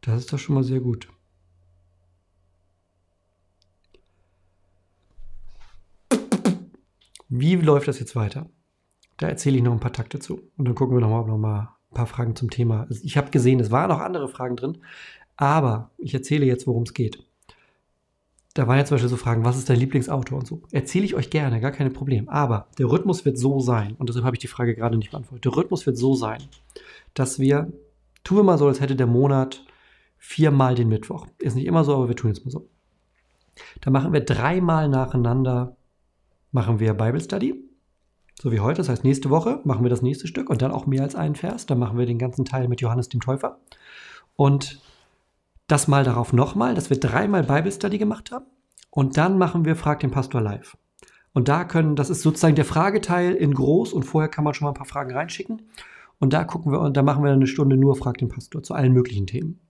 Das 0.00 0.20
ist 0.20 0.32
doch 0.32 0.38
schon 0.38 0.54
mal 0.54 0.64
sehr 0.64 0.80
gut. 0.80 1.08
Wie 7.28 7.54
läuft 7.56 7.86
das 7.88 8.00
jetzt 8.00 8.16
weiter? 8.16 8.48
Da 9.18 9.28
erzähle 9.28 9.58
ich 9.58 9.62
noch 9.62 9.72
ein 9.72 9.80
paar 9.80 9.92
Takte 9.92 10.18
zu. 10.18 10.50
Und 10.56 10.66
dann 10.66 10.74
gucken 10.74 10.96
wir 10.96 11.00
noch 11.00 11.10
mal, 11.10 11.26
noch 11.26 11.38
mal 11.38 11.76
ein 11.90 11.94
paar 11.94 12.06
Fragen 12.06 12.34
zum 12.34 12.50
Thema. 12.50 12.86
Also 12.88 13.04
ich 13.04 13.16
habe 13.16 13.30
gesehen, 13.30 13.60
es 13.60 13.70
waren 13.70 13.90
noch 13.90 14.00
andere 14.00 14.28
Fragen 14.28 14.56
drin, 14.56 14.78
aber 15.36 15.90
ich 15.98 16.14
erzähle 16.14 16.46
jetzt, 16.46 16.66
worum 16.66 16.84
es 16.84 16.94
geht 16.94 17.29
da 18.54 18.66
waren 18.66 18.78
ja 18.78 18.84
zum 18.84 18.96
Beispiel 18.96 19.08
so 19.08 19.16
Fragen, 19.16 19.44
was 19.44 19.56
ist 19.56 19.70
dein 19.70 19.78
Lieblingsautor 19.78 20.38
und 20.38 20.46
so. 20.46 20.62
Erzähle 20.72 21.04
ich 21.04 21.14
euch 21.14 21.30
gerne, 21.30 21.60
gar 21.60 21.70
kein 21.70 21.92
Problem. 21.92 22.28
Aber 22.28 22.66
der 22.78 22.90
Rhythmus 22.90 23.24
wird 23.24 23.38
so 23.38 23.60
sein, 23.60 23.94
und 23.98 24.08
deshalb 24.08 24.24
habe 24.24 24.34
ich 24.34 24.40
die 24.40 24.48
Frage 24.48 24.74
gerade 24.74 24.96
nicht 24.96 25.12
beantwortet. 25.12 25.44
Der 25.44 25.56
Rhythmus 25.56 25.86
wird 25.86 25.96
so 25.96 26.14
sein, 26.14 26.42
dass 27.14 27.38
wir, 27.38 27.72
tun 28.24 28.38
wir 28.38 28.42
mal 28.42 28.58
so, 28.58 28.66
als 28.66 28.80
hätte 28.80 28.96
der 28.96 29.06
Monat 29.06 29.64
viermal 30.18 30.74
den 30.74 30.88
Mittwoch. 30.88 31.26
Ist 31.38 31.54
nicht 31.54 31.66
immer 31.66 31.84
so, 31.84 31.94
aber 31.94 32.08
wir 32.08 32.16
tun 32.16 32.30
jetzt 32.30 32.44
mal 32.44 32.50
so. 32.50 32.68
Da 33.80 33.90
machen 33.90 34.12
wir 34.12 34.20
dreimal 34.20 34.88
nacheinander, 34.88 35.76
machen 36.50 36.80
wir 36.80 36.94
Bible 36.94 37.20
Study. 37.20 37.64
So 38.40 38.50
wie 38.50 38.60
heute. 38.60 38.78
Das 38.78 38.88
heißt, 38.88 39.04
nächste 39.04 39.30
Woche 39.30 39.60
machen 39.64 39.84
wir 39.84 39.90
das 39.90 40.02
nächste 40.02 40.26
Stück 40.26 40.50
und 40.50 40.62
dann 40.62 40.72
auch 40.72 40.86
mehr 40.86 41.02
als 41.02 41.14
einen 41.14 41.36
Vers. 41.36 41.66
Dann 41.66 41.78
machen 41.78 41.98
wir 41.98 42.06
den 42.06 42.18
ganzen 42.18 42.44
Teil 42.44 42.68
mit 42.68 42.80
Johannes 42.80 43.08
dem 43.08 43.20
Täufer. 43.20 43.58
Und 44.34 44.80
das 45.70 45.88
mal 45.88 46.04
darauf 46.04 46.32
nochmal, 46.32 46.74
dass 46.74 46.90
wir 46.90 46.98
dreimal 46.98 47.44
Bible 47.44 47.72
Study 47.72 47.98
gemacht 47.98 48.30
haben 48.30 48.46
Und 48.90 49.16
dann 49.16 49.38
machen 49.38 49.64
wir 49.64 49.76
Frag 49.76 50.00
den 50.00 50.10
Pastor 50.10 50.40
live. 50.40 50.76
Und 51.32 51.48
da 51.48 51.64
können, 51.64 51.96
das 51.96 52.10
ist 52.10 52.22
sozusagen 52.22 52.56
der 52.56 52.64
Frageteil 52.64 53.34
in 53.34 53.54
groß 53.54 53.92
und 53.92 54.02
vorher 54.02 54.28
kann 54.28 54.44
man 54.44 54.54
schon 54.54 54.66
mal 54.66 54.72
ein 54.72 54.74
paar 54.74 54.86
Fragen 54.86 55.12
reinschicken. 55.12 55.62
Und 56.18 56.32
da 56.32 56.44
gucken 56.44 56.72
wir 56.72 56.80
und 56.80 56.96
da 56.96 57.02
machen 57.02 57.24
wir 57.24 57.32
eine 57.32 57.46
Stunde 57.46 57.76
nur 57.76 57.96
Frag 57.96 58.18
den 58.18 58.28
Pastor 58.28 58.62
zu 58.62 58.74
allen 58.74 58.92
möglichen 58.92 59.26
Themen. 59.26 59.60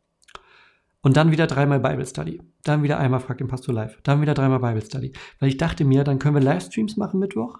Und 1.02 1.16
dann 1.16 1.30
wieder 1.30 1.46
dreimal 1.46 1.80
Bible 1.80 2.06
Study. 2.06 2.42
Dann 2.64 2.82
wieder 2.82 2.98
einmal 2.98 3.20
Frag 3.20 3.38
den 3.38 3.48
Pastor 3.48 3.74
live. 3.74 3.98
Dann 4.02 4.20
wieder 4.20 4.34
dreimal 4.34 4.60
Bible 4.60 4.84
Study. 4.84 5.12
Weil 5.38 5.48
ich 5.48 5.56
dachte 5.56 5.84
mir, 5.84 6.04
dann 6.04 6.18
können 6.18 6.34
wir 6.34 6.42
Livestreams 6.42 6.96
machen 6.96 7.20
Mittwoch. 7.20 7.58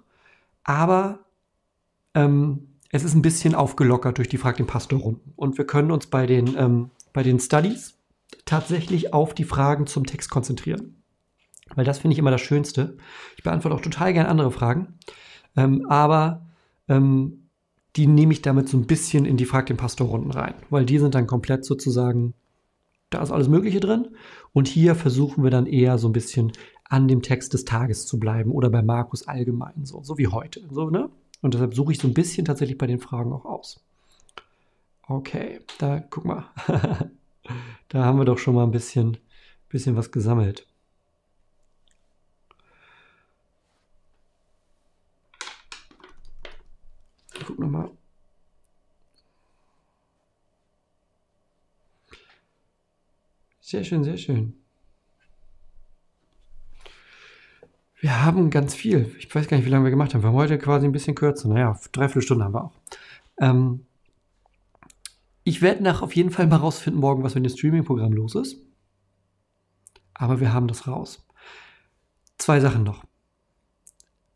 Aber 0.65 1.21
ähm, 2.15 2.69
es 2.91 3.05
ist 3.05 3.15
ein 3.15 3.23
bisschen 3.23 3.55
aufgelockert 3.55 4.19
durch 4.19 4.29
die 4.29 4.37
Frag 4.37 4.57
den 4.57 4.67
Pastor 4.67 4.99
Runden. 4.99 5.33
Und 5.37 5.57
wir 5.57 5.67
können 5.67 5.91
uns 5.91 6.09
bei 6.09 6.27
den, 6.27 6.55
ähm, 6.59 6.91
bei 7.13 7.23
den 7.23 7.39
Studies 7.39 8.00
tatsächlich 8.45 9.13
auf 9.13 9.35
die 9.35 9.45
Fragen 9.45 9.87
zum 9.87 10.07
Text 10.07 10.31
konzentrieren. 10.31 11.03
Weil 11.75 11.85
das 11.85 11.99
finde 11.99 12.15
ich 12.15 12.19
immer 12.19 12.31
das 12.31 12.41
Schönste. 12.41 12.97
Ich 13.37 13.43
beantworte 13.43 13.77
auch 13.77 13.81
total 13.81 14.13
gerne 14.13 14.29
andere 14.29 14.51
Fragen. 14.51 14.99
Ähm, 15.57 15.87
aber 15.89 16.47
ähm, 16.89 17.49
die 17.97 18.07
nehme 18.07 18.33
ich 18.33 18.43
damit 18.43 18.69
so 18.69 18.77
ein 18.77 18.87
bisschen 18.87 19.25
in 19.25 19.37
die 19.37 19.45
Frag 19.45 19.67
den 19.67 19.77
Pastor 19.77 20.09
Runden 20.09 20.31
rein. 20.31 20.55
Weil 20.69 20.85
die 20.85 20.99
sind 20.99 21.15
dann 21.15 21.27
komplett 21.27 21.65
sozusagen, 21.65 22.35
da 23.11 23.23
ist 23.23 23.31
alles 23.31 23.49
Mögliche 23.49 23.81
drin. 23.81 24.09
Und 24.53 24.69
hier 24.69 24.95
versuchen 24.95 25.45
wir 25.45 25.51
dann 25.51 25.67
eher 25.67 25.99
so 25.99 26.09
ein 26.09 26.13
bisschen 26.13 26.53
an 26.85 27.07
dem 27.07 27.23
Text 27.23 27.55
des 27.55 27.65
Tages 27.65 28.07
zu 28.07 28.19
bleiben 28.19 28.51
oder 28.51 28.69
bei 28.69 28.83
Markus 28.83 29.29
allgemein, 29.29 29.85
so, 29.85 30.03
so 30.03 30.19
wie 30.19 30.27
heute. 30.27 30.61
So, 30.71 30.91
ne? 30.91 31.09
Und 31.41 31.55
deshalb 31.55 31.75
suche 31.75 31.93
ich 31.93 31.99
so 31.99 32.09
ein 32.09 32.15
bisschen 32.15 32.45
tatsächlich 32.45 32.79
bei 32.79 32.89
den 32.89 32.99
Fragen 32.99 33.33
auch 33.33 33.45
aus. 33.45 33.81
Okay, 35.07 35.61
da 35.79 36.01
guck 36.01 36.25
mal. 36.25 36.51
da 37.89 38.05
haben 38.05 38.19
wir 38.19 38.25
doch 38.25 38.39
schon 38.39 38.55
mal 38.55 38.65
ein 38.65 38.71
bisschen, 38.71 39.19
bisschen 39.69 39.97
was 39.97 40.11
gesammelt. 40.13 40.67
guck 47.51 47.59
nochmal. 47.59 47.91
Sehr 53.61 53.85
schön, 53.85 54.05
sehr 54.05 54.17
schön. 54.17 54.55
Wir 58.01 58.25
haben 58.25 58.51
ganz 58.51 58.75
viel. 58.75 59.15
Ich 59.19 59.33
weiß 59.33 59.47
gar 59.47 59.57
nicht, 59.57 59.67
wie 59.67 59.71
lange 59.71 59.85
wir 59.85 59.91
gemacht 59.91 60.15
haben. 60.15 60.23
Wir 60.23 60.29
haben 60.29 60.37
heute 60.37 60.59
quasi 60.59 60.87
ein 60.87 60.93
bisschen 60.93 61.15
kürzer. 61.15 61.49
Naja, 61.49 61.79
dreiviertel 61.93 62.23
Stunden 62.23 62.45
haben 62.45 62.55
wir 62.55 62.65
auch. 62.65 62.73
Ähm, 63.39 63.87
ich 65.45 65.63
werde 65.63 65.83
nach 65.83 66.03
auf 66.03 66.15
jeden 66.15 66.31
Fall 66.31 66.47
mal 66.47 66.57
rausfinden 66.57 67.01
morgen, 67.01 67.23
was 67.23 67.35
mit 67.35 67.45
dem 67.45 67.57
Streaming-Programm 67.57 68.13
los 68.13 68.35
ist. 68.35 68.57
Aber 70.15 70.41
wir 70.41 70.53
haben 70.53 70.69
das 70.69 70.87
raus. 70.87 71.27
Zwei 72.37 72.61
Sachen 72.61 72.83
noch. 72.83 73.05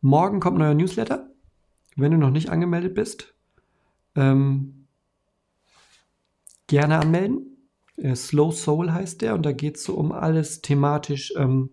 Morgen 0.00 0.40
kommt 0.40 0.56
ein 0.56 0.60
neuer 0.60 0.74
Newsletter. 0.74 1.30
Wenn 1.96 2.12
du 2.12 2.18
noch 2.18 2.30
nicht 2.30 2.50
angemeldet 2.50 2.94
bist, 2.94 3.34
ähm, 4.16 4.86
gerne 6.66 6.98
anmelden. 6.98 7.68
Äh, 7.96 8.16
Slow 8.16 8.52
Soul 8.52 8.92
heißt 8.92 9.22
der 9.22 9.34
und 9.34 9.46
da 9.46 9.52
geht 9.52 9.76
es 9.76 9.84
so 9.84 9.94
um 9.94 10.12
alles 10.12 10.62
thematisch, 10.62 11.32
ähm, 11.36 11.70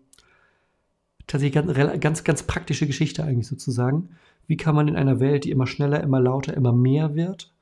tatsächlich 1.28 1.54
ganz, 1.54 2.00
ganz, 2.00 2.24
ganz 2.24 2.44
praktische 2.44 2.86
Geschichte 2.88 3.24
eigentlich 3.24 3.48
sozusagen. 3.48 4.10
Wie 4.48 4.58
kann 4.58 4.76
man 4.76 4.88
in 4.88 4.96
einer 4.96 5.20
Welt, 5.20 5.46
die 5.46 5.52
immer 5.52 5.68
schneller, 5.68 6.02
immer 6.02 6.20
lauter, 6.20 6.54
immer 6.54 6.74
mehr 6.74 7.16
wird, 7.16 7.54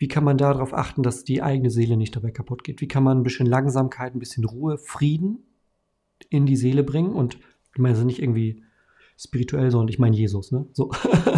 wie 0.00 0.08
kann 0.08 0.24
man 0.24 0.38
darauf 0.38 0.72
achten, 0.72 1.02
dass 1.02 1.24
die 1.24 1.42
eigene 1.42 1.68
Seele 1.68 1.98
nicht 1.98 2.16
dabei 2.16 2.30
kaputt 2.30 2.64
geht? 2.64 2.80
Wie 2.80 2.88
kann 2.88 3.02
man 3.02 3.18
ein 3.18 3.22
bisschen 3.22 3.44
Langsamkeit, 3.44 4.14
ein 4.14 4.18
bisschen 4.18 4.46
Ruhe, 4.46 4.78
Frieden 4.78 5.40
in 6.30 6.46
die 6.46 6.56
Seele 6.56 6.82
bringen? 6.82 7.12
Und 7.12 7.38
ich 7.74 7.80
meine, 7.80 7.98
ist 7.98 8.04
nicht 8.04 8.22
irgendwie 8.22 8.64
spirituell, 9.18 9.70
sondern 9.70 9.88
ich 9.88 9.98
meine 9.98 10.16
Jesus, 10.16 10.52
ne? 10.52 10.64
So. 10.72 10.90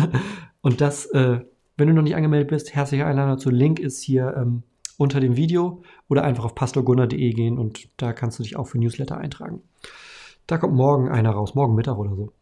Und 0.60 0.80
das, 0.80 1.06
äh, 1.06 1.40
wenn 1.76 1.88
du 1.88 1.92
noch 1.92 2.04
nicht 2.04 2.14
angemeldet 2.14 2.50
bist, 2.50 2.72
herzliche 2.72 3.04
Einladung 3.04 3.32
dazu. 3.32 3.50
Link 3.50 3.80
ist 3.80 4.00
hier 4.00 4.32
ähm, 4.36 4.62
unter 4.96 5.18
dem 5.18 5.36
Video 5.36 5.82
oder 6.08 6.22
einfach 6.22 6.44
auf 6.44 6.54
pastorgunnar.de 6.54 7.32
gehen 7.32 7.58
und 7.58 7.88
da 7.96 8.12
kannst 8.12 8.38
du 8.38 8.44
dich 8.44 8.54
auch 8.54 8.68
für 8.68 8.78
Newsletter 8.78 9.18
eintragen. 9.18 9.60
Da 10.46 10.56
kommt 10.56 10.74
morgen 10.74 11.08
einer 11.08 11.30
raus, 11.30 11.56
morgen 11.56 11.74
Mittag 11.74 11.98
oder 11.98 12.14
so. 12.14 12.32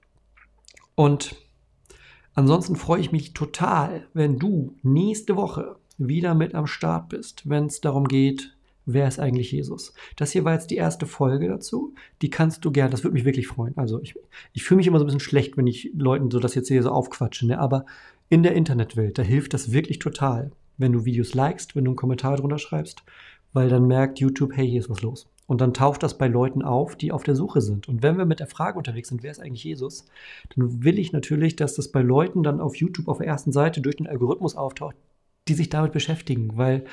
Und 0.96 1.34
ansonsten 2.34 2.76
freue 2.76 3.00
ich 3.00 3.10
mich 3.10 3.32
total, 3.32 4.06
wenn 4.12 4.38
du 4.38 4.76
nächste 4.82 5.36
Woche 5.36 5.79
wieder 6.08 6.34
mit 6.34 6.54
am 6.54 6.66
Start 6.66 7.08
bist, 7.08 7.48
wenn 7.48 7.66
es 7.66 7.80
darum 7.80 8.08
geht, 8.08 8.56
wer 8.86 9.06
ist 9.06 9.20
eigentlich 9.20 9.52
Jesus? 9.52 9.94
Das 10.16 10.32
hier 10.32 10.44
war 10.44 10.54
jetzt 10.54 10.70
die 10.70 10.76
erste 10.76 11.06
Folge 11.06 11.48
dazu. 11.48 11.94
Die 12.22 12.30
kannst 12.30 12.64
du 12.64 12.72
gerne, 12.72 12.90
das 12.90 13.04
würde 13.04 13.14
mich 13.14 13.24
wirklich 13.24 13.46
freuen. 13.46 13.76
Also 13.76 14.00
ich, 14.02 14.14
ich 14.52 14.64
fühle 14.64 14.78
mich 14.78 14.86
immer 14.86 14.98
so 14.98 15.04
ein 15.04 15.06
bisschen 15.06 15.20
schlecht, 15.20 15.56
wenn 15.56 15.66
ich 15.66 15.90
Leuten 15.94 16.30
so 16.30 16.38
das 16.38 16.54
jetzt 16.54 16.68
hier 16.68 16.82
so 16.82 16.90
aufquatsche, 16.90 17.46
ne? 17.46 17.58
aber 17.58 17.84
in 18.28 18.42
der 18.42 18.54
Internetwelt, 18.54 19.18
da 19.18 19.22
hilft 19.22 19.54
das 19.54 19.72
wirklich 19.72 19.98
total, 19.98 20.52
wenn 20.78 20.92
du 20.92 21.04
Videos 21.04 21.34
likest, 21.34 21.76
wenn 21.76 21.84
du 21.84 21.90
einen 21.90 21.96
Kommentar 21.96 22.36
drunter 22.36 22.58
schreibst, 22.58 23.02
weil 23.52 23.68
dann 23.68 23.86
merkt 23.86 24.20
YouTube, 24.20 24.52
hey, 24.54 24.68
hier 24.68 24.80
ist 24.80 24.90
was 24.90 25.02
los. 25.02 25.28
Und 25.46 25.60
dann 25.60 25.74
taucht 25.74 26.04
das 26.04 26.16
bei 26.16 26.28
Leuten 26.28 26.62
auf, 26.62 26.94
die 26.94 27.10
auf 27.10 27.24
der 27.24 27.34
Suche 27.34 27.60
sind. 27.60 27.88
Und 27.88 28.04
wenn 28.04 28.16
wir 28.16 28.24
mit 28.24 28.38
der 28.38 28.46
Frage 28.46 28.78
unterwegs 28.78 29.08
sind, 29.08 29.24
wer 29.24 29.32
ist 29.32 29.40
eigentlich 29.40 29.64
Jesus, 29.64 30.06
dann 30.54 30.84
will 30.84 30.96
ich 31.00 31.12
natürlich, 31.12 31.56
dass 31.56 31.74
das 31.74 31.88
bei 31.88 32.02
Leuten 32.02 32.44
dann 32.44 32.60
auf 32.60 32.76
YouTube 32.76 33.08
auf 33.08 33.18
der 33.18 33.26
ersten 33.26 33.50
Seite 33.50 33.80
durch 33.80 33.96
den 33.96 34.06
Algorithmus 34.06 34.54
auftaucht, 34.54 34.94
die 35.50 35.54
sich 35.54 35.68
damit 35.68 35.90
beschäftigen, 35.90 36.56
weil 36.56 36.84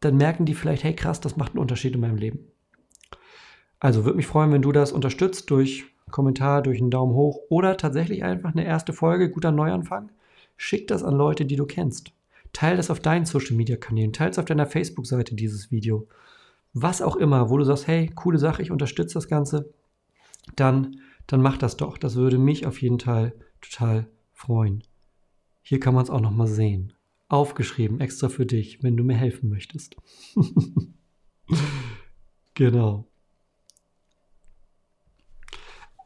dann 0.00 0.18
merken 0.18 0.44
die 0.44 0.54
vielleicht, 0.54 0.84
hey 0.84 0.94
krass, 0.94 1.20
das 1.20 1.38
macht 1.38 1.52
einen 1.52 1.60
Unterschied 1.60 1.94
in 1.94 2.00
meinem 2.00 2.18
Leben. 2.18 2.40
Also 3.80 4.04
würde 4.04 4.18
mich 4.18 4.26
freuen, 4.26 4.52
wenn 4.52 4.60
du 4.60 4.72
das 4.72 4.92
unterstützt 4.92 5.50
durch 5.50 5.84
Kommentar, 6.10 6.60
durch 6.60 6.78
einen 6.78 6.90
Daumen 6.90 7.14
hoch 7.14 7.40
oder 7.48 7.78
tatsächlich 7.78 8.24
einfach 8.24 8.52
eine 8.52 8.66
erste 8.66 8.92
Folge, 8.92 9.30
guter 9.30 9.52
Neuanfang. 9.52 10.10
Schick 10.58 10.86
das 10.86 11.02
an 11.02 11.14
Leute, 11.14 11.46
die 11.46 11.56
du 11.56 11.64
kennst. 11.64 12.12
Teil 12.52 12.76
das 12.76 12.90
auf 12.90 13.00
deinen 13.00 13.24
Social 13.24 13.56
Media 13.56 13.76
Kanälen, 13.76 14.12
teil 14.12 14.28
es 14.28 14.38
auf 14.38 14.44
deiner 14.44 14.66
Facebook-Seite 14.66 15.34
dieses 15.34 15.70
Video. 15.70 16.06
Was 16.74 17.00
auch 17.00 17.16
immer, 17.16 17.48
wo 17.48 17.56
du 17.56 17.64
sagst, 17.64 17.86
hey, 17.86 18.10
coole 18.14 18.38
Sache, 18.38 18.60
ich 18.60 18.70
unterstütze 18.70 19.14
das 19.14 19.28
Ganze, 19.28 19.72
dann, 20.56 21.00
dann 21.26 21.40
mach 21.40 21.56
das 21.56 21.78
doch. 21.78 21.96
Das 21.96 22.16
würde 22.16 22.36
mich 22.36 22.66
auf 22.66 22.82
jeden 22.82 23.00
Fall 23.00 23.32
total 23.62 24.08
freuen. 24.34 24.84
Hier 25.62 25.80
kann 25.80 25.94
man 25.94 26.04
es 26.04 26.10
auch 26.10 26.20
nochmal 26.20 26.48
sehen 26.48 26.92
aufgeschrieben, 27.32 28.00
extra 28.00 28.28
für 28.28 28.44
dich, 28.44 28.82
wenn 28.82 28.96
du 28.96 29.04
mir 29.04 29.16
helfen 29.16 29.48
möchtest. 29.48 29.96
genau. 32.54 33.06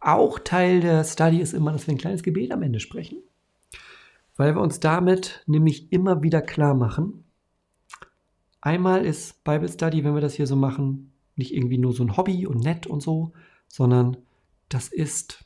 Auch 0.01 0.39
Teil 0.39 0.81
der 0.81 1.03
Study 1.03 1.41
ist 1.41 1.53
immer, 1.53 1.73
dass 1.73 1.89
wir 1.89 1.95
ein 1.95 1.99
kleines 1.99 2.23
Gebet 2.23 2.53
am 2.53 2.63
Ende 2.63 2.79
sprechen, 2.79 3.19
weil 4.37 4.55
wir 4.55 4.63
uns 4.63 4.79
damit 4.79 5.43
nämlich 5.47 5.93
immer 5.93 6.23
wieder 6.23 6.43
klar 6.43 6.75
machen, 6.75 7.25
einmal 8.61 9.05
ist 9.05 9.43
Bible 9.43 9.69
Study, 9.69 10.05
wenn 10.05 10.15
wir 10.15 10.21
das 10.21 10.35
hier 10.35 10.47
so 10.47 10.55
machen, 10.55 11.13
nicht 11.35 11.53
irgendwie 11.53 11.79
nur 11.79 11.93
so 11.93 12.05
ein 12.05 12.17
Hobby 12.17 12.47
und 12.47 12.63
nett 12.63 12.87
und 12.87 13.03
so, 13.03 13.33
sondern 13.67 14.17
das 14.69 14.89
ist 14.89 15.45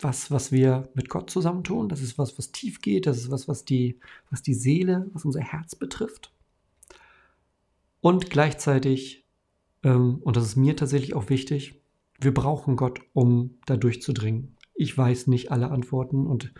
was, 0.00 0.30
was 0.30 0.52
wir 0.52 0.88
mit 0.94 1.08
Gott 1.08 1.30
zusammentun. 1.30 1.88
Das 1.88 2.00
ist 2.00 2.18
was, 2.18 2.38
was 2.38 2.52
tief 2.52 2.80
geht. 2.80 3.06
Das 3.06 3.18
ist 3.18 3.30
was, 3.30 3.48
was 3.48 3.64
die, 3.64 3.98
was 4.30 4.42
die 4.42 4.54
Seele, 4.54 5.08
was 5.12 5.24
unser 5.24 5.40
Herz 5.40 5.74
betrifft. 5.74 6.32
Und 8.00 8.30
gleichzeitig, 8.30 9.24
ähm, 9.82 10.18
und 10.22 10.36
das 10.36 10.44
ist 10.44 10.56
mir 10.56 10.76
tatsächlich 10.76 11.14
auch 11.14 11.30
wichtig, 11.30 11.82
wir 12.20 12.34
brauchen 12.34 12.76
Gott, 12.76 13.00
um 13.12 13.58
da 13.66 13.76
durchzudringen. 13.76 14.56
Ich 14.74 14.96
weiß 14.96 15.26
nicht 15.26 15.50
alle 15.50 15.70
Antworten 15.70 16.26
und 16.26 16.52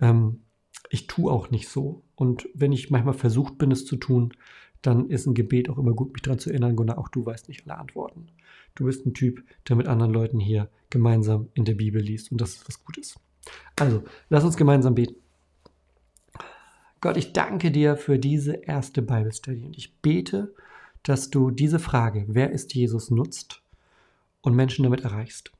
ähm, 0.00 0.42
ich 0.90 1.06
tue 1.06 1.30
auch 1.32 1.50
nicht 1.50 1.68
so. 1.68 2.04
Und 2.14 2.48
wenn 2.54 2.72
ich 2.72 2.90
manchmal 2.90 3.14
versucht 3.14 3.58
bin, 3.58 3.72
es 3.72 3.84
zu 3.84 3.96
tun, 3.96 4.32
dann 4.82 5.08
ist 5.08 5.26
ein 5.26 5.34
Gebet 5.34 5.68
auch 5.68 5.78
immer 5.78 5.92
gut, 5.92 6.12
mich 6.12 6.22
daran 6.22 6.38
zu 6.38 6.50
erinnern, 6.50 6.76
Gunnar, 6.76 6.98
auch 6.98 7.08
du 7.08 7.26
weißt 7.26 7.48
nicht 7.48 7.68
alle 7.68 7.78
Antworten. 7.78 8.28
Du 8.76 8.84
bist 8.84 9.04
ein 9.04 9.14
Typ, 9.14 9.42
der 9.68 9.74
mit 9.74 9.88
anderen 9.88 10.12
Leuten 10.12 10.38
hier 10.38 10.70
gemeinsam 10.90 11.48
in 11.54 11.64
der 11.64 11.74
Bibel 11.74 12.00
liest 12.00 12.30
und 12.30 12.40
das 12.40 12.54
ist 12.54 12.68
was 12.68 12.84
Gutes. 12.84 13.18
Also, 13.74 14.04
lass 14.28 14.44
uns 14.44 14.56
gemeinsam 14.56 14.94
beten. 14.94 15.16
Gott, 17.00 17.16
ich 17.16 17.32
danke 17.32 17.70
dir 17.70 17.96
für 17.96 18.18
diese 18.18 18.52
erste 18.54 19.02
Bible 19.02 19.32
Study 19.32 19.64
und 19.64 19.76
ich 19.76 19.96
bete, 20.00 20.54
dass 21.02 21.30
du 21.30 21.50
diese 21.50 21.78
Frage, 21.78 22.24
wer 22.28 22.50
ist 22.52 22.74
Jesus, 22.74 23.10
nutzt 23.10 23.62
und 24.42 24.54
Menschen 24.54 24.82
damit 24.82 25.02
erreichst. 25.02 25.52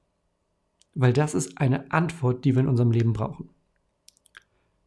Weil 0.94 1.12
das 1.12 1.34
ist 1.34 1.58
eine 1.58 1.90
Antwort, 1.92 2.44
die 2.44 2.54
wir 2.54 2.60
in 2.60 2.68
unserem 2.68 2.90
Leben 2.90 3.12
brauchen. 3.12 3.50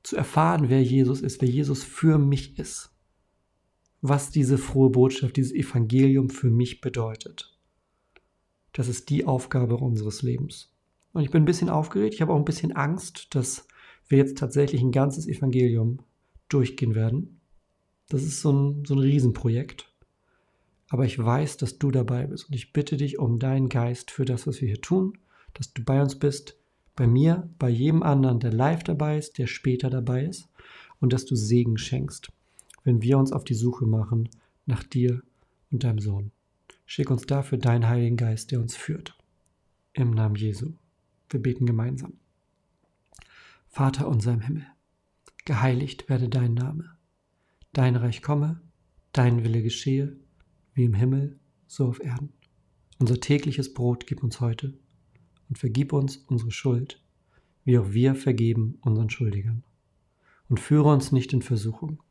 Zu 0.04 0.18
erfahren, 0.18 0.70
wer 0.70 0.84
Jesus 0.84 1.22
ist, 1.22 1.42
wer 1.42 1.50
Jesus 1.50 1.84
für 1.84 2.18
mich 2.18 2.60
ist. 2.60 2.92
Was 4.02 4.32
diese 4.32 4.58
frohe 4.58 4.90
Botschaft, 4.90 5.36
dieses 5.38 5.54
Evangelium 5.54 6.30
für 6.30 6.50
mich 6.50 6.82
bedeutet. 6.82 7.59
Das 8.80 8.88
ist 8.88 9.10
die 9.10 9.26
Aufgabe 9.26 9.76
unseres 9.76 10.22
Lebens. 10.22 10.72
Und 11.12 11.24
ich 11.24 11.32
bin 11.32 11.44
ein 11.44 11.46
bisschen 11.46 11.68
aufgeregt, 11.68 12.14
ich 12.14 12.22
habe 12.22 12.32
auch 12.32 12.38
ein 12.38 12.46
bisschen 12.46 12.72
Angst, 12.72 13.36
dass 13.36 13.68
wir 14.08 14.20
jetzt 14.20 14.38
tatsächlich 14.38 14.82
ein 14.82 14.94
ganzes 14.94 15.28
Evangelium 15.28 16.00
durchgehen 16.48 16.96
werden. 16.96 17.42
Das 18.08 18.24
ist 18.24 18.40
so 18.40 18.54
ein, 18.54 18.86
so 18.86 18.94
ein 18.94 19.02
Riesenprojekt. 19.02 19.94
Aber 20.88 21.04
ich 21.04 21.20
weiß, 21.20 21.58
dass 21.58 21.78
du 21.78 21.92
dabei 21.92 22.28
bist. 22.28 22.48
Und 22.48 22.56
ich 22.56 22.72
bitte 22.72 22.96
dich 22.96 23.20
um 23.20 23.38
deinen 23.38 23.68
Geist 23.68 24.12
für 24.12 24.24
das, 24.24 24.48
was 24.48 24.62
wir 24.62 24.70
hier 24.70 24.80
tun, 24.80 25.18
dass 25.56 25.74
du 25.74 25.84
bei 25.84 26.02
uns 26.02 26.18
bist, 26.18 26.56
bei 26.96 27.06
mir, 27.06 27.50
bei 27.60 27.68
jedem 27.68 28.02
anderen, 28.02 28.40
der 28.40 28.54
live 28.54 28.86
dabei 28.86 29.18
ist, 29.18 29.40
der 29.40 29.48
später 29.48 29.90
dabei 29.90 30.24
ist 30.24 30.48
und 31.02 31.12
dass 31.12 31.26
du 31.26 31.36
Segen 31.36 31.78
schenkst, 31.78 32.32
wenn 32.86 33.02
wir 33.02 33.18
uns 33.18 33.34
auf 33.34 33.44
die 33.44 33.56
Suche 33.56 33.86
machen 33.86 34.30
nach 34.66 34.84
dir 34.84 35.22
und 35.70 35.84
deinem 35.84 36.00
Sohn. 36.00 36.32
Schick 36.92 37.12
uns 37.12 37.28
dafür 37.28 37.60
deinen 37.60 37.88
Heiligen 37.88 38.18
Geist, 38.18 38.50
der 38.50 38.60
uns 38.60 38.76
führt. 38.76 39.16
Im 39.94 40.10
Namen 40.10 40.34
Jesu. 40.34 40.74
Wir 41.30 41.40
beten 41.40 41.68
gemeinsam. 41.68 42.14
Vater 43.68 44.08
unser 44.08 44.34
im 44.34 44.42
Himmel, 44.42 44.66
geheiligt 45.46 46.10
werde 46.10 46.30
dein 46.30 46.56
Name. 46.56 46.98
Dein 47.74 47.96
Reich 47.96 48.24
komme, 48.24 48.60
dein 49.12 49.44
Wille 49.44 49.62
geschehe, 49.62 50.18
wie 50.74 50.86
im 50.86 50.96
Himmel, 50.96 51.40
so 51.68 51.88
auf 51.88 52.00
Erden. 52.00 52.34
Unser 52.98 53.20
tägliches 53.20 53.72
Brot 53.76 54.08
gib 54.08 54.24
uns 54.24 54.42
heute 54.42 54.74
und 55.48 55.60
vergib 55.60 55.94
uns 55.94 56.18
unsere 56.18 56.50
Schuld, 56.50 57.04
wie 57.66 57.78
auch 57.78 57.92
wir 57.92 58.16
vergeben 58.16 58.80
unseren 58.82 59.12
Schuldigern. 59.12 59.64
Und 60.50 60.60
führe 60.60 60.92
uns 60.92 61.12
nicht 61.12 61.34
in 61.34 61.44
Versuchung, 61.44 62.02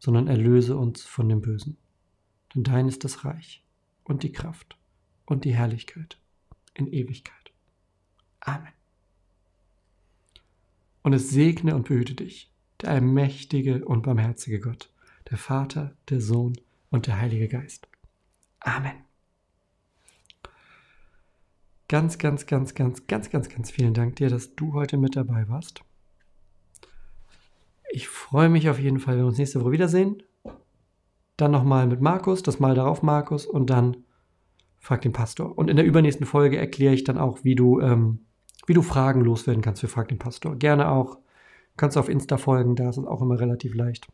sondern 0.00 0.26
erlöse 0.26 0.76
uns 0.76 1.04
von 1.04 1.28
dem 1.28 1.40
Bösen. 1.40 1.76
Denn 2.52 2.64
dein 2.64 2.88
ist 2.88 3.04
das 3.04 3.24
Reich 3.24 3.63
und 4.04 4.22
die 4.22 4.32
Kraft 4.32 4.78
und 5.26 5.44
die 5.44 5.54
Herrlichkeit 5.54 6.18
in 6.74 6.86
Ewigkeit. 6.86 7.52
Amen 8.40 8.72
und 11.04 11.12
es 11.12 11.30
segne 11.30 11.76
und 11.76 11.86
behüte 11.86 12.14
dich, 12.14 12.50
der 12.80 12.90
allmächtige 12.90 13.84
und 13.84 14.02
barmherzige 14.02 14.58
Gott, 14.58 14.90
der 15.30 15.38
Vater, 15.38 15.96
der 16.08 16.20
Sohn 16.20 16.54
und 16.90 17.06
der 17.06 17.20
Heilige 17.20 17.46
Geist. 17.46 17.86
Amen. 18.58 19.04
Ganz, 21.88 22.18
ganz, 22.18 22.46
ganz, 22.46 22.74
ganz, 22.74 23.06
ganz, 23.06 23.30
ganz, 23.30 23.48
ganz 23.50 23.70
vielen 23.70 23.94
Dank 23.94 24.16
dir, 24.16 24.30
dass 24.30 24.56
du 24.56 24.72
heute 24.72 24.96
mit 24.96 25.14
dabei 25.14 25.48
warst. 25.48 25.82
Ich 27.92 28.08
freue 28.08 28.48
mich 28.48 28.70
auf 28.70 28.80
jeden 28.80 28.98
Fall, 28.98 29.14
wenn 29.14 29.24
wir 29.24 29.28
uns 29.28 29.38
nächste 29.38 29.60
Woche 29.60 29.72
wiedersehen. 29.72 30.22
Dann 31.36 31.50
nochmal 31.50 31.86
mit 31.86 32.00
Markus, 32.00 32.42
das 32.42 32.60
Mal 32.60 32.74
darauf 32.74 33.02
Markus 33.02 33.46
und 33.46 33.70
dann 33.70 33.96
frag 34.78 35.02
den 35.02 35.12
Pastor. 35.12 35.56
Und 35.56 35.68
in 35.68 35.76
der 35.76 35.84
übernächsten 35.84 36.26
Folge 36.26 36.58
erkläre 36.58 36.94
ich 36.94 37.04
dann 37.04 37.18
auch, 37.18 37.42
wie 37.42 37.54
du 37.54 37.80
ähm, 37.80 38.20
wie 38.66 38.74
du 38.74 38.82
Fragen 38.82 39.22
loswerden 39.22 39.62
kannst 39.62 39.80
für 39.80 39.88
Frag 39.88 40.08
den 40.08 40.18
Pastor. 40.18 40.56
Gerne 40.56 40.88
auch. 40.88 41.18
Kannst 41.76 41.96
du 41.96 42.00
auf 42.00 42.08
Insta 42.08 42.36
folgen, 42.36 42.76
da 42.76 42.88
ist 42.88 42.98
es 42.98 43.04
auch 43.04 43.20
immer 43.20 43.38
relativ 43.38 43.74
leicht. 43.74 44.06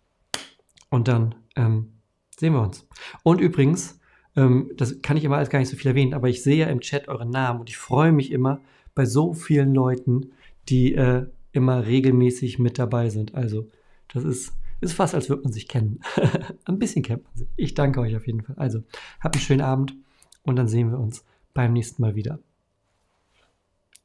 Und 0.89 1.09
dann 1.09 1.35
ähm, 1.57 1.93
sehen 2.39 2.55
wir 2.55 2.63
uns. 2.63 2.87
Und 3.23 3.41
übrigens, 3.41 4.01
ähm, 4.35 4.71
das 4.77 5.03
kann 5.03 5.17
ich 5.17 5.25
immer 5.25 5.37
alles 5.37 5.51
gar 5.51 5.59
nicht 5.59 5.69
so 5.69 5.77
viel 5.77 5.89
erwähnen, 5.89 6.15
aber 6.15 6.29
ich 6.29 6.43
sehe 6.43 6.57
ja 6.57 6.67
im 6.67 6.81
Chat 6.81 7.09
euren 7.09 7.31
Namen 7.31 7.61
und 7.61 7.69
ich 7.69 7.77
freue 7.77 8.13
mich 8.13 8.33
immer 8.33 8.61
bei 8.95 9.05
so 9.05 9.35
vielen 9.35 9.75
Leuten, 9.75 10.33
die 10.69 10.95
äh, 10.95 11.27
immer 11.53 11.87
regelmäßig 11.87 12.59
mit 12.59 12.79
dabei 12.79 13.11
sind. 13.11 13.35
Also, 13.35 13.69
das 14.09 14.25
ist, 14.25 14.53
ist 14.81 14.95
fast, 14.95 15.15
als 15.15 15.29
würde 15.29 15.43
man 15.43 15.53
sich 15.53 15.69
kennen. 15.69 16.01
Ein 16.65 16.79
bisschen 16.79 17.03
kennt 17.03 17.25
man 17.25 17.37
sich. 17.37 17.49
Ich 17.57 17.75
danke 17.75 18.01
euch 18.01 18.17
auf 18.17 18.27
jeden 18.27 18.43
Fall. 18.43 18.57
Also, 18.57 18.83
habt 19.21 19.37
einen 19.37 19.43
schönen 19.43 19.61
Abend 19.61 19.95
und 20.43 20.57
dann 20.57 20.69
sehen 20.69 20.91
wir 20.91 20.99
uns 20.99 21.25
beim 21.55 21.73
nächsten 21.73 22.03
Mal 22.03 22.15
wieder. 22.15 22.39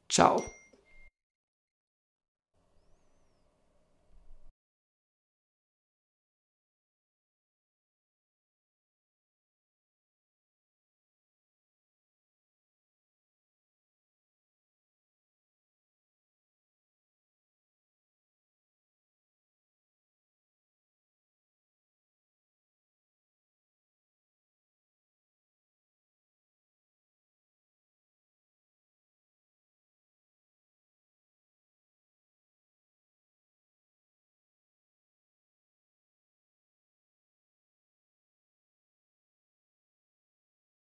Ciao. 0.08 0.42